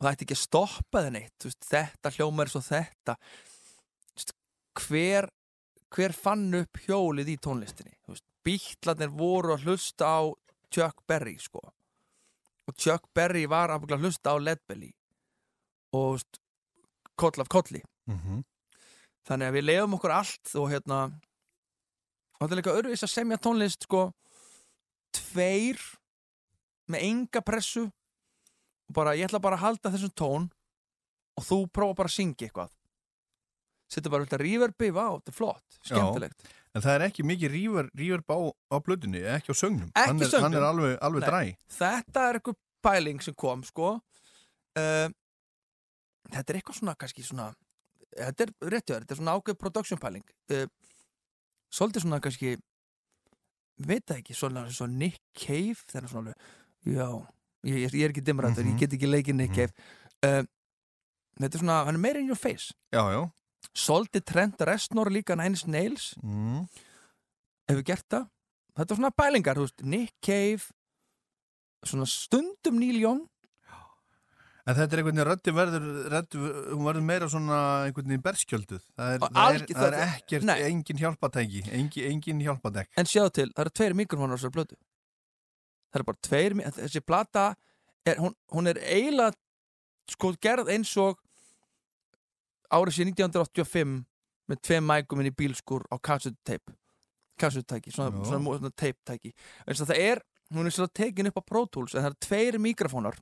og 0.00 0.06
það 0.06 0.14
ætti 0.14 0.24
ekki 0.24 0.36
að 0.38 0.40
stoppa 0.40 1.00
þenn 1.04 1.18
eitt 1.20 1.44
veist, 1.44 1.66
þetta 1.68 2.12
hljómar 2.16 2.48
er 2.48 2.52
svo 2.54 2.62
þetta. 2.64 3.16
Veist, 4.16 4.32
hver 4.80 5.28
hver 5.90 6.14
fann 6.16 6.46
upp 6.56 6.80
hjólið 6.86 7.34
í 7.34 7.36
tónlistinni? 7.42 7.92
Veist, 8.08 8.24
bítlarnir 8.44 9.12
voru 9.12 9.54
að 9.54 9.66
hlusta 9.68 10.06
á 10.06 10.20
Chuck 10.70 11.02
Berry 11.06 11.36
sko. 11.38 11.60
Og 12.66 12.76
Chuck 12.76 13.08
Berry 13.14 13.46
var 13.50 13.72
að 13.74 13.98
hlusta 13.98 14.32
á 14.32 14.36
Led 14.38 14.60
Belly 14.68 14.92
og 15.92 16.22
koll 17.18 17.40
af 17.40 17.48
kolli 17.48 17.82
-hmm. 18.06 18.42
þannig 19.26 19.48
að 19.48 19.54
við 19.54 19.64
lefum 19.64 19.94
okkur 19.94 20.10
allt 20.10 20.54
og 20.54 20.70
hérna 20.70 20.98
og 22.40 22.48
þetta 22.48 22.54
er 22.54 22.60
líka 22.60 22.78
örfis 22.78 23.04
að 23.04 23.14
semja 23.14 23.36
tónlist 23.36 23.82
sko 23.82 24.12
tveir 25.12 25.80
með 26.90 27.00
enga 27.02 27.40
pressu 27.40 27.84
og 28.88 28.94
bara 28.94 29.14
ég 29.14 29.28
ætla 29.28 29.42
bara 29.42 29.56
að 29.56 29.64
halda 29.66 29.90
þessum 29.90 30.14
tón 30.14 30.50
og 31.36 31.44
þú 31.44 31.58
prófa 31.68 31.94
bara 31.94 32.10
að 32.10 32.16
syngja 32.18 32.46
eitthvað 32.46 32.70
setja 33.90 34.10
bara 34.12 34.22
alltaf 34.24 34.40
reverbi 34.40 34.90
á, 34.94 35.08
þetta 35.18 35.32
er 35.32 35.36
flott, 35.36 35.78
skemmtilegt. 35.82 36.44
En 36.74 36.82
það 36.84 36.94
er 36.94 37.04
ekki 37.08 37.24
mikið 37.26 37.50
rífur, 37.56 37.88
rífur 37.98 38.22
á, 38.30 38.38
á 38.70 38.76
blöðunni, 38.86 39.22
ekki 39.36 39.50
á 39.50 39.56
sögnum 39.58 39.88
Ekki 39.90 40.06
hann 40.06 40.20
er, 40.22 40.28
söngnum. 40.30 40.44
Hann 40.46 40.58
er 40.60 40.66
alveg, 40.68 40.92
alveg 41.02 41.24
dræ 41.26 41.40
þetta 41.74 42.26
er 42.28 42.38
eitthvað 42.38 42.58
pæling 42.86 43.20
sem 43.26 43.34
kom 43.34 43.64
sko. 43.66 43.88
Uh, 44.78 45.08
þetta 46.30 46.46
er 46.54 46.60
eitthvað 46.60 46.78
svona 46.78 46.94
kannski 46.94 47.24
svona 47.26 47.48
þetta 48.14 48.46
er 48.46 48.52
réttið, 48.70 49.00
þetta 49.02 49.14
er 49.16 49.18
svona 49.20 49.34
ágæð 49.34 49.58
production 49.58 49.98
pæling. 49.98 50.24
Uh, 50.54 50.66
svolítið 51.74 52.06
svona 52.06 52.20
kannski 52.22 52.54
veit 53.80 54.06
það 54.06 54.20
ekki, 54.22 54.34
svona, 54.38 54.64
svona 54.70 54.96
Nick 55.02 55.18
Cave 55.34 55.82
það 55.90 56.00
er 56.04 56.08
svona 56.12 56.22
alveg, 56.30 56.46
já 56.94 57.08
ég, 57.66 57.82
ég, 57.90 57.98
er 58.06 58.12
ekki 58.14 58.22
dimrættur, 58.24 58.64
Mhm. 58.64 58.72
ég 58.76 58.78
get 58.84 58.92
ekki 58.94 59.10
leikið 59.10 59.34
Nick 59.34 59.50
Mhm. 59.50 59.56
Cave. 59.56 59.72
Uh, 60.22 60.44
þetta 61.40 61.54
er 61.54 61.62
svona, 61.64 61.84
hann 61.84 61.94
er 61.94 61.98
meira 62.06 62.18
in 62.20 62.26
your 62.30 62.36
face. 62.38 62.72
Já, 62.92 63.02
já 63.10 63.30
svolítið 63.76 64.26
Trent 64.26 64.62
Reznor 64.66 65.10
líka 65.12 65.36
Nine 65.38 65.54
Inch 65.54 65.66
Nails 65.70 66.12
mm. 66.22 66.62
hefur 67.70 67.86
gert 67.86 68.06
það 68.10 68.28
þetta 68.78 68.94
er 68.94 69.00
svona 69.00 69.12
pælingar, 69.14 69.58
þú 69.58 69.66
veist, 69.66 69.84
Nick 69.84 70.16
Cave 70.24 70.70
svona 71.86 72.08
stundum 72.08 72.80
Neil 72.80 73.00
Young 73.00 73.26
En 74.68 74.76
þetta 74.76 74.94
er 74.94 75.00
einhvern 75.00 75.16
veginn 75.16 75.26
röddin 75.26 75.56
verður, 75.56 75.86
rödd, 76.12 76.34
hún 76.36 76.84
verður 76.84 77.04
meira 77.08 77.28
svona 77.32 77.60
einhvern 77.86 78.10
veginn 78.10 78.22
berskjölduð. 78.22 78.82
Það 78.92 79.14
er, 79.14 79.22
það 79.24 79.56
er, 79.56 79.64
það 79.70 79.86
er 79.88 80.02
ekkert, 80.04 80.46
Nei. 80.46 80.56
engin 80.66 81.00
hjálpatæki, 81.00 81.62
engin, 81.78 82.06
engin 82.10 82.42
hjálpatæk. 82.44 82.90
En 83.00 83.08
sjáðu 83.08 83.32
til, 83.38 83.46
það 83.56 83.64
eru 83.64 83.74
tveir 83.80 83.96
mikrofónar 83.98 84.36
á 84.36 84.38
þessari 84.38 84.56
blötu 84.58 84.78
Það 85.90 85.98
eru 85.98 86.08
bara 86.10 86.22
tveir 86.28 86.56
Þessi 86.76 87.02
plata, 87.02 87.46
er, 88.06 88.20
hún, 88.22 88.36
hún 88.54 88.70
er 88.70 88.78
eiginlega 88.84 89.34
sko 90.10 90.32
gerð 90.42 90.70
eins 90.74 90.92
og 91.00 91.18
árið 92.70 92.96
sér 92.96 93.10
1985 93.10 93.96
með 94.50 94.62
tveim 94.66 94.86
mækum 94.86 95.22
inn 95.22 95.30
í 95.30 95.36
bílskur 95.36 95.86
á 95.90 95.96
kassuteip 96.02 96.74
kassutæki, 97.40 97.92
svona, 97.94 98.24
svona, 98.24 98.56
svona 98.58 98.72
teiptæki 98.76 99.32
en 99.66 99.78
það 99.78 99.96
er, 99.96 100.22
hún 100.54 100.68
er 100.68 100.74
svona 100.74 100.92
tekin 100.94 101.30
upp 101.30 101.40
á 101.40 101.48
Pro 101.48 101.66
Tools 101.66 101.94
en 101.94 102.04
það 102.04 102.10
eru 102.10 102.20
tveir 102.26 102.58
mikrofónar. 102.62 103.18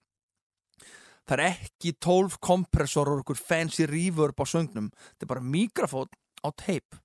Það 1.29 1.35
er 1.37 1.45
ekki 1.45 1.93
12 2.01 2.39
kompressor 2.41 3.11
og 3.13 3.23
okkur 3.23 3.37
fancy 3.37 3.85
reverb 3.87 4.39
á 4.41 4.47
söngnum. 4.49 4.89
Þetta 5.13 5.27
er 5.27 5.33
bara 5.35 5.45
mikrofón 5.45 6.09
á 6.41 6.49
teip 6.57 6.97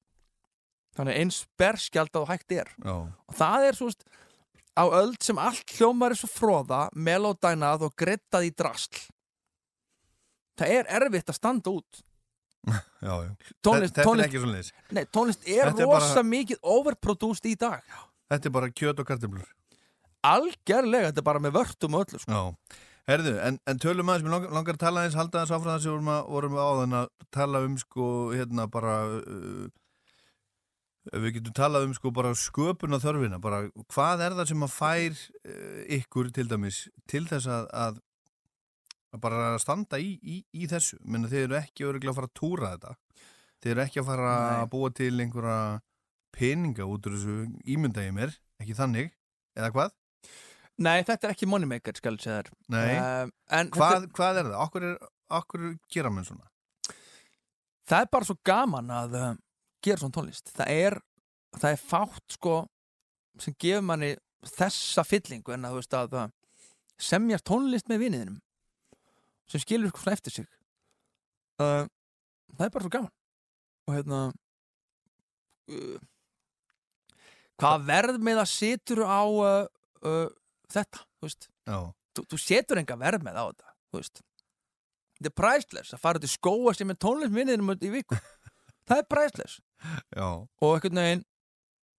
þannig 0.94 1.20
eins 1.20 1.39
berskjald 1.58 2.14
á 2.14 2.22
hægt 2.30 2.54
er. 2.54 2.70
Já, 2.78 2.96
og 3.10 3.38
það 3.38 3.68
er 3.68 3.78
svo 3.78 3.89
veist, 3.89 4.06
á 4.78 4.84
öld 4.86 5.20
sem 5.26 5.41
allt 5.41 5.76
hljómar 5.78 6.14
er 6.14 6.22
svo 6.22 6.30
fróða 6.30 6.86
melodænað 6.94 7.88
og 7.89 7.98
grettað 7.98 8.48
í 8.50 8.54
drasl. 8.54 9.02
Það 10.54 10.76
er 10.78 10.91
erfitt 11.02 11.32
að 11.34 11.39
standa 11.39 11.74
út 11.74 12.04
já, 12.68 13.14
já. 13.26 13.32
tónlist, 13.66 13.93
þetta 13.93 14.01
er 14.01 14.07
tónlist, 14.07 14.28
ekki 14.30 14.39
svona 14.43 14.55
leis. 14.59 14.72
nei, 14.95 15.03
tónlist 15.11 15.43
er 15.47 15.68
Þetta 15.72 15.84
er 15.84 15.89
rosa 15.91 16.14
bara- 16.16 16.30
mikið 16.32 16.57
overproduced 16.78 17.49
í 17.51 17.57
dag 17.59 17.84
Þetta 18.32 18.47
er 18.49 18.55
bara 18.55 18.70
kjöt 18.72 18.99
og 19.03 19.05
kartöflur. 19.09 19.45
algjörlega, 20.24 21.11
þetta 21.11 21.20
er 21.22 21.28
bara 21.28 21.39
með 21.43 21.51
vörtum 21.57 21.95
og 21.99 22.05
öllu 22.07 22.20
sko. 22.24 22.32
Já. 22.32 22.80
Herðu, 23.11 23.34
en, 23.43 23.57
en 23.68 23.80
tölum 23.84 24.07
aðeins, 24.07 24.24
mér 24.24 24.32
langar, 24.38 24.51
langar 24.55 24.78
að 24.78 24.84
tala 24.86 25.01
aðeins, 25.03 25.18
halda 25.20 25.41
aðeins 25.41 25.51
áfram 25.57 25.74
þess 25.76 25.89
að 25.91 26.11
að, 26.14 26.28
vorum 26.32 26.53
við 26.55 26.61
áðan 26.64 26.95
að 27.01 27.07
tala 27.36 27.61
um 27.68 27.74
sko, 27.82 28.05
hérna 28.32 28.68
bara, 28.72 28.93
uh, 29.20 29.66
við 31.20 31.34
getum 31.36 31.55
talað 31.59 31.89
um 31.89 31.93
sko 31.97 32.14
bara 32.16 32.32
sköpuna 32.39 33.01
þörfina, 33.03 33.41
bara 33.43 33.59
hvað 33.91 34.24
er 34.24 34.38
það 34.39 34.47
sem 34.53 34.64
að 34.64 34.76
fær 34.78 35.20
uh, 35.20 35.82
ykkur 35.99 36.32
til 36.39 36.47
dæmis 36.47 36.80
til 37.11 37.26
þess 37.28 37.49
að, 37.51 37.68
að, 37.76 37.99
að 39.14 39.22
bara 39.24 39.53
standa 39.61 39.99
í, 40.01 40.16
í, 40.22 40.39
í 40.57 40.68
þessu, 40.70 40.97
menn 41.05 41.28
þið 41.30 41.47
eru 41.47 41.57
ekki 41.59 41.88
öruglega 41.88 42.14
að 42.14 42.20
fara 42.22 42.30
að 42.32 42.38
túra 42.39 42.72
þetta, 42.76 42.93
þið 43.64 43.74
eru 43.74 43.84
ekki 43.86 44.01
að 44.01 44.07
fara 44.09 44.32
Nei. 44.34 44.53
að 44.61 44.70
búa 44.74 44.93
til 44.97 45.11
einhverja 45.24 45.57
peninga 46.34 46.88
út 46.89 47.05
úr 47.09 47.18
þessu 47.18 47.36
ímyndaði 47.76 48.16
mér, 48.16 48.34
ekki 48.64 48.78
þannig, 48.78 49.14
eða 49.57 49.70
hvað? 49.76 49.93
nei, 50.82 51.03
þetta 51.05 51.28
er 51.28 51.36
ekki 51.36 51.45
moneymaker 51.49 51.97
skal 51.99 52.16
ég 52.18 52.24
segja 52.26 52.39
þér 52.41 52.49
um, 52.49 53.32
en 53.53 53.72
Hvað, 53.76 53.91
þetta, 53.93 54.14
hvað 54.18 54.39
er 54.41 54.47
það? 54.49 54.55
Okkur, 54.64 54.86
er, 54.89 55.09
okkur 55.38 55.66
gera 55.93 56.11
menn 56.14 56.26
svona? 56.26 56.49
það 57.86 58.05
er 58.05 58.09
bara 58.16 58.28
svo 58.30 58.36
gaman 58.49 58.93
að 58.95 59.18
uh, 59.20 59.28
gera 59.86 60.01
svona 60.01 60.18
tónlist 60.18 60.53
það 60.55 60.72
er, 60.74 60.97
það 61.59 61.76
er 61.76 61.84
fátt 61.84 62.38
sko 62.39 62.55
sem 63.43 63.55
gefur 63.61 63.86
manni 63.86 64.16
þessa 64.49 65.05
fyllingu 65.07 65.53
en 65.55 65.68
að, 65.68 65.76
þú 65.76 65.84
veist, 65.84 65.97
að 65.99 66.18
uh, 66.18 66.26
semja 67.11 67.39
tónlist 67.45 67.91
með 67.91 68.07
viniðinum 68.07 68.41
sem 69.54 69.62
skilur 69.62 69.89
eitthvað 69.89 70.08
svona 70.08 70.18
eftir 70.18 70.34
sig. 70.39 70.47
Uh, 71.62 71.86
það 72.56 72.66
er 72.66 72.74
bara 72.74 72.86
svo 72.86 72.93
gaman. 72.95 73.14
Og 73.86 73.93
hérna 73.93 74.22
uh, 75.70 75.99
hvað 77.62 77.86
verð 77.89 78.24
með 78.26 78.41
að 78.41 78.49
situr 78.54 79.04
á 79.06 79.22
uh, 79.22 79.68
uh, 80.10 80.30
þetta, 80.74 81.04
þú 81.20 81.30
veist? 81.30 81.49
Þú, 82.14 82.26
þú 82.32 82.39
setur 82.41 82.82
enga 82.82 82.97
verð 82.99 83.26
með 83.26 83.38
á 83.38 83.45
þetta 83.45 83.74
þú 83.93 84.01
veist. 84.01 84.24
Þetta 85.20 85.30
er 85.30 85.36
priceless 85.38 85.93
að 85.93 86.01
fara 86.04 86.22
til 86.24 86.32
skóa 86.32 86.74
sem 86.76 86.89
er 86.89 86.99
tónlistminniðinum 87.06 87.76
í 87.78 87.91
viku. 87.93 88.18
Það 88.89 89.04
er 89.04 89.60
já, 90.12 90.26
og 90.28 90.74
einhvern 90.74 90.99
veginn 90.99 91.22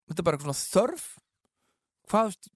þetta 0.09 0.21
er 0.21 0.27
bara 0.27 0.37
eitthvað 0.37 0.57
svona 0.59 0.73
þörf. 0.75 1.07
Hvað 2.11 2.27
þú 2.27 2.33
veist 2.33 2.51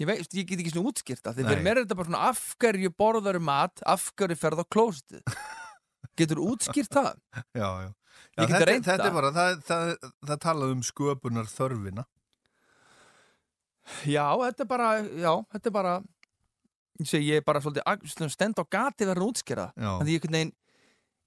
ég, 0.00 0.08
veit, 0.08 0.36
ég 0.36 0.48
get 0.48 0.62
ekki 0.62 0.72
svona 0.74 0.90
útskýrt 0.90 1.24
það 1.24 1.38
því 1.38 1.46
fyrir 1.48 1.64
mér 1.66 1.78
er 1.78 1.84
þetta 1.84 1.98
bara 1.98 2.10
svona 2.10 2.22
af 2.30 2.44
hverju 2.60 2.92
borðaru 3.02 3.42
mat? 3.44 3.82
Af 3.88 4.06
hverju 4.16 4.38
ferð 4.40 4.62
á 4.62 4.66
klósitið 4.72 5.40
getur 6.20 6.40
útskýrt 6.44 6.94
það? 6.96 7.18
Já, 7.52 7.68
já. 7.84 7.90
já 7.90 8.40
Ég 8.40 8.54
þetta, 8.54 8.78
þetta 8.86 9.10
er 9.10 9.16
bara, 9.16 9.32
það, 9.36 9.60
það, 9.66 9.92
það 10.30 10.40
talað 10.46 10.72
um 10.76 10.86
sköpunar 10.86 11.50
þörfina 11.50 12.06
já, 14.06 14.24
þetta 14.46 14.64
er 14.64 14.70
bara, 14.70 14.88
já, 15.02 15.34
þetta 15.52 15.70
er 15.70 15.76
bara 15.76 15.98
ég 17.00 17.26
ég 17.26 17.40
er 17.40 17.44
bara 17.46 17.62
svolítið 17.64 18.32
stend 18.32 18.60
á 18.60 18.64
gati 18.64 19.08
verður 19.08 19.30
En 19.76 20.06
því 20.06 20.16
einhvern 20.16 20.36
veginn 20.36 20.56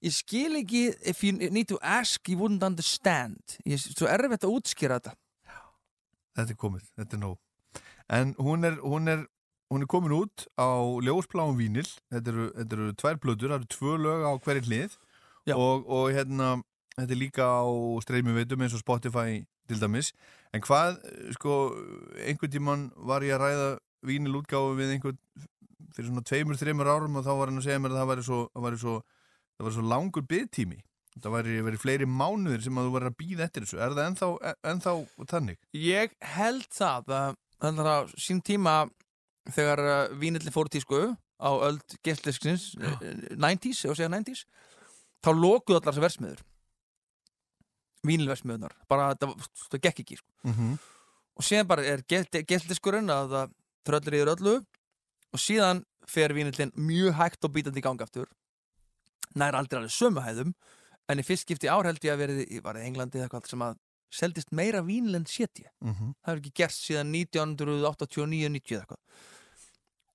ég 0.04 0.12
skil 0.14 0.58
ekki 0.60 0.84
if 1.06 1.22
you 1.24 1.32
need 1.32 1.68
to 1.70 1.78
ask 1.80 2.28
you 2.28 2.38
wouldn't 2.38 2.64
understand. 2.66 3.58
Ég 3.64 3.78
er 3.78 3.82
svo 3.82 4.08
erfitt 4.10 4.44
að 4.44 4.58
útskýra 4.58 5.00
þetta. 5.00 5.14
Þetta 6.34 6.50
er 6.52 6.58
komið, 6.60 6.86
þetta 6.98 7.16
er 7.16 7.22
nóg 7.22 7.38
En 8.12 8.34
hún 8.36 8.68
er, 8.68 8.76
hún 8.84 9.08
er, 9.08 9.24
hún 9.72 9.84
er 9.84 9.90
komin 9.90 10.12
út 10.12 10.46
á 10.60 10.68
ljósbláum 11.04 11.56
vínil 11.56 11.88
Þetta 12.12 12.34
eru, 12.34 12.50
þetta 12.58 12.76
eru 12.76 12.92
tvær 13.00 13.20
blöður, 13.22 13.54
það 13.54 13.58
eru 13.60 13.72
tvö 13.76 13.96
lög 14.04 14.26
á 14.28 14.32
hverju 14.44 14.66
hlið 14.68 14.96
og, 15.54 15.88
og 15.88 16.06
hérna, 16.12 16.54
þetta 16.96 17.12
er 17.12 17.20
líka 17.20 17.48
á 17.48 17.64
streymi 18.04 18.36
veitum 18.36 18.64
eins 18.64 18.76
og 18.76 18.84
Spotify 18.84 19.42
til 19.68 19.80
dæmis 19.80 20.12
En 20.54 20.62
hvað, 20.62 21.00
sko, 21.34 21.58
einhvern 22.22 22.52
tímann 22.52 22.86
var 23.08 23.24
ég 23.26 23.34
að 23.34 23.42
ræða 23.42 23.68
vínilútgáfu 24.06 24.76
við 24.78 24.92
einhvern 24.94 25.18
fyrir 25.94 26.10
svona 26.10 26.24
tveimur, 26.26 26.58
þreimur 26.58 26.90
árum 26.90 27.18
og 27.18 27.24
þá 27.26 27.32
var 27.38 27.50
hann 27.50 27.60
að 27.60 27.68
segja 27.68 27.82
mér 27.82 27.94
að 27.94 28.00
það 28.00 28.10
væri 28.10 28.26
svo, 28.26 28.40
það 28.50 28.66
væri 28.66 28.80
svo, 28.82 28.96
það 29.54 29.66
væri 29.66 29.76
svo 29.76 29.86
langur 29.92 30.26
byggtími. 30.30 30.80
Það 31.14 31.34
væri, 31.36 31.56
væri 31.62 31.78
fleiri 31.78 32.06
mánuðir 32.10 32.64
sem 32.64 32.78
að 32.78 32.88
þú 32.88 32.94
væri 32.96 33.10
að 33.10 33.18
býða 33.20 33.44
eftir 33.46 33.66
þessu. 33.66 33.78
Er 33.78 33.94
það 33.94 34.08
ennþá, 34.08 34.28
ennþá 34.72 34.94
þannig? 35.30 35.60
ég 35.78 36.16
held 36.34 36.66
það 36.74 37.12
að 37.18 37.36
þannig 37.62 37.90
að 37.90 38.14
sín 38.20 38.40
tíma 38.44 38.74
þegar 39.52 39.84
uh, 39.84 40.16
vínilli 40.20 40.52
fór 40.54 40.70
tísku 40.72 41.02
á 41.14 41.50
öld 41.66 41.96
gestliskins 42.06 42.72
uh, 42.80 42.98
90s, 43.36 43.84
ef 43.84 43.92
að 43.92 44.00
segja 44.00 44.12
90s 44.12 44.44
þá 45.24 45.30
lokuðu 45.32 45.80
allar 45.80 45.92
þessi 45.92 46.04
versmiður 46.04 46.44
vínilversmiðunar 48.04 48.76
bara 48.90 49.12
þetta, 49.14 49.30
það 49.70 49.82
gekk 49.86 50.04
ekki 50.04 50.20
sko. 50.20 50.30
Mm 50.44 50.54
-hmm. 50.54 50.78
og 51.34 51.48
síðan 51.48 51.68
bara 51.68 51.84
er 51.88 52.04
gestliskurinn 52.08 53.10
að 53.12 53.34
það 53.34 53.54
tröllir 53.84 54.18
yfir 54.20 54.32
öllu 54.36 54.54
og 55.34 55.40
síðan 55.40 55.84
fer 56.08 56.34
vínillin 56.36 56.72
mjög 56.76 57.16
hægt 57.18 57.44
og 57.44 57.52
bítandi 57.52 57.80
í 57.80 57.84
gang 57.84 58.00
aftur 58.00 58.28
nær 59.34 59.56
aldrei 59.56 59.80
alveg 59.80 59.92
sömu 59.92 60.22
hæðum 60.24 60.52
en 61.08 61.20
í 61.20 61.24
fyrst 61.26 61.44
skipti 61.48 61.68
ár 61.68 61.86
held 61.88 62.04
ég 62.04 62.14
að 62.14 62.22
verið 62.22 62.40
í 62.48 62.60
Englandi 62.84 63.18
eða 63.18 63.28
eitthvað 63.28 63.50
sem 63.50 63.64
að 63.64 63.80
seldist 64.14 64.52
meira 64.52 64.82
vínill 64.86 65.18
en 65.18 65.26
séti 65.26 65.64
Mm 65.80 65.92
-hmm. 65.94 66.14
það 66.22 66.30
hefur 66.30 66.40
ekki 66.42 66.54
gerst 66.60 66.84
síðan 66.86 67.12
1989-90 67.12 68.74
eða 68.74 68.80
eitthvað. 68.84 69.02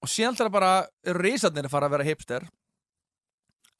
Og 0.01 0.09
síðan 0.09 0.35
þegar 0.35 0.51
bara 0.51 0.87
risarnir 1.03 1.65
að 1.65 1.69
fara 1.71 1.85
að 1.87 1.91
vera 1.91 2.03
hipster. 2.03 2.49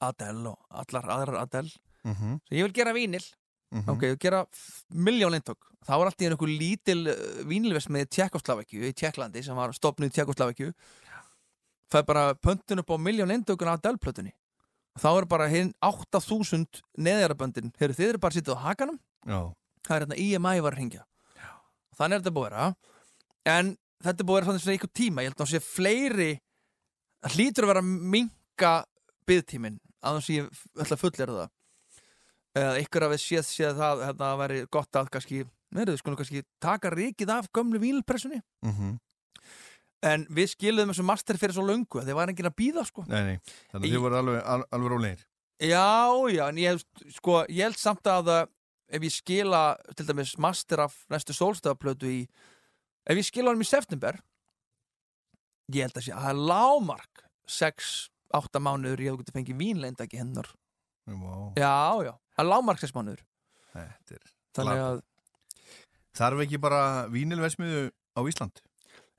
Adele 0.00 0.48
og 0.48 0.58
allar 0.70 1.04
aðrar 1.04 1.40
Adele. 1.42 1.70
Mhm, 2.04 2.40
svo 2.44 2.56
ég 2.56 2.62
vil 2.62 2.72
gera 2.72 2.92
vínil. 2.92 3.24
Mhm. 3.72 3.88
ok, 3.88 4.02
ég 4.02 4.08
vil 4.16 4.18
gera 4.18 4.46
miljón 4.94 5.34
eintök 5.34 5.58
þá 5.86 5.96
var 5.96 6.06
alltaf 6.06 6.26
einhver 6.26 6.48
lítil 6.48 7.08
uh, 7.08 7.44
vínilvesmið 7.48 8.02
í 8.02 8.08
Tjekkoslavakju, 8.16 8.82
í 8.82 8.92
Tjekklandi 8.92 9.44
sem 9.44 9.56
var 9.56 9.72
stopnuð 9.72 10.10
í 10.10 10.14
Tjekkoslavakju 10.16 10.72
það 11.90 12.02
er 12.02 12.08
bara 12.08 12.24
pöntun 12.38 12.82
upp 12.82 12.92
á 12.94 12.96
miljón 12.98 13.32
eintökun 13.34 13.70
af 13.70 13.80
Adele-plötunni. 13.80 14.32
Þá 15.00 15.08
er 15.10 15.26
bara 15.30 15.48
hinn 15.50 15.72
8000 15.86 16.82
neðjaraböndin, 16.98 17.72
þið 17.78 18.04
eru 18.08 18.20
bara 18.22 18.34
sittið 18.34 18.58
á 18.58 18.64
hakanum. 18.68 18.98
Já, 19.26 19.40
það 19.86 19.96
er 19.96 20.04
hérna 20.04 20.20
IMI 20.24 20.64
var 20.64 20.76
að 20.76 20.82
ringja 20.82 21.04
þannig 22.00 22.16
er 22.16 22.22
þetta 22.22 22.34
búið 22.36 22.48
að 22.48 22.54
vera. 22.54 22.66
En 23.50 23.70
þetta 24.00 24.22
er 24.22 24.28
búið 24.28 24.40
að 24.40 24.50
vera 24.50 24.62
svona 24.64 24.74
einhver 24.76 24.92
tíma. 25.00 25.22
Ég 25.24 25.30
held 25.30 25.36
að 25.36 25.44
það 25.44 25.52
sé 25.52 25.62
fleiri 25.66 26.30
það 27.20 27.36
hlýtur 27.36 27.66
að 27.66 27.72
vera 27.72 27.84
að 27.84 27.94
minka 28.14 28.74
byggtímin 29.28 29.80
að 30.00 30.16
það 30.16 30.26
sé 30.26 30.36
ég 30.38 30.62
ætla 30.80 30.96
að 30.96 31.02
fullera 31.04 31.38
það. 31.38 31.54
Eða 32.60 32.78
ykkur 32.82 33.06
að 33.06 33.12
við 33.12 33.22
séð, 33.22 33.44
séð 33.46 33.76
það 33.78 34.04
hérna, 34.08 34.30
að 34.30 34.40
veri 34.40 34.62
gott 34.74 34.98
að 34.98 35.10
kannski 35.14 35.42
neður, 35.70 35.92
við 35.92 36.00
skulum 36.00 36.18
kannski 36.18 36.42
taka 36.62 36.90
ríkið 36.90 37.30
af 37.36 37.46
gömlu 37.54 37.78
vínilpressunni 37.82 38.40
mhm. 38.66 38.98
En 40.00 40.22
við 40.32 40.48
skiluðum 40.54 40.94
þessu 40.94 41.04
master 41.04 41.36
fyrir 41.36 41.52
svo 41.52 41.62
löngu 41.68 42.00
að 42.00 42.06
þið 42.08 42.16
var 42.16 42.30
enginn 42.32 42.48
að 42.48 42.54
býða 42.56 42.82
sko. 42.88 43.02
Nei, 43.04 43.18
nei, 43.20 43.50
þannig 43.68 43.82
að 43.82 43.92
þið 43.92 44.04
voru 44.06 44.16
alveg, 44.16 44.38
al, 44.48 44.62
alveg 44.72 44.92
rólegir. 44.94 45.24
Já, 45.60 45.90
já, 46.32 46.40
en 46.46 46.60
ég, 46.62 46.80
sko, 47.18 47.34
ég 47.52 47.68
held 47.68 47.76
samt 47.76 48.08
að 48.08 48.30
ef 48.90 49.04
ég 49.06 49.14
skila 49.14 49.62
til 49.96 50.06
dæmis 50.08 50.36
master 50.42 50.82
af 50.86 50.96
næstu 51.12 51.34
sólstafaplötu 51.36 52.10
í 52.10 52.20
ef 53.06 53.16
ég 53.20 53.26
skila 53.26 53.52
honum 53.52 53.64
í 53.64 53.68
september 53.68 54.18
ég 55.70 55.86
held 55.86 55.98
að 56.00 56.06
sé 56.08 56.14
að 56.14 56.24
það 56.24 56.32
er 56.34 56.40
lámark 56.50 57.24
6-8 57.50 58.62
mánuður 58.62 59.04
ég 59.04 59.12
hef 59.12 59.20
getið 59.22 59.36
fengið 59.38 59.60
vínleinda 59.60 60.06
ekki 60.06 60.20
hennar. 60.20 60.48
Vá, 61.10 61.34
Já, 61.58 61.74
já, 62.06 62.12
það 62.36 62.42
er 62.44 62.50
lámark 62.50 62.82
6 62.82 62.94
mánuður. 62.96 63.22
Er 63.78 64.20
Þannig 64.56 64.82
að, 64.82 65.00
Þarf 66.18 66.42
ekki 66.42 66.58
bara 66.58 66.82
vínilvesmiðu 67.10 67.84
á 67.90 68.20
Ísland? 68.26 68.62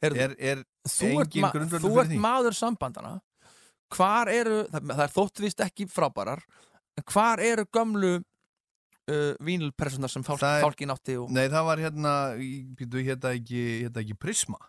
heyrðu, 0.02 0.19
Er, 0.26 0.34
er 0.39 0.64
þú 0.89 1.11
ert, 1.22 1.35
ma 1.39 1.52
þú 1.53 1.91
ert 2.02 2.15
maður 2.19 2.57
sambandana 2.57 3.14
hvar 3.91 4.31
eru, 4.31 4.64
það, 4.72 4.91
það 4.91 5.03
er 5.06 5.14
þóttvist 5.15 5.64
ekki 5.65 5.88
frábærar 5.91 6.41
hvar 7.11 7.41
eru 7.43 7.65
gömlu 7.72 8.14
uh, 9.11 9.35
vínilpressunar 9.43 10.11
sem 10.13 10.23
fálk, 10.25 10.41
er- 10.47 10.63
fálkin 10.65 10.93
átti 10.95 11.17
og 11.21 11.31
Nei, 11.35 11.45
það 11.51 11.67
var 11.69 11.83
hérna, 11.83 12.13
býtu, 12.79 13.03
hérna 13.05 13.33
ekki, 13.38 13.63
hérna 13.85 14.03
ekki 14.05 14.17
Prisma, 14.19 14.59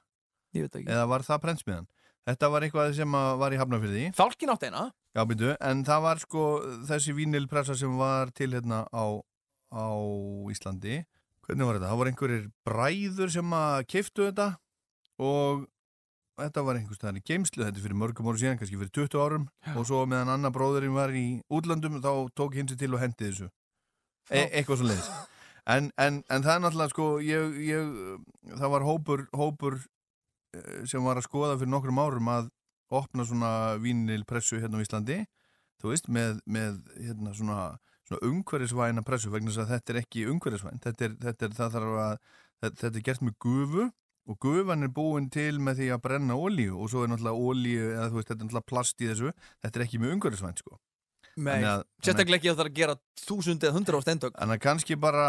ég 0.57 0.67
veit 0.67 0.81
ekki 0.83 0.91
eða 0.93 1.07
var 1.11 1.25
það 1.27 1.43
prentsmiðan? 1.47 1.89
Þetta 2.23 2.49
var 2.55 2.63
eitthvað 2.63 2.93
sem 2.95 3.15
var 3.41 3.55
í 3.55 3.59
Hafnarfyrði, 3.59 4.03
Fálkin 4.15 4.53
átti 4.55 4.69
eina 4.71 4.85
já 5.17 5.25
býtu, 5.29 5.49
en 5.59 5.81
það 5.89 6.05
var 6.05 6.21
sko 6.23 6.43
þessi 6.89 7.15
vínilpressa 7.17 7.75
sem 7.79 7.97
var 7.99 8.31
til 8.37 8.53
hérna 8.55 8.85
á, 8.95 9.05
á 9.75 9.87
Íslandi. 10.55 11.03
Hvernig 11.43 11.67
var 11.67 11.77
þetta? 11.81 11.89
Það 11.91 11.99
voru 11.99 12.13
einhverjir 12.13 12.45
bræður 12.69 13.33
sem 13.35 13.55
að 13.59 13.81
keiftu 13.91 14.29
þetta 14.29 14.47
og 15.23 15.65
þetta 16.41 16.63
var 16.65 16.79
einhvers 16.79 16.99
staðar 17.01 17.19
í 17.19 17.25
geimslu, 17.29 17.65
þetta 17.67 17.81
er 17.81 17.85
fyrir 17.85 17.99
mörgum 17.99 18.29
árum 18.31 18.39
síðan, 18.41 18.59
kannski 18.61 18.79
fyrir 18.79 18.93
20 18.95 19.21
árum 19.21 19.49
og 19.75 19.85
svo 19.89 20.05
meðan 20.09 20.31
annar 20.37 20.55
bróðurinn 20.55 20.95
var 20.97 21.13
í 21.19 21.27
útlandum 21.53 21.99
þá 22.03 22.13
tók 22.39 22.55
hinn 22.57 22.71
sér 22.71 22.79
til 22.81 22.95
og 22.95 23.03
hendi 23.03 23.27
þessu. 23.27 23.51
E 24.33 24.49
eitthvað 24.59 24.81
svo 24.81 24.89
leiðis. 24.89 25.11
En, 25.73 25.93
en, 26.01 26.23
en 26.27 26.43
það 26.43 26.57
er 26.57 26.65
náttúrulega 26.65 26.91
sko, 26.91 27.07
ég, 27.23 27.61
ég, 27.69 27.93
það 28.59 28.73
var 28.75 28.87
hópur, 28.87 29.25
hópur 29.37 29.79
eh, 30.57 30.83
sem 30.91 31.05
var 31.07 31.21
að 31.21 31.29
skoða 31.29 31.59
fyrir 31.61 31.71
nokkrum 31.71 32.01
árum 32.03 32.33
að 32.33 32.51
opna 32.93 33.25
svona 33.29 33.53
vínilpressu 33.81 34.59
hérna 34.61 34.83
á 34.83 34.85
Íslandi, 34.85 35.21
þú 35.81 35.93
veist, 35.93 36.11
með, 36.13 36.43
með 36.51 36.83
hérna 36.99 37.33
svona, 37.39 37.61
umhverfisvæna 38.13 39.05
pressu 39.07 39.31
vegna 39.33 39.53
þess 39.53 39.63
að 39.65 39.71
þetta 39.73 39.93
er 39.95 40.01
ekki 40.03 40.27
umhverfisvæn, 40.29 40.83
þetta 40.85 41.13
þetta 41.23 41.49
þetta, 42.63 42.91
er 42.93 43.05
gert 43.07 43.25
með 43.25 43.37
gufu 43.43 43.89
og 44.31 44.39
gufan 44.43 44.87
er 44.87 44.93
búin 44.95 45.29
til 45.33 45.59
með 45.63 45.81
því 45.81 45.89
að 45.95 46.03
brenna 46.05 46.37
olíu 46.39 46.77
og 46.79 46.91
svo 46.93 47.03
er 47.03 47.11
náttúrulega 47.11 47.49
olíu, 47.51 47.87
eða 47.95 48.11
veist, 48.15 48.29
þetta 48.29 48.39
er 48.39 48.47
náttúrulega 48.47 48.71
plast 48.71 49.03
í 49.03 49.09
þessu, 49.11 49.33
þetta 49.65 49.81
er 49.81 49.87
ekki 49.87 50.03
með 50.03 50.17
umhverfisvæn, 50.17 50.59
sko. 50.61 50.79
Sérstaklega 52.03 52.39
ekki 52.39 52.51
að 52.53 52.57
það 52.59 52.65
er 52.65 52.71
að 52.71 52.79
gera 52.81 52.97
þúsund 53.23 53.65
eða 53.65 53.77
hundra 53.77 54.01
á 54.01 54.05
steindök 54.05 54.35
Þannig 54.37 54.59
að 54.59 54.65
kannski 54.67 54.99
bara 55.01 55.29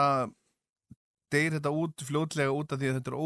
deyr 1.34 1.56
þetta 1.58 1.72
út 1.74 2.04
fljótlega 2.06 2.54
út 2.54 2.74
af 2.74 2.82
því 2.82 2.92
að 2.92 2.98
þetta 3.00 3.12
er 3.14 3.18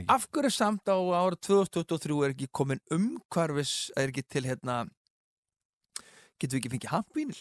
ekki. 0.00 0.12
Af 0.14 0.26
hverju 0.32 0.52
samt 0.54 0.88
á 0.88 0.96
árið 0.96 1.42
2023 1.50 2.20
er 2.24 2.34
ekki 2.34 2.50
komin 2.56 2.82
umhverfis 2.94 3.74
er 3.98 4.12
ekki 4.12 4.24
til 4.24 4.46
hérna 4.48 4.82
getum 6.40 6.56
við 6.56 6.60
ekki 6.62 6.72
fengið 6.76 6.94
hampvínil 6.94 7.40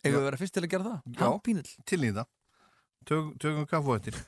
Eða 0.00 0.12
Já. 0.12 0.16
við 0.16 0.26
vera 0.26 0.40
fyrst 0.40 0.56
til 0.56 0.64
að 0.64 0.72
gera 0.72 0.88
það? 0.88 0.98
Já. 1.12 1.22
Hampvínil 1.26 1.70
Til 1.88 2.00
í 2.00 2.10
það. 2.16 2.28
Tök, 3.08 3.30
tökum 3.40 3.66
kaffu 3.68 3.96
eftir. 3.96 4.18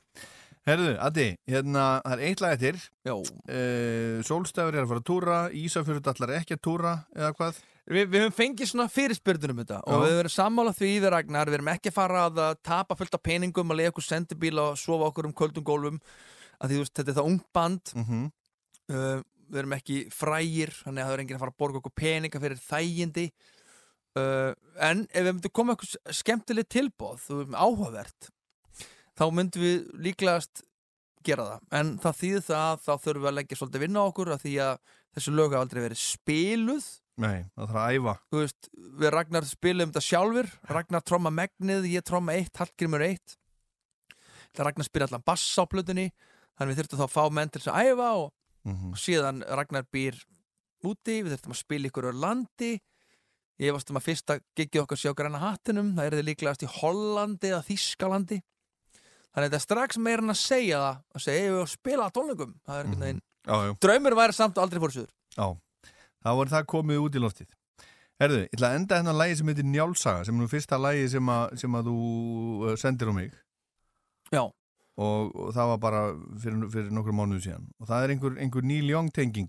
Herðu, 0.62 0.92
Addi, 1.02 1.26
hérna, 1.50 1.84
það 2.04 2.12
er 2.14 2.24
eitt 2.28 2.42
lag 2.42 2.52
eftir. 2.54 2.76
Uh, 3.08 4.20
Sólstafur 4.26 4.76
er 4.76 4.84
að 4.84 4.92
fara 4.92 5.02
að 5.02 5.08
túra, 5.08 5.38
Ísafjörð 5.58 6.10
allar 6.12 6.34
ekki 6.38 6.56
að 6.56 6.62
túra, 6.68 6.92
eða 7.16 7.32
hvað? 7.38 7.58
Vi, 7.90 8.04
við 8.06 8.20
höfum 8.22 8.36
fengið 8.36 8.68
svona 8.70 8.86
fyrirspyrnur 8.92 9.52
um 9.54 9.62
þetta 9.64 9.80
og 9.82 9.90
Já. 9.90 9.96
við 9.98 10.12
höfum 10.12 10.20
verið 10.20 10.34
sammála 10.36 10.74
því 10.76 10.90
við 10.92 11.10
Ragnar, 11.10 11.50
við 11.50 11.58
erum 11.58 11.70
ekki 11.72 11.90
að 11.90 11.96
fara 11.96 12.26
að 12.28 12.42
tapa 12.62 12.96
fullt 12.98 13.16
af 13.18 13.22
peningum 13.26 13.74
að 13.74 13.80
leiða 13.80 13.94
okkur 13.94 14.06
sendibíl 14.06 14.54
og 14.62 14.78
sofa 14.78 15.08
okkur 15.10 15.26
um 15.26 15.34
köldum 15.34 15.66
gólfum. 15.66 15.98
Að 16.62 16.70
því 16.70 16.78
þú 16.78 16.84
veist, 16.84 16.94
þetta 16.94 17.10
er 17.10 17.18
það 17.18 17.30
ung 17.32 17.42
band. 17.56 17.92
Mm 17.98 18.30
uh, 18.90 19.20
við 19.52 19.60
erum 19.62 19.74
ekki 19.76 19.98
frægir 20.14 20.72
þannig 20.78 21.02
að 21.02 21.08
það 21.08 21.14
er 21.14 21.22
enginn 21.22 21.36
að 21.36 21.42
fara 21.44 21.52
að 21.52 21.60
borga 21.60 21.80
okkur 21.82 21.94
peninga 22.00 22.40
fyrir 22.42 22.60
þægindi. 22.62 23.26
Uh, 24.16 24.52
en 24.84 25.06
ef 25.08 25.26
við 25.26 25.30
myndum 25.30 25.54
koma 25.56 25.74
eitthvað 25.74 26.16
skemmtileg 26.18 26.68
tilbóð 26.72 27.22
þú 27.24 27.38
veist, 27.38 27.54
áhugavert 27.56 28.28
þá 29.16 29.24
myndum 29.32 29.64
við 29.64 29.86
líklegast 30.08 30.64
gera 31.24 31.46
það. 31.48 31.62
En 31.78 31.92
það 32.02 32.18
þýðir 32.20 32.44
það 32.48 32.64
að 32.66 32.82
þá 32.82 32.92
þurfum 32.92 33.22
við 33.22 33.30
að 33.30 33.38
leggja 33.38 33.60
svolítið 33.60 33.84
vinna 33.84 34.02
á 34.04 34.08
okkur 34.08 34.32
af 34.34 34.42
því 34.42 34.54
að 34.66 34.74
þessu 35.12 35.34
lög 35.36 35.52
hafa 35.52 35.64
aldrei 35.66 35.82
verið 35.84 36.02
spiluð 36.02 36.88
Nei, 37.20 37.44
það 37.52 37.66
þarf 37.68 37.78
að 37.82 37.96
æfa. 37.96 38.14
þú 38.32 38.40
veist, 38.40 38.68
við 39.02 39.12
Ragnar 39.12 39.48
spilum 39.48 39.90
þetta 39.92 40.04
sjálfur. 40.06 40.50
Ragnar 40.72 41.04
tromma 41.04 41.32
megnið, 41.34 41.88
ég 41.92 42.04
tromma 42.08 42.36
eitt 42.38 42.56
Hallgrimur 42.56 43.04
eitt. 43.04 43.36
Það 44.52 44.68
Ragnar 44.68 44.88
spila 44.88 45.08
allan 45.08 45.26
bass 45.26 45.58
á 45.60 45.64
plötunni 45.68 46.06
þannig 46.56 46.72
við 46.72 46.80
þurftum 46.80 47.00
þá 47.02 47.04
að 47.06 47.12
fá 47.12 47.24
menn 47.32 47.52
til 47.52 47.60
þess 47.62 47.72
að 47.72 47.90
æfa 47.92 48.12
og 48.20 48.30
Mm 48.62 48.92
og 48.92 48.98
síðan 49.02 49.40
Ragnar 49.42 49.82
býr 49.90 50.14
úti, 50.86 51.16
við 51.24 51.32
þurftum 51.32 51.50
að 51.50 51.58
spila 51.58 51.88
ykkur 51.88 52.06
á 52.06 52.12
landi. 52.14 52.78
Ég 53.58 53.74
varst 53.74 53.90
um 53.90 53.98
að 53.98 54.04
fyrsta 54.06 54.36
gigið 54.54 54.84
okkar 54.84 55.00
sjá 55.00 55.10
græna 55.18 55.40
hattinum, 55.42 55.96
það 55.96 56.06
er 56.06 56.14
þið 56.14 56.28
líklegast 56.28 56.62
í 56.62 56.68
Hollandi 56.70 57.50
eða 57.50 57.64
Þískalandi 57.66 58.38
þannig 59.32 59.48
þetta 59.48 59.58
er 59.58 59.64
strax 59.64 59.98
meira 59.98 60.22
en 60.22 60.32
að 60.34 60.40
segja 60.40 60.78
það 60.78 60.96
að 61.16 61.24
segja, 61.24 61.44
ég 61.46 61.54
vil 61.56 61.66
spila 61.72 62.06
á 62.08 62.14
tónleikum. 62.14 62.54
Já, 63.42 63.54
já, 63.66 63.74
draumur 63.82 64.16
væri 64.18 64.36
samt 64.36 64.58
og 64.58 64.62
aldrei 64.66 64.82
fór 64.82 64.94
suður 66.22 66.48
já. 66.48 66.54
Það 66.56 66.66
komið 66.72 67.02
út 67.06 67.14
í 67.18 67.22
loftið. 67.22 67.50
Herðu, 68.22 68.40
ég 68.44 68.52
ætla 68.54 68.68
að 68.70 68.76
enda 68.78 68.96
hérna 69.00 69.12
lagi 69.18 69.36
sem 69.36 69.48
heitir 69.50 69.64
Njálsaga, 69.66 70.24
sem 70.24 70.34
er 70.36 70.42
nú 70.44 70.48
fyrsta 70.52 70.78
lagi 70.78 71.08
sem, 71.10 71.26
að- 71.32 71.56
sem 71.58 71.72
að 71.74 71.88
þú 71.90 71.96
uh, 72.70 72.76
sendir 72.78 73.08
á 73.10 73.14
mig. 73.14 73.32
já, 74.32 74.44
Og, 75.02 75.30
og 75.34 75.54
það 75.56 75.68
var 75.72 75.78
bara 75.80 76.00
fyrir, 76.38 76.66
fyrir 76.70 76.90
nokkur 76.92 77.14
mánuðu 77.16 77.40
síðan. 77.46 77.62
Og 77.80 77.86
það 77.88 78.02
er 78.04 78.10
einhver, 78.12 78.34
einhver 78.38 78.62
Neil 78.62 78.90
Young 78.90 79.08
tenging. 79.10 79.48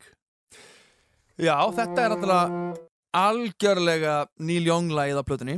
já, 1.37 1.57
þetta 1.75 2.05
er 2.05 2.13
náttúrulega 2.13 2.77
algjörlega 3.13 4.13
Neil 4.39 4.65
Young 4.67 4.89
lagið 4.95 5.19
á 5.19 5.23
plötunni 5.27 5.55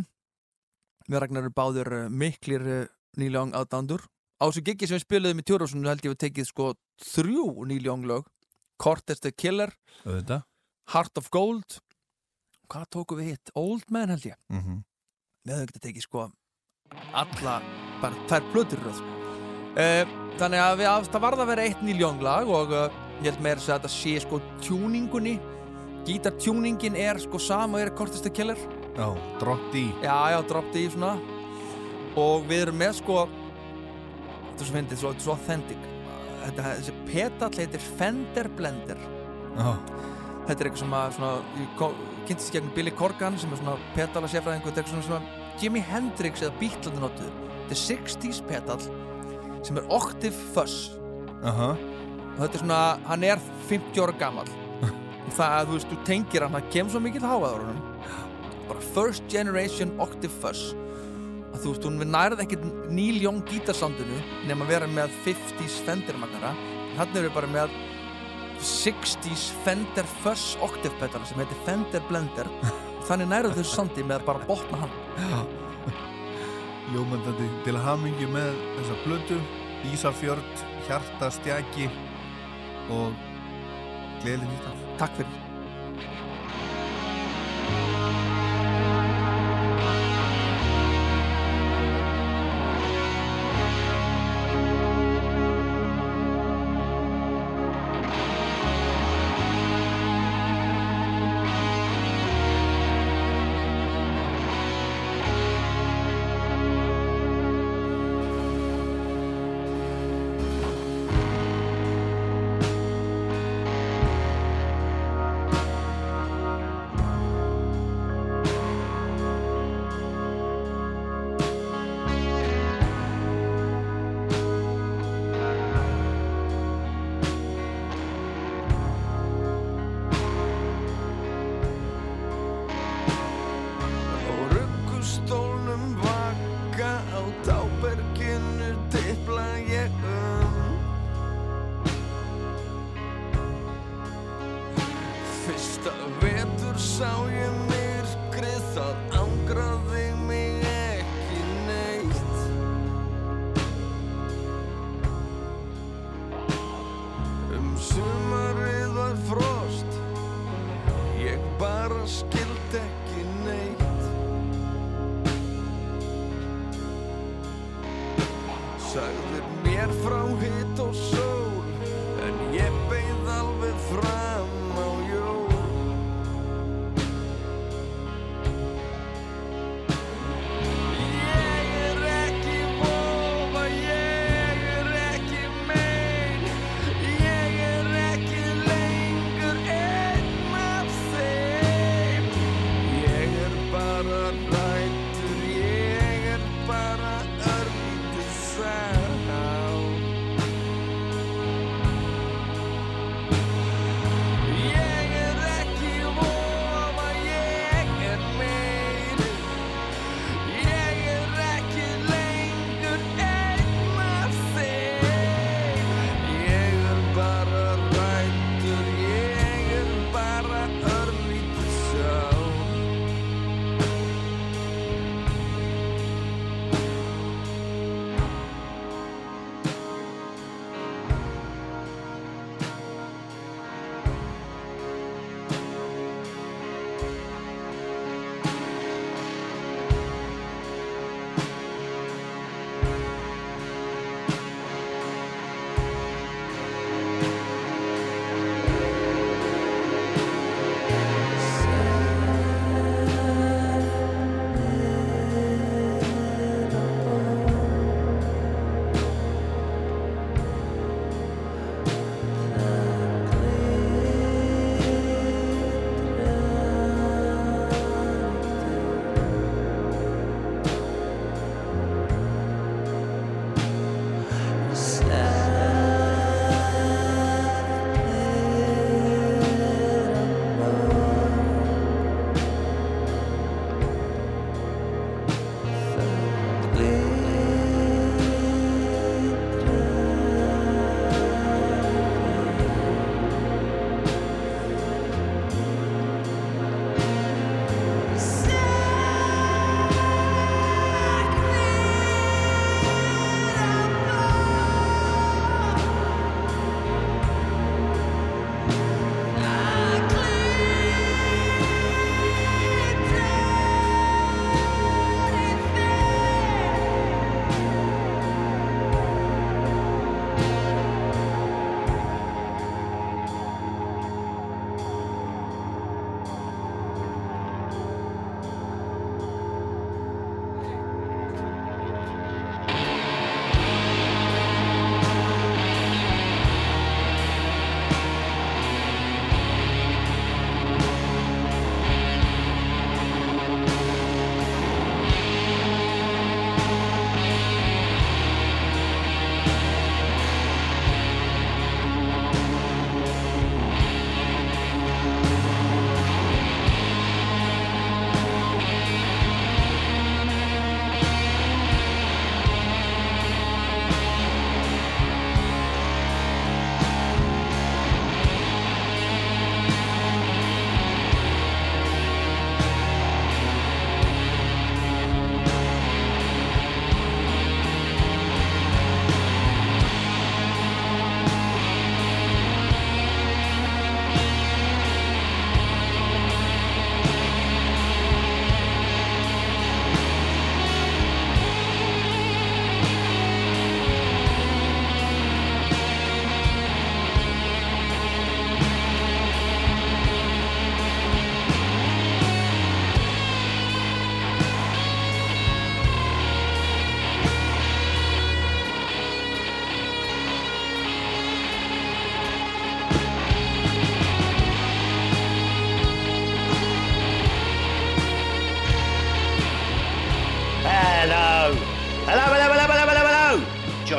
við 1.08 1.20
Ragnar 1.22 1.46
eru 1.46 1.54
báður 1.54 1.92
uh, 1.94 2.10
miklir 2.10 2.66
uh, 2.66 2.86
Neil 3.22 3.38
Young 3.38 3.54
aðdándur 3.56 4.02
á 4.42 4.50
þessu 4.50 4.64
gigi 4.66 4.88
sem 4.90 4.98
við 4.98 5.06
spiluðum 5.06 5.40
í 5.40 5.46
Tjórósunu 5.48 5.88
held 5.88 6.04
ég 6.04 6.16
við 6.16 6.22
tekið 6.26 6.50
sko 6.50 6.72
þrjú 7.06 7.46
Neil 7.70 7.86
Young 7.86 8.08
lög 8.10 8.26
Cortez 8.82 9.22
the 9.24 9.32
Killer, 9.32 9.72
Þetta? 10.04 10.42
Heart 10.94 11.18
of 11.22 11.30
Gold. 11.34 11.80
Hvað 12.72 12.90
tóku 12.94 13.18
við 13.20 13.34
hitt? 13.34 13.54
Old 13.56 13.86
Man 13.94 14.10
held 14.10 14.26
ég. 14.26 14.38
Mm 14.50 14.62
-hmm. 14.62 14.84
við 15.46 15.54
höfum 15.56 15.72
getið 15.72 15.82
tekið 15.82 16.02
sko 16.02 16.32
alla, 17.14 17.62
bara 18.02 18.16
þær 18.30 18.46
plötur 18.54 18.80
uh, 18.86 20.04
þannig 20.40 20.62
að 20.62 20.78
við, 20.80 20.88
að, 20.90 21.10
það 21.12 21.22
varð 21.22 21.40
að 21.40 21.48
vera 21.48 21.64
eitt 21.64 21.84
Neil 21.86 22.00
Young 22.00 22.22
lag 22.22 22.48
og 22.48 22.72
uh, 22.72 22.90
ég 23.24 23.32
held 23.32 23.46
að 23.46 23.60
segja 23.60 23.76
að 23.76 23.82
þetta 23.82 23.94
sé 23.96 24.20
sko 24.20 24.42
tjúningunni 24.62 25.40
gítartjúningin 26.06 26.96
er 26.96 27.20
sko 27.20 27.40
sama 27.42 27.80
og 27.80 27.86
er 27.86 27.94
Cortez 27.98 28.22
the 28.22 28.30
Killer 28.30 28.60
Já, 28.96 29.10
Drop 29.40 29.60
D. 29.74 29.82
já, 30.02 30.16
já, 30.32 30.40
dropped 30.48 30.76
í 30.80 30.86
svona. 30.88 31.18
Og 32.16 32.46
við 32.48 32.62
erum 32.64 32.78
með 32.80 32.94
sko 33.02 33.26
þetta 33.26 34.62
er 34.62 34.70
svo 34.70 34.76
fyndið, 34.78 35.00
svo, 35.02 35.12
svo 35.20 35.34
authentic. 35.34 35.90
Þetta, 36.46 36.68
þessi 36.78 36.94
petall 37.10 37.58
heitir 37.60 37.84
Fender 38.00 38.50
Blender. 38.56 39.02
Já, 39.58 39.74
þetta 40.46 40.60
er 40.60 40.70
eitthvað 40.70 40.84
sem 40.84 40.96
að 40.98 41.16
svona, 41.18 41.32
ég 41.62 42.06
kynntist 42.28 42.54
gegn 42.54 42.70
Billy 42.76 42.94
Corgan 42.94 43.38
sem 43.42 43.52
er 43.54 43.62
svona 43.62 43.76
petala 43.96 44.30
sérfræðingu 44.30 44.70
þetta 44.70 44.82
er 44.82 44.86
eitthvað 44.86 45.08
svona 45.10 45.44
Jimi 45.62 45.82
Hendrix 45.86 46.44
eða 46.44 46.60
Beatlandi 46.60 47.04
notuður 47.04 47.42
þetta 47.66 47.76
er 47.76 47.82
60's 47.82 48.42
petal 48.50 48.80
sem 49.66 49.80
er 49.82 49.90
Octave 49.90 50.46
Fuss 50.54 50.96
uh 51.42 51.50
-huh. 51.50 51.76
og 52.36 52.40
þetta 52.44 52.54
er 52.54 52.64
svona 52.64 52.82
hann 53.10 53.24
er 53.24 53.40
50 53.70 54.02
ára 54.04 54.18
gammal 54.20 54.50
það 55.38 55.52
að 55.60 55.68
þú 55.68 55.74
veist, 55.74 55.90
þú 55.92 55.98
tengir 56.06 56.42
hann 56.44 56.58
það 56.58 56.72
kemur 56.72 56.92
svo 56.92 57.00
mikið 57.00 57.22
til 57.22 57.30
háaður 57.30 57.62
bara 58.68 58.82
first 58.94 59.24
generation 59.30 59.94
Octave 60.00 60.34
Fuss 60.42 60.76
að 61.54 61.64
þú 61.64 61.70
veist, 61.72 61.84
hún 61.86 62.12
nærði 62.12 62.44
ekkert 62.44 62.92
Neil 62.92 63.22
Young 63.24 63.42
gítarsandinu 63.48 64.22
nema 64.48 64.66
að 64.66 64.72
vera 64.74 64.88
með 64.88 65.10
50's 65.26 65.82
fendirmagnara 65.86 66.54
hann 66.98 67.18
er 67.18 67.30
bara 67.30 67.48
með 67.48 67.70
60's 68.62 69.50
Fender 69.66 70.08
Fuzz 70.24 70.56
Octave 70.64 70.96
pedala 71.00 71.28
sem 71.28 71.40
heitir 71.42 71.62
Fender 71.68 72.04
Blender. 72.10 72.50
Þannig 73.06 73.30
nærðu 73.32 73.54
þau 73.60 73.70
sandi 73.70 74.06
með 74.06 74.22
að 74.22 74.28
bara 74.32 74.50
botna 74.50 74.82
hann. 74.84 74.98
Já, 75.32 75.40
jómandandi 76.96 77.50
til 77.66 77.78
hamingi 77.82 78.28
með 78.30 78.60
þessa 78.80 79.00
blödu 79.06 79.40
Ísafjörð, 79.94 80.68
Hjartastjaki 80.88 81.90
og 82.94 83.18
gleðileg 84.24 84.50
nýtt 84.50 84.70
af 84.72 84.86
Takk 85.02 85.20
fyrir. 85.20 85.45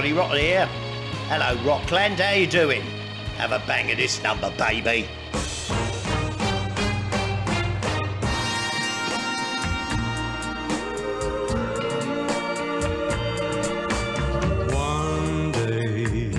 Johnny 0.07 0.19
Rotten 0.19 0.39
here. 0.39 0.67
Hello, 1.29 1.61
Rockland, 1.65 2.21
how 2.21 2.33
you 2.33 2.47
doing? 2.47 2.83
Have 3.39 3.51
a 3.51 3.59
bang 3.67 3.91
of 3.91 3.97
this 3.97 4.23
number, 4.23 4.53
baby. 4.57 5.09
One 14.73 15.51
day, 15.51 16.31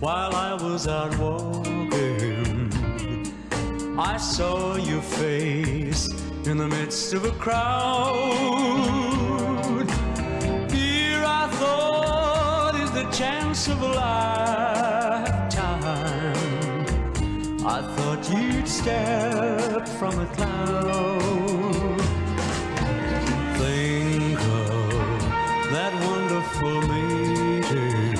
while 0.00 0.34
I 0.34 0.52
was 0.62 0.86
out 0.86 1.16
walking, 1.18 2.70
I 3.98 4.18
saw 4.18 4.76
your 4.76 5.00
face 5.00 6.08
in 6.46 6.58
the 6.58 6.68
midst 6.68 7.14
of 7.14 7.24
a 7.24 7.32
crowd. 7.32 8.43
Of 13.68 13.82
a 13.82 13.86
lifetime. 13.86 15.54
I 17.66 17.80
thought 17.94 18.30
you'd 18.30 18.68
step 18.68 19.88
from 19.88 20.18
a 20.20 20.26
cloud. 20.26 22.00
Think 23.56 24.38
of 24.40 25.22
that 25.72 25.94
wonderful 26.08 26.80
meeting. 26.92 28.18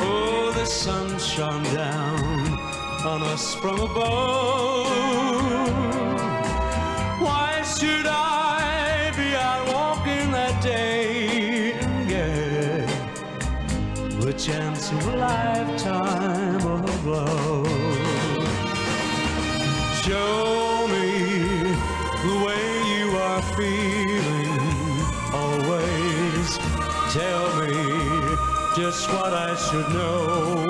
Oh, 0.00 0.52
the 0.54 0.64
sun 0.64 1.18
shone 1.18 1.64
down 1.74 2.58
on 3.04 3.22
us 3.22 3.54
from 3.54 3.78
above. 3.80 5.19
Just 28.90 29.08
what 29.12 29.32
I 29.32 29.54
should 29.54 29.88
know. 29.90 30.66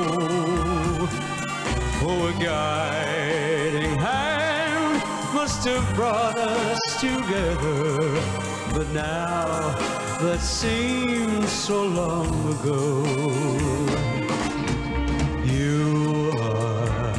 Oh, 2.06 2.26
a 2.28 2.32
guiding 2.44 3.96
hand 3.98 5.02
must 5.32 5.64
have 5.64 5.86
brought 5.94 6.36
us 6.36 6.80
together. 7.00 7.96
But 8.74 8.88
now 8.90 9.46
that 10.20 10.40
seems 10.40 11.50
so 11.50 11.82
long 11.82 12.34
ago. 12.56 12.84
You 15.56 16.32
are 16.42 17.12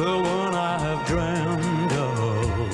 the 0.00 0.14
one 0.36 0.54
I 0.54 0.78
have 0.86 1.00
dreamed 1.12 1.92
of. 1.92 2.70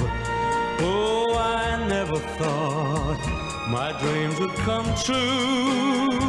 Oh, 0.81 1.37
I 1.37 1.89
never 1.89 2.19
thought 2.39 3.25
my 3.69 3.91
dreams 4.01 4.39
would 4.39 4.55
come 4.69 4.87
true. 5.07 6.24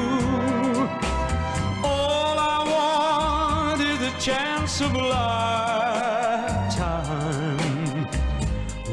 Chance 4.25 4.81
of 4.81 4.95
a 4.95 4.97
lifetime, 4.97 5.67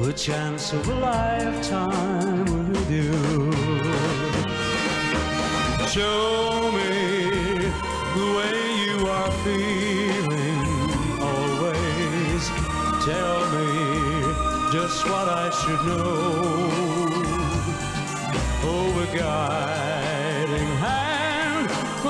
the 0.02 0.12
chance 0.12 0.74
of 0.74 0.86
a 0.86 0.94
lifetime 0.96 2.44
with 2.68 2.90
you. 2.90 3.12
Show 5.86 6.70
me 6.72 6.92
the 8.16 8.26
way 8.36 8.59
you 8.84 8.96
are 9.09 9.32
feeling 9.42 10.66
always. 11.18 12.42
Tell 13.09 13.40
me 13.56 13.68
just 14.70 14.98
what 15.06 15.28
I 15.30 15.48
should 15.48 15.82
know. 15.86 16.42
Oh, 18.64 18.82
guiding 19.16 19.22
hand 19.22 19.91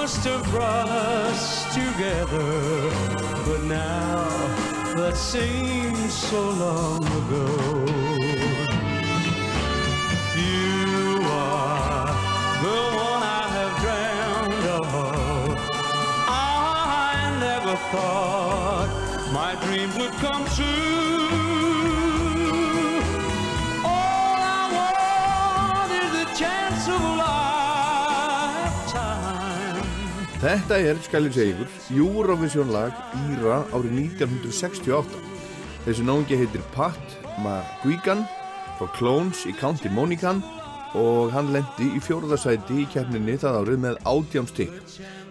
must 0.03 0.25
have 0.25 0.45
brought 0.51 0.89
us 0.89 1.73
together. 1.73 2.91
But 3.47 3.63
now 3.63 4.27
that 4.97 5.17
seems 5.17 6.13
so 6.13 6.43
long 6.65 7.05
ago. 7.21 7.47
You 10.35 11.23
are 11.23 12.07
the 12.67 12.81
one 13.07 13.23
I 13.41 13.45
have 13.57 13.75
dreamed 13.85 14.67
of. 14.81 14.89
I 16.27 17.37
never 17.39 17.77
thought 17.93 18.91
my 19.33 19.55
dreams 19.65 19.95
would 19.99 20.15
come 20.15 20.45
true. 20.57 21.02
Þetta 30.43 30.75
er, 30.83 30.99
skal 30.99 31.29
ég 31.29 31.37
segja 31.37 31.55
ykkur, 31.55 31.75
Eurovision 31.95 32.73
lag 32.75 32.97
Íra 33.31 33.61
árið 33.71 33.93
1968. 34.19 35.21
Þessi 35.85 36.03
náungi 36.03 36.39
heitir 36.41 36.65
Pat 36.75 37.15
McGuigan 37.37 38.25
frá 38.81 38.89
Clones 38.97 39.45
í 39.47 39.55
County 39.55 39.93
Monican 39.95 40.43
og 40.99 41.31
hann 41.31 41.53
lendi 41.55 41.93
í 41.95 42.03
fjórðarsæti 42.03 42.81
í 42.83 42.89
keppninni 42.91 43.39
það 43.39 43.61
árið 43.61 43.81
með 43.85 44.03
átjámstík. 44.03 44.75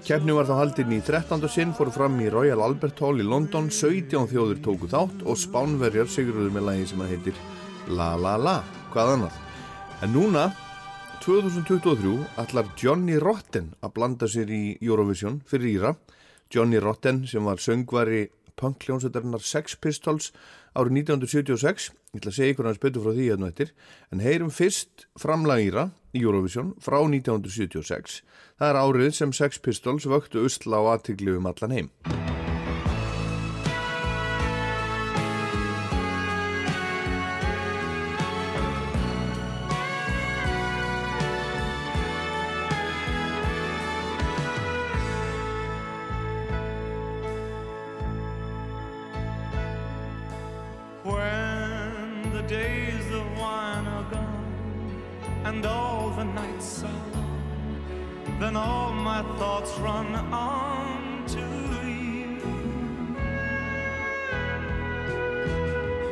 Keppni 0.08 0.38
var 0.40 0.48
þá 0.48 0.56
haldinn 0.62 0.96
í 0.96 1.04
13. 1.04 1.44
sinn, 1.52 1.76
fór 1.76 1.92
fram 1.92 2.16
í 2.24 2.32
Royal 2.32 2.64
Albert 2.64 3.04
Hall 3.04 3.20
í 3.20 3.28
London, 3.28 3.68
17 3.68 4.32
þjóður 4.32 4.64
tóku 4.64 4.88
þátt 4.96 5.28
og 5.28 5.44
spánverjar 5.44 6.08
sigurður 6.08 6.56
með 6.56 6.70
lagi 6.70 6.88
sem 6.94 7.04
að 7.04 7.18
heitir 7.18 7.46
La 8.00 8.14
La 8.16 8.40
La, 8.40 8.62
hvað 8.96 9.18
annað. 9.18 9.42
En 10.08 10.16
núna 10.16 10.54
2023 11.22 12.26
ætlar 12.41 12.69
Johnny 12.81 13.19
Rotten 13.22 13.68
að 13.85 13.91
blanda 13.93 14.26
sér 14.26 14.49
í 14.49 14.77
Eurovision 14.81 15.38
fyrir 15.45 15.69
Íra. 15.69 15.91
Johnny 16.49 16.81
Rotten 16.81 17.22
sem 17.30 17.45
var 17.45 17.61
söngvari 17.61 18.23
punkljónsveitarinnar 18.57 19.45
Sex 19.45 19.77
Pistols 19.77 20.31
árið 20.73 21.03
1976. 21.03 21.91
Ég 22.15 22.23
ætla 22.23 22.34
að 22.34 22.38
segja 22.39 22.56
ykkur 22.56 22.72
hans 22.72 22.81
betur 22.81 23.06
frá 23.06 23.14
því 23.14 23.30
hérna 23.30 23.52
eftir. 23.53 23.73
En 24.10 24.26
heyrum 24.26 24.49
fyrst 24.49 25.06
framlag 25.22 25.61
Íra 25.69 25.88
í 26.10 26.26
Eurovision 26.26 26.73
frá 26.81 26.98
1976. 27.03 28.22
Það 28.57 28.72
er 28.73 28.81
árið 28.81 29.18
sem 29.22 29.38
Sex 29.38 29.61
Pistols 29.61 30.10
vöktu 30.10 30.41
usla 30.49 30.81
á 30.81 30.98
aðtigli 30.98 31.38
um 31.38 31.53
allan 31.53 31.77
heim. 31.77 31.93
My 59.16 59.24
thoughts 59.38 59.78
run 59.80 60.16
on 60.32 61.26
to 61.28 61.46
you. 61.86 62.38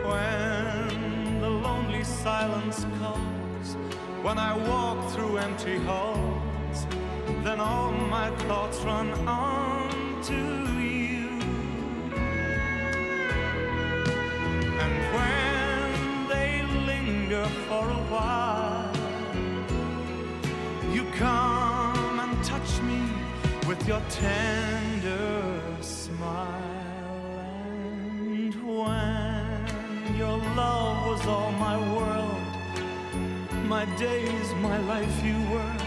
When 0.10 1.40
the 1.40 1.50
lonely 1.50 2.04
silence 2.04 2.86
calls, 3.00 3.68
when 4.22 4.38
I 4.38 4.52
walk 4.72 4.98
through 5.14 5.38
empty 5.38 5.78
halls, 5.78 6.80
then 7.46 7.62
all 7.62 7.92
my 8.18 8.30
thoughts 8.50 8.80
run 8.82 9.10
on 9.26 10.22
to 10.24 10.36
you. 10.84 10.99
Your 23.90 24.02
tender 24.10 25.60
smile. 25.82 26.53
And 28.22 28.53
when 28.64 30.16
your 30.16 30.38
love 30.56 31.07
was 31.07 31.26
all 31.26 31.52
my 31.53 31.76
world, 31.95 32.40
my 33.68 33.86
days, 33.98 34.53
my 34.61 34.78
life 34.94 35.24
you 35.24 35.40
were, 35.52 35.78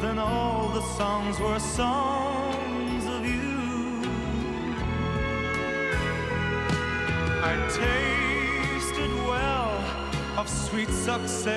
then 0.00 0.18
all 0.18 0.70
the 0.70 0.80
songs 0.96 1.38
were 1.38 1.58
songs 1.58 3.04
of 3.14 3.26
you. 3.26 3.58
I 7.50 7.54
tasted 7.82 9.12
well 9.28 9.76
of 10.38 10.48
sweet 10.48 10.88
success. 10.88 11.50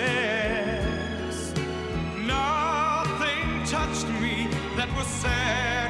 Nothing 2.36 3.64
touched 3.64 4.10
me 4.22 4.50
that 4.76 4.90
was 4.98 5.08
second 5.08 5.83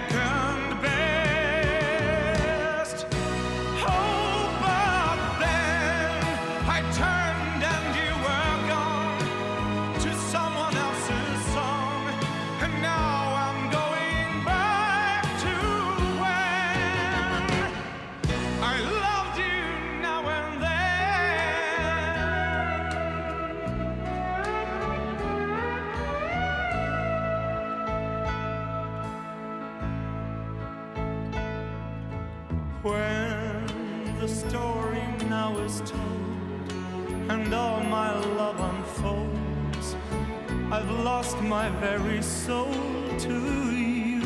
lost 41.02 41.42
my 41.42 41.70
very 41.80 42.22
soul 42.22 42.74
to 43.20 43.38
you. 43.72 44.22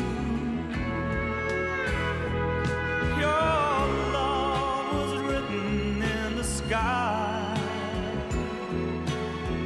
Your 3.16 3.82
love 4.12 4.92
was 4.92 5.12
written 5.22 6.02
in 6.02 6.36
the 6.36 6.44
sky, 6.44 7.54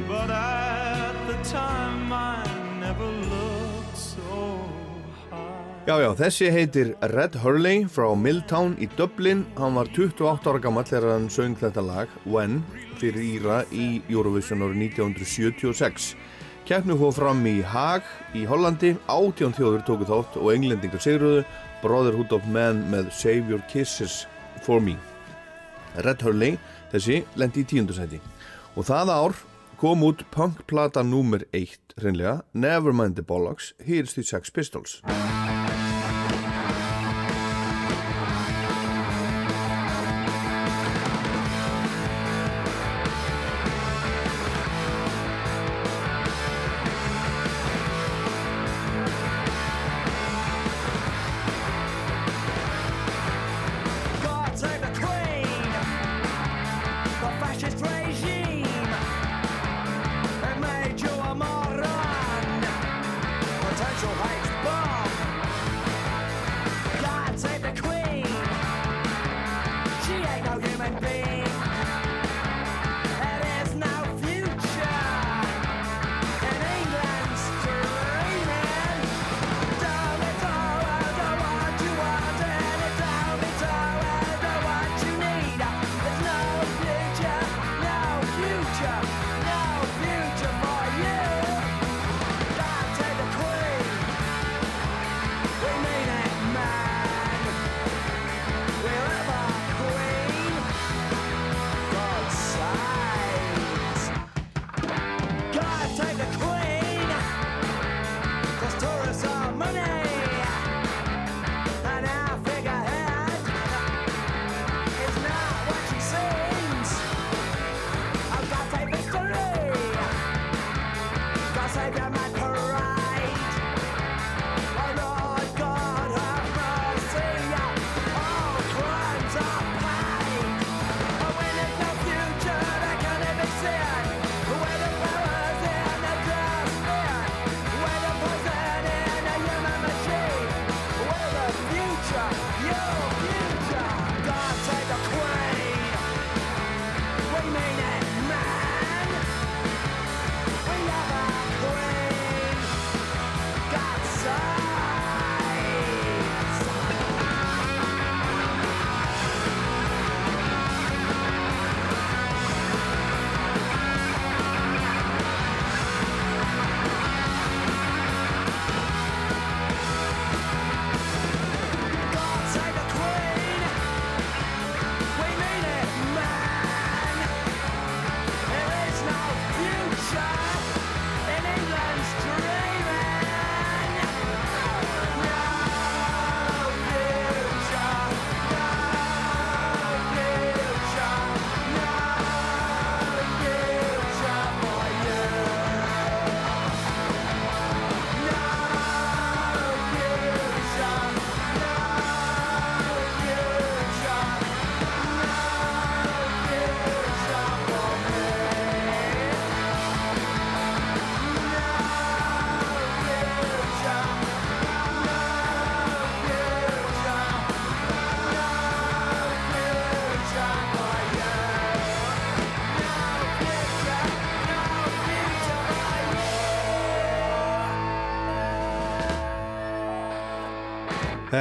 but 0.07 0.29
at 0.29 1.15
the 1.27 1.37
time 1.43 2.11
I 2.11 2.43
never 2.79 3.05
looked 3.05 3.97
so 3.97 4.59
high. 5.29 5.85
Já, 5.85 5.99
já, 5.99 6.13
þessi 6.15 6.51
heitir 6.51 6.95
Red 7.01 7.35
Hurley 7.43 7.85
frá 7.85 8.13
Milltown 8.15 8.77
í 8.79 8.87
Dublin. 8.97 9.45
Hann 9.57 9.75
var 9.75 9.91
28 9.91 10.47
ára 10.47 10.61
gammal 10.63 10.87
þegar 10.87 11.17
hann 11.17 11.29
söng 11.29 11.57
þetta 11.59 11.83
lag, 11.83 12.07
When, 12.25 12.61
fyrir 13.01 13.25
Íra 13.35 13.63
í 13.71 14.01
Eurovision 14.09 14.63
árið 14.63 14.87
1976. 14.93 16.13
Keppnu 16.63 16.95
hóð 16.95 17.17
fram 17.17 17.41
í 17.43 17.57
Haag 17.67 18.05
í 18.39 18.45
Hollandi, 18.47 18.93
átjón 19.11 19.51
þjóður 19.51 19.81
tóku 19.83 20.05
þátt 20.07 20.37
og 20.39 20.51
englendingar 20.53 21.03
sigruðu 21.03 21.41
Brotherhood 21.81 22.31
of 22.31 22.45
Man 22.47 22.85
með 22.87 23.09
Save 23.11 23.51
Your 23.51 23.59
Kisses 23.67 24.21
for 24.63 24.79
Me. 24.79 24.95
Red 26.07 26.23
Hurley, 26.23 26.55
þessi, 26.93 27.19
lendi 27.35 27.65
í 27.65 27.67
tíundarsæti. 27.67 28.21
Og 28.79 28.87
það 28.87 29.11
ár 29.11 29.35
kom 29.81 30.07
út 30.07 30.23
punkplata 30.31 31.03
númer 31.03 31.43
1, 31.51 31.75
hreinlega, 31.99 32.39
Nevermind 32.55 33.19
the 33.19 33.27
Bollocks, 33.27 33.73
Here's 33.83 34.15
the 34.15 34.23
Sex 34.23 34.47
Pistols. 34.47 35.01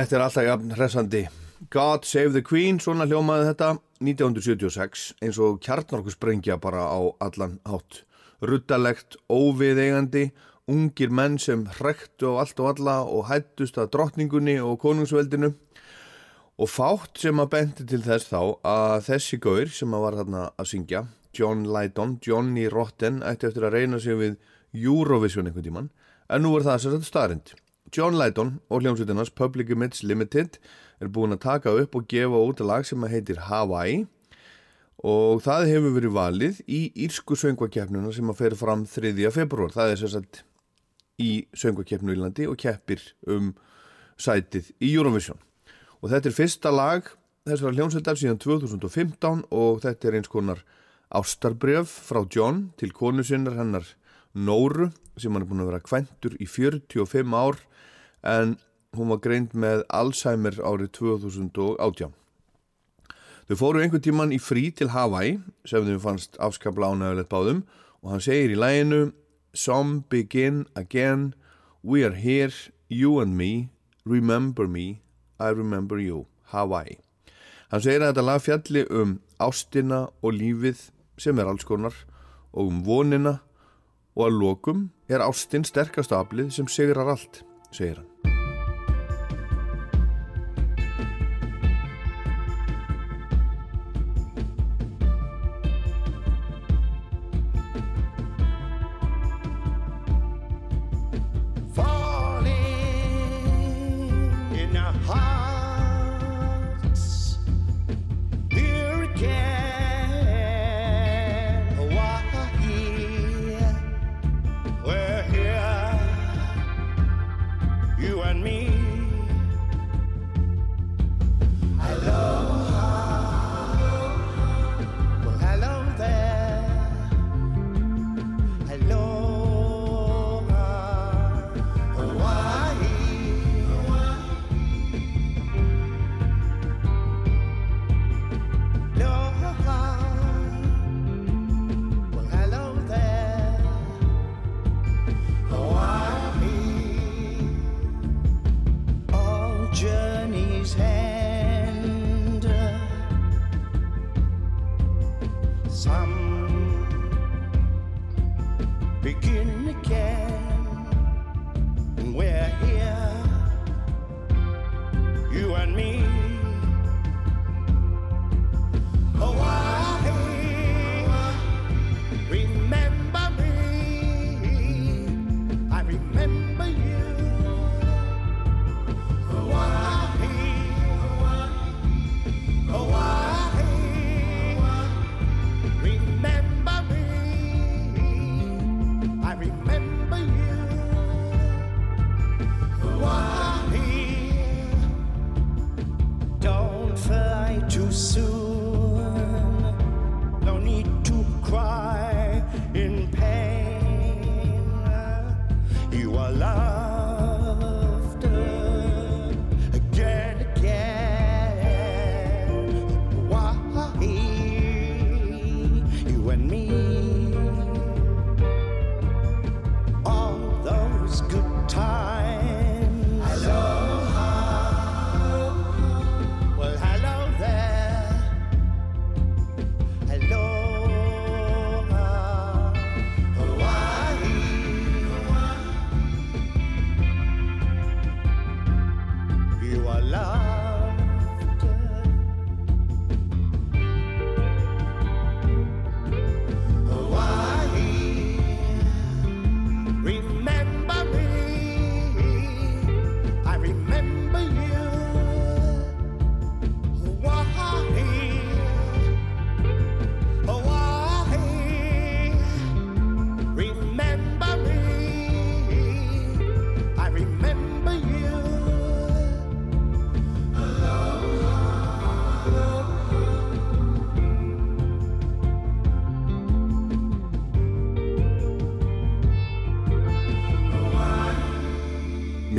Þetta 0.03 0.17
er 0.17 0.23
alltaf 0.25 0.43
jafn 0.49 0.73
hressandi. 0.75 1.19
God 1.71 2.07
Save 2.09 2.33
the 2.35 2.41
Queen, 2.43 2.81
svona 2.83 3.05
hljómaði 3.07 3.45
þetta 3.53 3.69
1976 4.03 5.05
eins 5.23 5.39
og 5.39 5.61
kjarnorkusprengja 5.63 6.57
bara 6.59 6.89
á 6.91 6.99
allan 7.23 7.61
hátt. 7.71 8.01
Ruttalegt, 8.43 9.15
óviðeigandi, 9.31 10.25
ungir 10.67 11.15
menn 11.15 11.39
sem 11.39 11.63
hrektu 11.79 12.35
á 12.35 12.43
allt 12.43 12.59
og 12.59 12.73
alla 12.73 12.97
og 13.07 13.29
hættust 13.31 13.79
að 13.79 13.93
drottningunni 13.95 14.59
og 14.59 14.81
konungsveldinu 14.83 15.53
og 16.59 16.73
fátt 16.75 17.23
sem 17.23 17.39
að 17.39 17.53
bendi 17.55 17.87
til 17.87 18.03
þess 18.03 18.33
þá 18.35 18.41
að 18.67 18.99
þessi 19.13 19.39
gaur 19.47 19.71
sem 19.71 19.95
að 19.95 20.07
var 20.09 20.21
þarna 20.25 20.45
að 20.57 20.73
syngja, 20.75 21.07
John 21.31 21.63
Lydon, 21.71 22.19
Johnny 22.27 22.67
Rotten, 22.67 23.23
ætti 23.23 23.53
eftir 23.53 23.71
að 23.71 23.79
reyna 23.79 24.03
sig 24.03 24.19
við 24.19 24.41
Eurovision 24.75 25.47
einhvern 25.47 25.71
tíman, 25.71 25.93
en 26.27 26.43
nú 26.43 26.57
er 26.59 26.67
það 26.67 26.83
sér 26.89 26.99
þetta 26.99 27.15
starrend. 27.15 27.61
John 27.93 28.17
Lydon 28.17 28.55
og 28.73 28.81
hljómsveitinans 28.81 29.31
Public 29.37 29.71
Image 29.71 30.07
Limited 30.09 30.57
er 31.03 31.11
búin 31.13 31.35
að 31.35 31.43
taka 31.45 31.75
upp 31.77 31.97
og 31.99 32.07
gefa 32.09 32.39
út 32.41 32.63
lag 32.65 32.87
sem 32.89 33.03
að 33.05 33.13
heitir 33.13 33.43
Hawaii 33.51 34.07
og 35.05 35.43
það 35.45 35.67
hefur 35.69 35.97
verið 35.99 36.15
valið 36.17 36.61
í 36.73 36.81
Írsku 37.05 37.37
söngvakefnuna 37.37 38.15
sem 38.17 38.31
að 38.33 38.39
fer 38.39 38.57
fram 38.57 38.87
3. 38.89 39.13
februar. 39.35 39.75
Það 39.75 39.93
er 39.93 40.01
sérsagt 40.01 40.41
í 41.21 41.45
söngvakefnu 41.53 42.15
í 42.15 42.21
landi 42.23 42.47
og 42.49 42.57
keppir 42.63 43.03
um 43.29 43.51
sætið 44.17 44.71
í 44.81 44.95
Eurovision. 44.95 45.37
Og 46.01 46.15
þetta 46.15 46.31
er 46.31 46.37
fyrsta 46.39 46.73
lag 46.73 47.11
þessara 47.45 47.75
hljómsveitar 47.77 48.21
síðan 48.21 48.41
2015 48.41 49.45
og 49.53 49.83
þetta 49.85 50.09
er 50.09 50.17
eins 50.17 50.33
konar 50.33 50.63
ástarbref 51.13 51.93
frá 52.09 52.23
John 52.25 52.71
til 52.81 52.95
konu 52.97 53.27
sinnar 53.27 53.59
hennar 53.59 53.85
Nóru 54.33 54.89
sem 55.21 55.35
hann 55.35 55.45
er 55.45 55.51
búin 55.51 55.61
að 55.61 55.75
vera 55.75 55.85
kventur 55.85 56.39
í 56.41 56.49
45 56.49 57.37
ár 57.37 57.61
en 58.23 58.57
hún 58.97 59.13
var 59.13 59.23
greind 59.25 59.55
með 59.57 59.85
Alzheimer 59.89 60.59
árið 60.61 60.93
2018. 60.99 62.13
Þau 63.49 63.57
fóru 63.59 63.83
einhvern 63.83 64.05
tíman 64.05 64.35
í 64.35 64.39
frí 64.41 64.69
til 64.73 64.93
Hawaii 64.95 65.39
sem 65.69 65.87
þau 65.87 65.99
fannst 66.01 66.39
afskapla 66.41 66.93
ánægulegt 66.93 67.33
báðum 67.33 67.65
og 68.03 68.15
hann 68.15 68.25
segir 68.25 68.55
í 68.55 68.59
læginu 68.59 69.13
Some 69.53 70.05
begin 70.09 70.65
again, 70.75 71.35
we 71.83 72.05
are 72.05 72.15
here, 72.15 72.53
you 72.89 73.21
and 73.21 73.37
me, 73.37 73.69
remember 74.07 74.67
me, 74.67 75.03
I 75.39 75.51
remember 75.53 75.99
you, 75.99 76.27
Hawaii. 76.55 76.97
Hann 77.69 77.85
segir 77.85 78.01
að 78.01 78.15
þetta 78.15 78.25
lag 78.25 78.41
fjalli 78.45 78.87
um 78.89 79.13
ástina 79.41 80.07
og 80.23 80.37
lífið 80.39 80.87
sem 81.21 81.39
er 81.39 81.51
alls 81.53 81.69
konar 81.69 81.97
og 82.53 82.69
um 82.71 82.81
vonina 82.87 83.39
og 84.17 84.27
að 84.27 84.39
lokum 84.41 84.83
er 85.09 85.25
ástin 85.25 85.65
sterkast 85.69 86.13
aflið 86.17 86.53
sem 86.57 86.69
sigrar 86.69 87.13
allt, 87.13 87.43
segir 87.73 88.32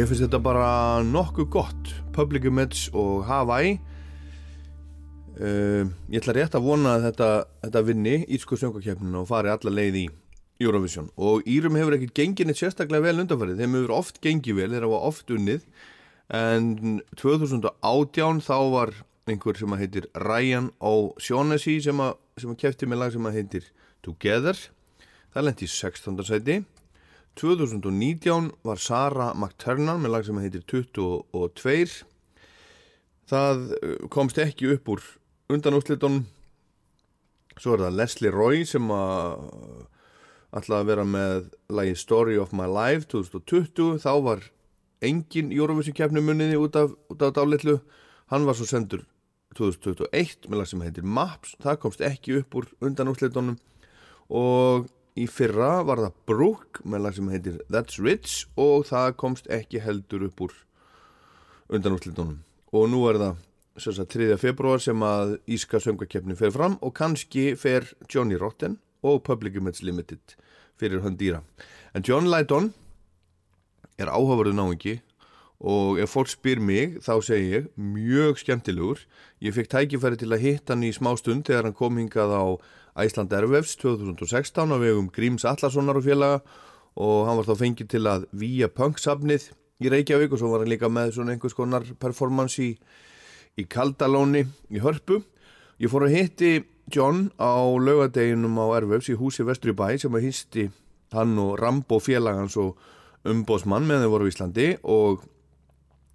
Mér 0.03 0.09
finnst 0.09 0.25
þetta 0.25 0.39
bara 0.43 0.69
nokkuð 1.07 1.45
gott 1.47 1.91
Public 2.11 2.43
Image 2.49 2.89
og 2.91 3.21
Hawaii. 3.23 3.77
Uh, 5.39 5.87
Ég 6.11 6.17
ætla 6.19 6.33
rétt 6.35 6.57
að 6.59 6.65
vona 6.65 6.97
að 6.97 7.05
þetta, 7.05 7.29
þetta 7.61 7.83
vinni 7.87 8.15
Írsku 8.35 8.59
söngakefninu 8.59 9.21
og 9.21 9.29
fari 9.29 9.53
alla 9.53 9.71
leið 9.71 9.99
í 10.01 10.03
Eurovision. 10.59 11.07
Og 11.15 11.47
Írum 11.47 11.79
hefur 11.79 11.95
ekkert 11.95 12.19
gengið 12.19 12.51
neitt 12.51 12.59
sérstaklega 12.59 13.05
vel 13.05 13.23
undanfarið. 13.23 13.63
Þeim 13.63 13.79
hefur 13.79 13.95
oft 14.01 14.19
gengið 14.27 14.59
vel, 14.59 14.67
þeir 14.75 14.89
hafa 14.89 15.01
oft 15.13 15.33
unnið. 15.37 15.63
En 16.35 16.99
2018 17.23 18.43
þá 18.43 18.59
var 18.75 18.95
einhver 19.31 19.63
sem 19.63 19.77
að 19.77 19.85
heitir 19.85 20.11
Ryan 20.19 20.73
O'Shaughnessy 20.83 21.79
sem 21.87 22.03
að, 22.03 22.17
að 22.43 22.59
kefti 22.65 22.91
með 22.91 23.05
lag 23.05 23.15
sem 23.15 23.31
að 23.31 23.39
heitir 23.39 23.71
Together. 24.03 24.67
Það 25.31 25.47
lendi 25.47 25.71
í 25.71 25.75
16. 25.79 26.25
sæti 26.27 26.59
2019 27.39 28.51
var 28.65 28.81
Sara 28.81 29.31
McTurnan 29.33 30.03
með 30.03 30.13
lag 30.13 30.27
sem 30.27 30.39
heitir 30.41 30.65
22 30.69 32.05
það 33.29 33.65
uh, 33.79 33.97
komst 34.13 34.39
ekki 34.41 34.73
upp 34.75 34.93
úr 34.95 35.05
undanúslitunum 35.53 36.23
svo 37.57 37.75
er 37.75 37.85
það 37.85 37.97
Leslie 37.99 38.33
Roy 38.33 38.63
sem 38.67 38.89
að 38.93 39.37
ætlaði 40.53 40.79
að 40.81 40.89
vera 40.91 41.05
með 41.07 41.47
lagi 41.73 41.95
Story 41.97 42.37
of 42.41 42.53
My 42.53 42.67
Life 42.69 43.09
2020 43.13 44.01
þá 44.03 44.11
var 44.25 44.43
engin 45.03 45.51
Eurovision 45.53 45.95
keppni 45.97 46.23
muniði 46.23 46.59
út 46.61 46.77
af, 46.79 46.93
af 47.19 47.33
dálitlu. 47.35 47.79
Hann 48.31 48.47
var 48.47 48.57
svo 48.57 48.67
sendur 48.69 49.03
2021 49.57 50.47
með 50.49 50.61
lag 50.61 50.69
sem 50.69 50.83
heitir 50.85 51.05
Maps. 51.05 51.55
Það 51.61 51.79
komst 51.83 52.03
ekki 52.05 52.39
upp 52.39 52.59
úr 52.59 52.69
undanúslitunum 52.83 53.57
og 54.33 54.87
í 55.19 55.27
fyrra 55.29 55.83
var 55.85 56.01
það 56.01 56.19
Brooke 56.29 56.83
með 56.89 57.05
lag 57.05 57.17
sem 57.17 57.29
heitir 57.31 57.59
That's 57.71 57.99
Rich 58.01 58.45
og 58.59 58.87
það 58.89 59.15
komst 59.21 59.49
ekki 59.53 59.81
heldur 59.83 60.27
upp 60.29 60.45
úr 60.47 60.55
undanúslitunum 61.73 62.39
og 62.73 62.87
nú 62.89 63.03
er 63.09 63.19
það 63.21 63.41
sagt 63.83 64.15
3. 64.15 64.37
februar 64.41 64.81
sem 64.81 65.05
að 65.05 65.37
Íska 65.49 65.81
söngvakeppni 65.81 66.37
fer 66.37 66.53
fram 66.53 66.77
og 66.81 66.95
kannski 66.97 67.53
fer 67.59 67.87
Johnny 68.09 68.37
Rotten 68.41 68.79
og 69.05 69.23
Public 69.25 69.57
Image 69.59 69.85
Limited 69.85 70.37
fyrir 70.79 71.03
hann 71.03 71.17
dýra. 71.17 71.41
En 71.93 72.05
John 72.05 72.29
Lydon 72.29 72.71
er 73.97 74.09
áhugaverðu 74.09 74.55
náingi 74.57 74.95
og 75.63 75.99
ef 76.03 76.11
fólk 76.11 76.27
spyr 76.27 76.59
mig 76.59 76.97
þá 77.05 77.13
segi 77.23 77.51
ég 77.53 77.67
mjög 77.79 78.41
skemmtilegur. 78.41 78.99
Ég 79.39 79.55
fekk 79.55 79.71
tækifæri 79.71 80.19
til 80.19 80.33
að 80.35 80.43
hitta 80.43 80.75
hann 80.75 80.83
í 80.83 80.91
smá 80.91 81.13
stund 81.19 81.47
þegar 81.47 81.69
hann 81.69 81.77
kom 81.77 81.99
hingað 82.01 82.35
á 82.35 82.43
Æsland 82.99 83.31
Airwaves 83.33 83.77
2016 83.79 84.75
á 84.75 84.77
vegum 84.77 85.07
Gríms 85.09 85.47
Allarssonar 85.47 85.97
og 85.97 86.05
félaga 86.05 86.43
og 86.99 87.23
hann 87.27 87.39
var 87.39 87.47
þá 87.47 87.55
fengið 87.63 87.89
til 87.95 88.03
að 88.11 88.27
vía 88.35 88.67
punksafnið 88.69 89.47
í 89.83 89.89
Reykjavík 89.89 90.35
og 90.35 90.41
svo 90.41 90.51
var 90.51 90.65
hann 90.65 90.73
líka 90.73 90.91
með 90.91 91.15
svona 91.15 91.33
einhvers 91.33 91.55
konar 91.57 91.87
performance 91.99 92.59
í, 92.61 92.75
í 93.57 93.63
Kaldalóni 93.63 94.43
í 94.69 94.83
Hörpu. 94.83 95.23
Ég 95.79 95.89
fór 95.89 96.09
að 96.09 96.17
hitti 96.19 96.53
John 96.91 97.29
á 97.39 97.63
laugadeginum 97.63 98.59
á 98.59 98.67
Airwaves 98.75 99.07
í 99.09 99.17
húsi 99.17 99.47
Vestri 99.47 99.71
bæ 99.71 99.95
sem 99.95 100.13
að 100.13 100.27
hýsti 100.27 100.67
hann 101.15 101.37
og 101.39 101.55
Rambo 101.61 102.01
félagans 102.03 102.57
og 102.59 102.75
umbóðsmann 103.23 103.87
með 103.87 104.03
þeir 104.03 104.11
voru 104.11 104.27
í 104.27 104.33
Íslandi 104.33 104.67
og 104.83 105.23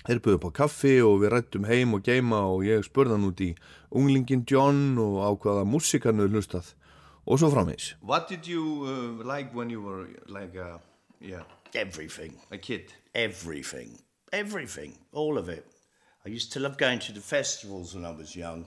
þeir 0.09 0.23
buðu 0.25 0.39
upp 0.39 0.47
á 0.49 0.59
kaffi 0.63 0.95
og 1.05 1.21
við 1.23 1.33
rættum 1.35 1.69
heim 1.69 1.93
og 1.95 2.03
geima 2.09 2.41
og 2.49 2.65
ég 2.67 2.85
spurði 2.87 3.17
hann 3.19 3.29
út 3.29 3.43
í 3.45 3.51
unglingin 3.93 4.47
John 4.49 4.97
og 5.03 5.21
á 5.21 5.31
hvaða 5.37 5.67
músikarnu 5.69 6.29
hlustað 6.33 6.73
og 7.29 7.39
svo 7.39 7.51
framvegs. 7.53 7.93
What 8.01 8.29
did 8.29 8.49
you 8.49 8.65
uh, 8.89 9.25
like 9.25 9.53
when 9.53 9.69
you 9.71 9.83
were 9.85 10.09
like 10.27 10.57
a, 10.57 10.81
yeah, 11.21 11.45
Everything. 11.75 12.39
a 12.51 12.57
kid? 12.57 12.95
Everything. 13.15 13.99
Everything. 14.33 14.95
All 15.13 15.37
of 15.37 15.49
it. 15.49 15.67
I 16.25 16.31
used 16.31 16.53
to 16.55 16.61
love 16.61 16.79
going 16.79 16.99
to 17.01 17.13
the 17.13 17.21
festivals 17.21 17.95
when 17.95 18.05
I 18.05 18.11
was 18.11 18.35
young. 18.35 18.67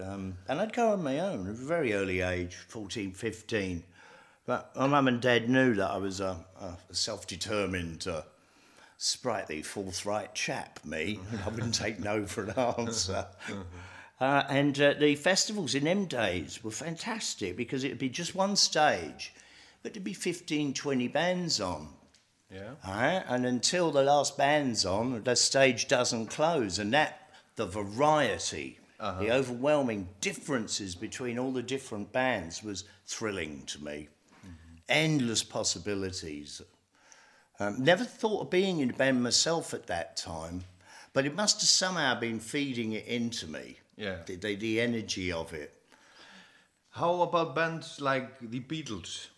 Um, 0.00 0.36
and 0.48 0.60
I'd 0.60 0.72
go 0.72 0.92
on 0.92 1.02
my 1.02 1.20
own 1.20 1.46
at 1.46 1.54
a 1.54 1.66
very 1.66 1.94
early 1.94 2.20
age, 2.20 2.54
14, 2.68 3.12
15. 3.12 3.84
But 4.46 4.74
my 4.76 4.86
mum 4.86 5.08
and 5.08 5.20
dad 5.20 5.48
knew 5.48 5.74
that 5.74 5.90
I 5.90 5.98
was 5.98 6.20
a, 6.20 6.36
a 6.60 6.94
self 6.94 7.26
determined, 7.26 8.06
uh, 8.08 8.22
sprightly, 9.02 9.62
forthright 9.62 10.32
chap, 10.32 10.78
me. 10.84 11.18
I 11.44 11.48
wouldn't 11.48 11.74
take 11.74 11.98
no 11.98 12.24
for 12.24 12.44
an 12.44 12.50
answer. 12.78 13.26
Uh, 14.20 14.44
and 14.48 14.80
uh, 14.80 14.94
the 14.94 15.16
festivals 15.16 15.74
in 15.74 15.84
them 15.84 16.04
days 16.04 16.62
were 16.62 16.70
fantastic 16.70 17.56
because 17.56 17.82
it'd 17.82 17.98
be 17.98 18.08
just 18.08 18.36
one 18.36 18.54
stage, 18.54 19.34
but 19.82 19.92
there'd 19.92 20.04
be 20.04 20.12
15, 20.12 20.72
20 20.72 21.08
bands 21.08 21.60
on. 21.60 21.88
Yeah. 22.48 23.22
And 23.28 23.44
until 23.44 23.90
the 23.90 24.04
last 24.04 24.36
band's 24.36 24.86
on, 24.86 25.24
the 25.24 25.34
stage 25.34 25.88
doesn't 25.88 26.26
close, 26.26 26.78
and 26.78 26.92
that 26.94 27.30
the 27.56 27.66
variety, 27.66 28.78
the 29.00 29.32
overwhelming 29.32 30.08
differences 30.20 30.94
between 30.94 31.38
all 31.38 31.50
the 31.50 31.62
different 31.62 32.12
bands 32.12 32.62
was 32.62 32.84
thrilling 33.06 33.64
to 33.66 33.82
me. 33.82 34.08
Endless 34.88 35.42
possibilities. 35.42 36.62
Um, 37.62 37.84
never 37.84 38.04
thought 38.04 38.42
of 38.42 38.50
being 38.50 38.80
in 38.80 38.90
a 38.90 38.92
band 38.92 39.22
myself 39.22 39.72
at 39.74 39.86
that 39.86 40.16
time, 40.16 40.64
but 41.12 41.26
it 41.26 41.34
must 41.34 41.60
have 41.60 41.68
somehow 41.68 42.18
been 42.18 42.40
feeding 42.40 42.92
it 42.92 43.06
into 43.06 43.46
me. 43.46 43.78
Yeah. 43.96 44.16
The, 44.26 44.36
the, 44.36 44.54
the 44.56 44.80
energy 44.80 45.30
of 45.30 45.52
it. 45.52 45.72
How 46.90 47.22
about 47.22 47.54
bands 47.54 48.00
like 48.00 48.38
the 48.40 48.60
Beatles? 48.60 49.28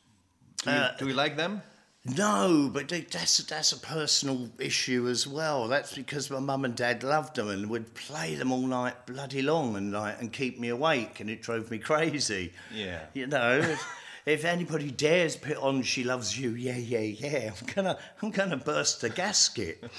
Do 0.63 0.71
you, 0.71 0.77
Uh, 0.77 0.97
do 0.97 1.09
you 1.09 1.15
like 1.15 1.37
them? 1.37 1.63
No, 2.07 2.71
but 2.73 2.89
that's 2.89 3.39
that's 3.39 3.73
a 3.73 3.79
personal 3.79 4.51
issue 4.59 5.09
as 5.09 5.27
well. 5.27 5.69
That's 5.69 5.95
because 5.95 6.31
my 6.31 6.39
mum 6.39 6.67
and 6.67 6.77
dad 6.77 7.03
loved 7.03 7.37
them 7.37 7.49
and 7.49 7.71
would 7.71 7.95
play 7.95 8.35
them 8.35 8.53
all 8.53 8.67
night 8.67 9.07
bloody 9.07 9.41
long 9.41 9.75
and 9.75 9.91
night 9.91 10.17
and 10.21 10.31
keep 10.31 10.61
me 10.61 10.69
awake, 10.69 11.21
and 11.21 11.31
it 11.31 11.41
drove 11.41 11.71
me 11.71 11.79
crazy. 11.91 12.53
Yeah. 12.75 13.07
You 13.15 13.27
know, 13.29 13.77
if, 14.27 14.45
anybody 14.45 14.91
dares 14.91 15.37
put 15.37 15.57
on 15.57 15.83
"She 15.83 16.05
Loves 16.05 16.39
You," 16.39 16.51
yeah, 16.51 16.77
yeah, 16.77 17.01
yeah, 17.01 17.51
I'm 17.51 17.75
gonna 17.75 17.99
I'm 18.23 18.31
gonna 18.31 18.57
burst 18.57 19.01
the 19.01 19.11
gasket. 19.11 19.83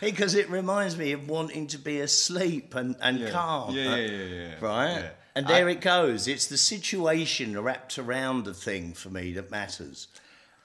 Because 0.00 0.34
it 0.34 0.48
reminds 0.50 0.96
me 0.96 1.12
of 1.12 1.28
wanting 1.28 1.66
to 1.68 1.78
be 1.78 2.00
asleep 2.00 2.74
and, 2.74 2.96
and 3.00 3.28
calm. 3.30 3.74
Yeah, 3.74 3.96
yeah, 3.96 4.06
yeah, 4.06 4.24
yeah. 4.24 4.54
Right? 4.60 5.00
Yeah. 5.00 5.10
And 5.34 5.46
there 5.46 5.68
it 5.68 5.80
goes. 5.80 6.26
It's 6.26 6.46
the 6.46 6.56
situation 6.56 7.60
wrapped 7.60 7.98
around 7.98 8.44
the 8.44 8.54
thing 8.54 8.92
for 8.92 9.10
me 9.10 9.32
that 9.34 9.50
matters. 9.50 10.08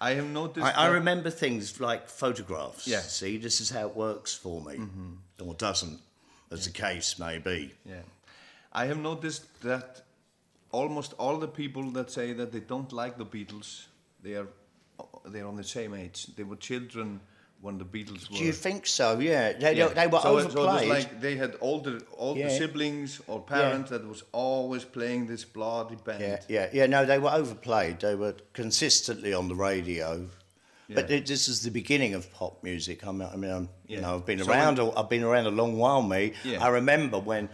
I 0.01 0.11
have 0.11 0.25
noticed. 0.25 0.65
I, 0.65 0.71
I 0.71 0.87
remember 0.87 1.29
things 1.29 1.79
like 1.79 2.09
photographs. 2.09 2.87
Yeah. 2.87 2.99
See, 2.99 3.37
this 3.37 3.61
is 3.61 3.69
how 3.69 3.87
it 3.87 3.95
works 3.95 4.33
for 4.33 4.61
me, 4.61 4.77
mm-hmm. 4.77 5.13
or 5.47 5.53
doesn't, 5.53 5.99
as 6.51 6.65
the 6.65 6.71
case 6.71 7.17
may 7.19 7.37
be. 7.37 7.73
Yeah. 7.85 8.01
I 8.71 8.85
have 8.85 8.97
noticed 8.97 9.61
that 9.61 10.01
almost 10.73 11.13
all 11.17 11.37
the 11.39 11.47
people 11.47 11.91
that 11.91 12.11
say 12.11 12.33
that 12.33 12.51
they 12.51 12.59
don't 12.59 12.91
like 12.91 13.17
the 13.17 13.25
Beatles, 13.25 13.85
they 14.21 14.33
are 14.35 14.47
they're 15.25 15.47
on 15.47 15.55
the 15.55 15.63
same 15.63 15.93
age. 15.93 16.27
They 16.35 16.43
were 16.43 16.57
children 16.57 17.19
when 17.61 17.77
the 17.77 17.85
Beatles 17.85 18.29
were. 18.29 18.37
Do 18.37 18.43
you 18.43 18.51
think 18.51 18.85
so? 18.85 19.19
Yeah, 19.19 19.53
they, 19.53 19.75
Yeah. 19.77 19.87
they 19.87 20.07
were 20.07 20.19
so, 20.19 20.37
overplayed. 20.37 20.53
So 20.53 20.63
it 20.63 20.89
was 20.89 20.89
like 21.05 21.21
they 21.21 21.35
had 21.37 21.55
older, 21.61 21.99
older 22.17 22.41
Yeah. 22.41 22.57
siblings 22.57 23.21
or 23.27 23.39
parents 23.41 23.89
that 23.91 24.05
was 24.05 24.23
always 24.33 24.83
playing 24.83 25.27
this 25.27 25.45
bloody 25.45 25.95
band. 25.95 26.21
yeah, 26.21 26.39
yeah, 26.49 26.69
yeah. 26.73 26.85
No, 26.87 27.05
they 27.05 27.19
were 27.19 27.31
overplayed. 27.31 27.99
They 28.01 28.15
were 28.15 28.35
consistently 28.53 29.33
on 29.33 29.47
the 29.47 29.55
radio. 29.55 30.27
But 30.89 31.09
Yeah. 31.09 31.21
this 31.25 31.47
is 31.47 31.61
the 31.61 31.71
beginning 31.71 32.13
of 32.15 32.29
pop 32.33 32.61
music. 32.63 33.07
I 33.07 33.11
mean, 33.13 33.29
I 33.33 33.37
mean, 33.37 33.51
I'm, 33.51 33.69
you 33.87 33.95
Yeah. 33.95 34.01
know, 34.01 34.15
I've 34.15 34.25
been 34.25 34.43
So 34.43 34.51
around. 34.51 34.79
when- 34.79 34.91
I've 34.97 35.09
been 35.09 35.23
around 35.23 35.47
a 35.47 35.51
long 35.61 35.77
while. 35.77 36.01
Me, 36.01 36.33
Yeah. 36.43 36.61
I 36.63 36.67
remember 36.67 37.17
when 37.19 37.47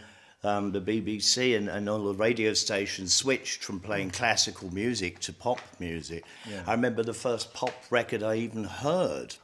um, 0.44 0.72
the 0.72 0.82
BBC 0.82 1.58
and, 1.58 1.68
and 1.70 1.90
all 1.90 2.06
the 2.06 2.14
radio 2.14 2.54
stations 2.54 3.14
switched 3.14 3.64
from 3.64 3.80
playing 3.80 4.12
classical 4.12 4.74
music 4.74 5.20
to 5.20 5.34
pop 5.34 5.60
music. 5.80 6.24
Yeah. 6.50 6.64
I 6.66 6.72
remember 6.74 7.04
the 7.04 7.14
first 7.14 7.54
pop 7.54 7.74
record 7.90 8.24
I 8.24 8.36
even 8.36 8.64
heard. 8.64 9.36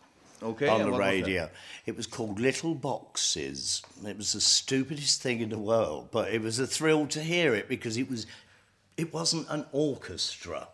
Okay, 0.44 0.68
on 0.68 0.82
and 0.82 0.88
the 0.88 0.92
what 0.92 1.00
was 1.00 1.08
radio. 1.08 1.50
It 1.86 1.96
was 1.96 2.08
called 2.08 2.40
Little 2.40 2.76
Boxes. 2.76 3.82
It 4.06 4.18
was 4.18 4.34
the 4.34 4.42
stupidest 4.42 5.22
thing 5.22 5.40
in 5.40 5.50
the 5.50 5.58
world, 5.58 6.10
but 6.12 6.32
it 6.32 6.42
was 6.42 6.60
a 6.60 6.68
thrill 6.68 7.08
to 7.08 7.22
hear 7.22 7.56
it 7.56 7.68
because 7.70 7.98
it 7.98 8.10
was 8.10 8.28
it 8.98 9.14
wasn't 9.14 9.48
an 9.50 9.66
orchestra. 9.72 10.68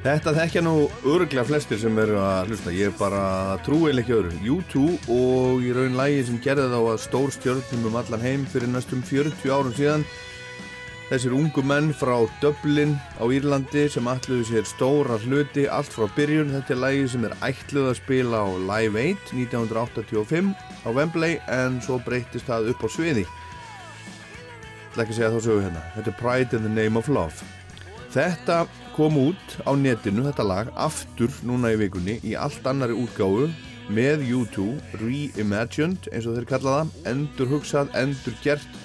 Þetta 0.00 0.32
þekkja 0.32 0.60
nú 0.64 0.74
örglega 1.12 1.42
flestir 1.44 1.76
sem 1.76 1.98
eru 2.00 2.14
að 2.16 2.48
hlusta, 2.48 2.72
ég 2.72 2.94
bara 2.96 3.58
trúi 3.66 3.90
ekki 3.92 4.14
öðru. 4.16 4.30
U2 4.48 4.84
og 5.12 5.60
í 5.60 5.74
raun 5.76 5.98
lægi 5.98 6.22
sem 6.24 6.38
gerði 6.40 6.70
þá 6.72 6.78
að 6.78 7.02
stór 7.02 7.34
stjórnum 7.36 7.90
um 7.90 7.98
allan 8.00 8.24
heim 8.24 8.46
fyrir 8.48 8.72
næstum 8.72 9.02
40 9.04 9.52
árum 9.52 9.76
síðan. 9.76 10.06
Þessir 11.10 11.36
ungu 11.36 11.66
menn 11.68 11.92
frá 11.92 12.14
Dublin 12.40 12.96
á 13.20 13.28
Írlandi 13.28 13.84
sem 13.92 14.08
alluðu 14.08 14.48
sér 14.48 14.64
stóra 14.72 15.20
hluti 15.20 15.68
allt 15.68 15.92
frá 15.92 16.08
byrjun. 16.16 16.56
Þetta 16.56 16.78
er 16.78 16.82
lægi 16.86 17.06
sem 17.12 17.28
er 17.28 17.36
ætluð 17.44 17.92
að 17.92 18.00
spila 18.00 18.40
á 18.40 18.48
Live 18.72 19.06
8 19.20 19.36
1985 19.36 20.52
á 20.86 20.88
Wembley 20.96 21.40
en 21.52 21.76
svo 21.84 22.00
breytist 22.08 22.48
það 22.48 22.72
upp 22.72 22.86
á 22.86 22.88
sviði. 22.88 23.28
Ég 23.28 24.92
ætla 24.94 25.04
ekki 25.04 25.12
að 25.12 25.18
segja 25.20 25.34
þá 25.36 25.40
sögu 25.44 25.64
hérna. 25.68 25.88
Þetta 25.98 26.14
er 26.16 26.22
Pride 26.24 26.56
in 26.56 26.70
the 26.70 26.72
Name 26.72 26.96
of 26.96 27.12
Love. 27.12 27.59
Þetta 28.10 28.64
kom 28.96 29.14
út 29.20 29.52
á 29.62 29.70
netinu, 29.78 30.24
þetta 30.26 30.42
lag, 30.42 30.70
aftur 30.74 31.30
núna 31.46 31.70
í 31.70 31.76
vikunni 31.78 32.16
í 32.26 32.32
allt 32.34 32.64
annari 32.66 32.96
útgáfu 32.98 33.44
með 33.90 34.24
U2 34.34 34.64
Reimagined, 34.98 36.08
eins 36.10 36.26
og 36.26 36.34
þeir 36.34 36.48
kalla 36.50 36.72
það, 36.80 36.90
endur 37.12 37.50
hugsað, 37.52 37.92
endur 38.00 38.34
gert. 38.42 38.80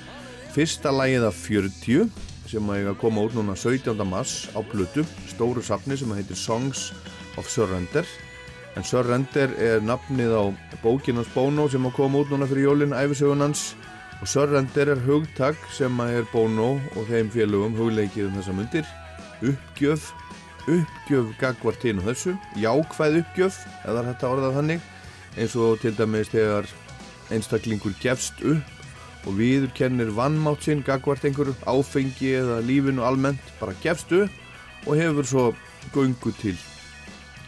Fyrsta 0.54 0.94
lagið 0.94 1.26
af 1.26 1.40
40 1.42 2.06
sem 2.46 2.70
að 2.70 2.92
koma 3.02 3.24
út 3.26 3.34
núna 3.34 3.56
17. 3.58 3.98
mars 4.06 4.46
á 4.54 4.62
Plutu, 4.62 5.02
stóru 5.32 5.64
safni 5.66 5.98
sem 5.98 6.14
heitir 6.14 6.38
Songs 6.38 6.92
of 7.42 7.50
Surrender. 7.50 8.06
En 8.78 8.86
Surrender 8.86 9.56
er 9.58 9.82
nafnið 9.82 10.36
á 10.38 10.44
bókinans 10.84 11.32
Bono 11.34 11.66
sem 11.72 11.90
að 11.90 11.96
koma 11.98 12.22
út 12.22 12.30
núna 12.30 12.46
fyrir 12.52 12.70
jólinn, 12.70 12.94
æfisögunans 12.94 13.72
og 14.22 14.30
Surrender 14.30 14.94
er 14.94 15.02
hugtak 15.08 15.58
sem 15.74 15.98
að 15.98 16.20
er 16.20 16.30
Bono 16.30 16.76
og 16.94 17.10
þeim 17.10 17.34
félögum 17.34 17.74
hugleikið 17.80 18.30
um 18.30 18.38
þessa 18.38 18.56
myndir 18.60 18.94
uppgjöf 19.52 20.12
uppgjöf 20.66 21.34
gagvart 21.42 21.84
hinn 21.86 22.02
og 22.02 22.10
þessu 22.10 22.36
jákvæð 22.58 23.20
uppgjöf, 23.22 23.60
eða 23.86 24.06
þetta 24.10 24.32
orðað 24.32 24.58
þannig 24.60 24.88
eins 25.36 25.56
og 25.60 25.82
til 25.82 25.94
dæmis 25.98 26.32
þegar 26.32 26.70
einstaklingur 27.34 27.96
gefst 28.02 28.42
upp 28.46 29.26
og 29.26 29.38
viður 29.40 29.72
kennir 29.78 30.12
vannmátt 30.16 30.66
sinn 30.66 30.84
gagvart 30.86 31.26
einhverju 31.26 31.56
áfengi 31.66 32.36
eða 32.40 32.62
lífinu 32.66 33.04
almennt 33.06 33.54
bara 33.60 33.76
gefst 33.84 34.14
upp 34.14 34.86
og 34.86 35.00
hefur 35.00 35.28
svo 35.28 35.46
gungu 35.94 36.34
til 36.42 36.58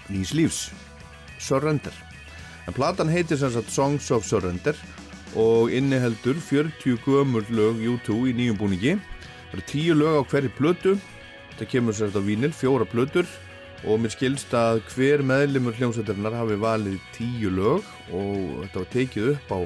nýs 0.10 0.34
lífs. 0.34 0.72
Surrender. 1.40 1.94
En 2.68 2.74
platan 2.74 3.10
heitir 3.10 3.38
sem 3.38 3.52
sagt 3.54 3.72
Songs 3.72 4.10
of 4.12 4.26
Surrender 4.26 4.76
og 5.38 5.72
inniheldur 5.72 6.40
40 6.42 6.98
gömur 7.06 7.46
lög 7.50 7.84
U2 7.84 8.32
í 8.32 8.34
nýjum 8.34 8.58
búningi. 8.58 8.98
Það 9.52 9.54
eru 9.54 9.68
10 9.72 10.00
lög 10.02 10.18
á 10.18 10.22
hverju 10.32 10.52
plötu 10.58 10.98
Þetta 11.58 11.72
kemur 11.72 11.96
sér 11.98 12.12
þetta 12.12 12.22
á 12.22 12.30
vínil, 12.30 12.52
fjóra 12.54 12.86
plötur 12.86 13.26
og 13.90 13.98
mér 14.04 14.12
skilst 14.14 14.52
að 14.54 14.84
hver 14.92 15.24
meðlimur 15.26 15.74
hljómsveitarinnar 15.74 16.36
hafi 16.38 16.58
valið 16.62 17.00
tíu 17.16 17.50
lög 17.50 17.88
og 18.14 18.60
þetta 18.60 18.84
var 18.84 18.92
tekið 18.94 19.30
upp 19.32 19.50
á 19.50 19.60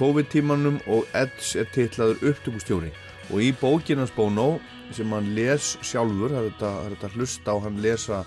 COVID-tímanum 0.00 0.80
og 0.90 1.06
Edds 1.14 1.52
er 1.54 1.70
titlaður 1.70 2.32
upptökustjóri 2.32 2.90
og 3.30 3.46
í 3.46 3.52
bókinans 3.62 4.10
Bono 4.16 4.58
sem 4.90 5.14
hann 5.14 5.30
les 5.38 5.76
sjálfur, 5.86 6.34
það 6.34 6.40
er 6.40 6.50
þetta, 6.50 6.74
það 6.74 6.92
þetta 6.96 7.14
hlusta 7.14 7.54
á 7.54 7.56
hann 7.62 7.80
lesa, 7.86 8.20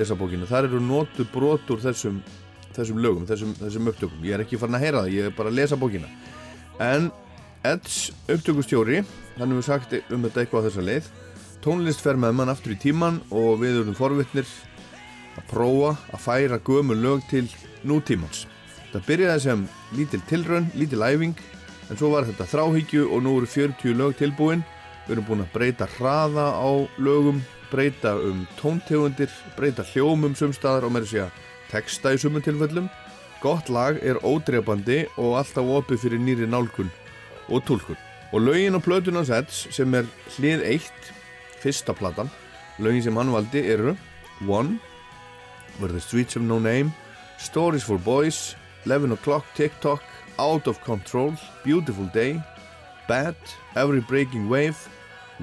lesa 0.00 0.16
bókinu, 0.16 0.48
þar 0.48 0.70
eru 0.70 0.80
notu 0.80 1.28
brotur 1.36 1.84
þessum, 1.84 2.22
þessum 2.72 3.04
lögum, 3.04 3.28
þessum, 3.28 3.52
þessum 3.60 3.92
upptökum. 3.92 4.24
Ég 4.24 4.38
er 4.38 4.46
ekki 4.46 4.56
farin 4.56 4.80
að 4.80 4.86
heyra 4.86 5.04
það, 5.04 5.16
ég 5.18 5.28
er 5.28 5.36
bara 5.36 5.52
að 5.52 5.60
lesa 5.60 5.76
bókina. 5.76 6.08
En 6.80 7.12
Edds 7.68 8.06
upptökustjóri, 8.32 9.02
hann 9.36 9.52
hefur 9.52 9.74
sagt 9.74 9.98
um 10.08 10.24
þetta 10.24 10.46
eitthvað 10.46 10.64
á 10.64 10.66
þessa 10.70 10.86
leið 10.88 11.10
tónlist 11.64 12.00
fer 12.00 12.16
með 12.16 12.36
mann 12.38 12.52
aftur 12.52 12.72
í 12.72 12.78
tíman 12.80 13.18
og 13.28 13.60
við 13.60 13.82
erum 13.82 13.96
forvittnir 13.96 14.48
að 15.36 15.46
prófa 15.50 15.92
að 16.14 16.22
færa 16.24 16.58
gömu 16.64 16.96
lög 16.96 17.22
til 17.28 17.46
nútímans. 17.84 18.46
Það 18.90 19.06
byrjaði 19.06 19.42
sem 19.44 19.66
lítil 19.96 20.20
tilraun, 20.30 20.70
lítil 20.74 21.04
æfing 21.04 21.42
en 21.90 21.98
svo 21.98 22.12
var 22.14 22.26
þetta 22.28 22.48
þráhyggju 22.48 23.06
og 23.10 23.24
nú 23.24 23.36
eru 23.38 23.50
40 23.50 23.98
lög 23.98 24.16
tilbúin. 24.18 24.64
Við 25.06 25.16
erum 25.16 25.28
búin 25.28 25.44
að 25.44 25.52
breyta 25.54 25.88
hraða 25.98 26.48
á 26.56 26.70
lögum, 27.02 27.42
breyta 27.70 28.16
um 28.16 28.46
tóntegundir, 28.60 29.30
breyta 29.56 29.84
hljómum 29.92 30.36
sumstaðar 30.38 30.88
og 30.88 30.94
með 30.96 31.08
þess 31.10 31.26
að 31.26 31.46
texta 31.70 32.14
í 32.14 32.20
sumum 32.20 32.44
tilfellum. 32.44 32.90
Gott 33.40 33.70
lag 33.72 34.00
er 34.04 34.20
ódreifandi 34.24 35.04
og 35.20 35.38
alltaf 35.40 35.76
opið 35.78 36.04
fyrir 36.04 36.20
nýri 36.24 36.48
nálkun 36.48 36.90
og 37.48 37.64
tólkun. 37.68 37.98
Og 38.32 38.44
lögin 38.46 38.76
á 38.76 38.80
plötunans 38.80 39.32
Eds 39.34 39.66
sem 39.74 39.94
er 39.98 40.06
hlið 40.36 40.66
1 40.76 41.16
fyrsta 41.62 41.94
platan. 41.96 42.30
Lögin 42.78 43.02
sem 43.02 43.16
hann 43.16 43.32
valdi 43.32 43.64
eru 43.72 43.96
One 44.48 44.78
Where 45.78 45.92
the 45.92 46.00
Streets 46.00 46.34
Have 46.34 46.46
No 46.46 46.58
Name 46.58 46.92
Stories 47.38 47.84
for 47.84 47.98
Boys 47.98 48.56
11 48.86 49.12
O'Clock, 49.12 49.44
TikTok 49.54 50.02
Out 50.38 50.66
of 50.66 50.80
Control, 50.84 51.34
Beautiful 51.64 52.08
Day 52.14 52.40
Bad, 53.08 53.36
Every 53.76 54.00
Breaking 54.00 54.48
Wave 54.48 54.76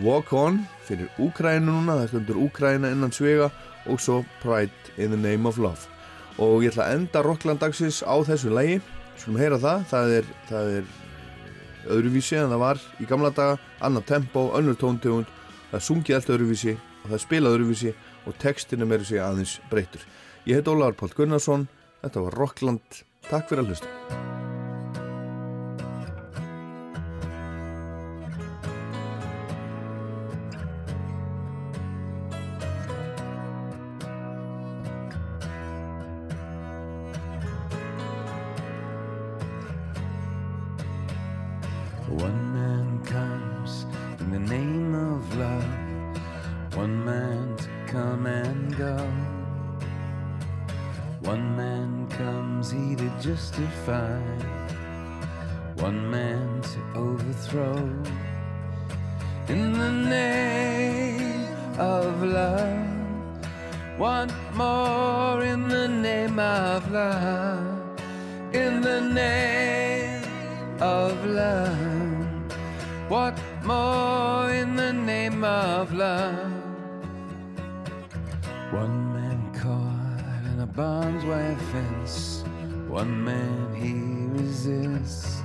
Walk 0.01 0.33
On 0.33 0.59
fyrir 0.87 1.09
Úkræna 1.19 1.65
núna, 1.71 1.97
það 2.01 2.11
stundur 2.11 2.41
Úkræna 2.47 2.91
innan 2.93 3.11
svega 3.11 3.49
og 3.87 4.01
svo 4.01 4.23
Pride 4.41 4.93
in 4.97 5.11
the 5.11 5.17
Name 5.17 5.49
of 5.49 5.57
Love. 5.57 5.89
Og 6.37 6.63
ég 6.63 6.71
ætla 6.71 6.85
að 6.87 6.99
enda 6.99 7.23
Rocklandagsins 7.25 8.03
á 8.05 8.15
þessu 8.25 8.53
lægi 8.53 8.79
skulum 9.17 9.39
heyra 9.41 9.57
það, 9.61 9.85
það 9.89 10.13
er, 10.19 10.29
það 10.49 10.71
er 10.77 10.91
öðruvísi 11.95 12.37
en 12.37 12.51
það 12.53 12.61
var 12.61 12.83
í 13.01 13.07
gamla 13.09 13.33
daga, 13.33 13.57
annar 13.81 14.05
tempo, 14.05 14.51
önnur 14.57 14.77
tóntegund 14.79 15.33
það 15.71 15.85
sungið 15.89 16.19
allt 16.19 16.31
öðruvísi 16.35 16.77
og 16.77 17.11
það 17.11 17.23
spilað 17.25 17.57
öðruvísi 17.57 17.93
og 18.27 18.39
textinu 18.43 18.87
meiri 18.87 19.07
sig 19.07 19.23
aðeins 19.23 19.57
breytur. 19.71 20.07
Ég 20.47 20.59
heit 20.59 20.71
Ólaður 20.71 20.99
Pál 21.01 21.13
Gunnarsson, 21.17 21.67
þetta 22.03 22.25
var 22.27 22.41
Rockland, 22.41 23.03
takk 23.29 23.51
fyrir 23.51 23.65
að 23.65 23.73
hlusta. 23.73 24.36
Love, 62.37 63.97
one 63.97 64.29
more 64.53 65.43
in 65.43 65.61
the 65.67 65.87
name 65.87 66.37
of 66.37 66.79
love, 66.91 67.99
in 68.53 68.81
the 68.87 69.01
name 69.01 70.23
of 70.79 71.13
love. 71.25 72.27
What 73.13 73.35
more 73.63 74.51
in 74.61 74.69
the 74.83 74.93
name 74.93 75.43
of 75.43 75.93
love? 75.93 76.51
One 78.83 78.97
man 79.15 79.39
caught 79.61 80.43
in 80.51 80.57
a 80.67 80.69
barbed 80.79 81.23
wire 81.29 81.61
fence, 81.71 82.43
one 83.01 83.13
man 83.29 83.57
he 83.81 83.93
resists. 84.37 85.41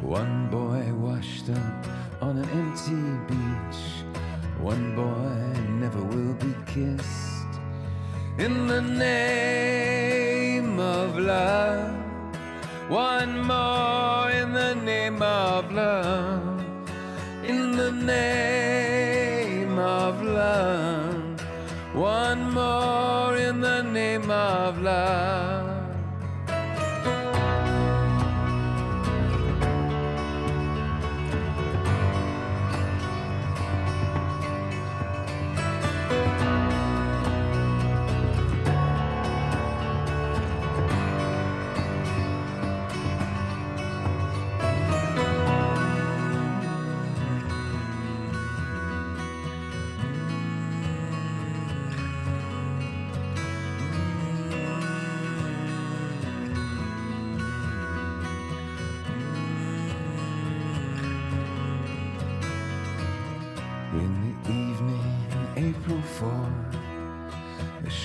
One 0.00 0.36
boy 0.58 0.82
washed 1.06 1.48
up 1.50 1.78
on 2.26 2.32
an 2.42 2.48
empty 2.60 3.02
beach, 3.28 3.83
one 4.64 4.96
boy 4.96 5.60
never 5.78 6.02
will 6.02 6.32
be 6.34 6.54
kissed. 6.64 7.52
In 8.38 8.66
the 8.66 8.80
name 8.80 10.78
of 10.80 11.18
love. 11.18 11.94
One 12.88 13.44
more 13.44 14.30
in 14.30 14.54
the 14.54 14.74
name 14.74 15.20
of 15.20 15.70
love. 15.70 16.64
In 17.46 17.76
the 17.76 17.92
name 17.92 19.78
of 19.78 20.22
love. 20.22 21.40
One 21.92 22.50
more 22.50 23.36
in 23.36 23.60
the 23.60 23.82
name 23.82 24.30
of 24.30 24.80
love. 24.80 25.43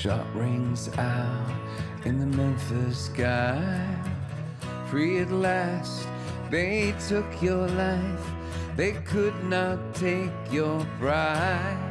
Shot 0.10 0.36
rings 0.36 0.90
out 0.98 1.54
in 2.04 2.18
the 2.18 2.26
Memphis 2.26 2.98
sky. 2.98 3.96
Free 4.90 5.20
at 5.20 5.30
last, 5.30 6.08
they 6.50 6.96
took 7.08 7.30
your 7.44 7.68
life, 7.68 8.26
they 8.76 8.94
could 9.06 9.36
not 9.44 9.78
take 9.94 10.32
your 10.52 10.84
pride. 11.00 11.89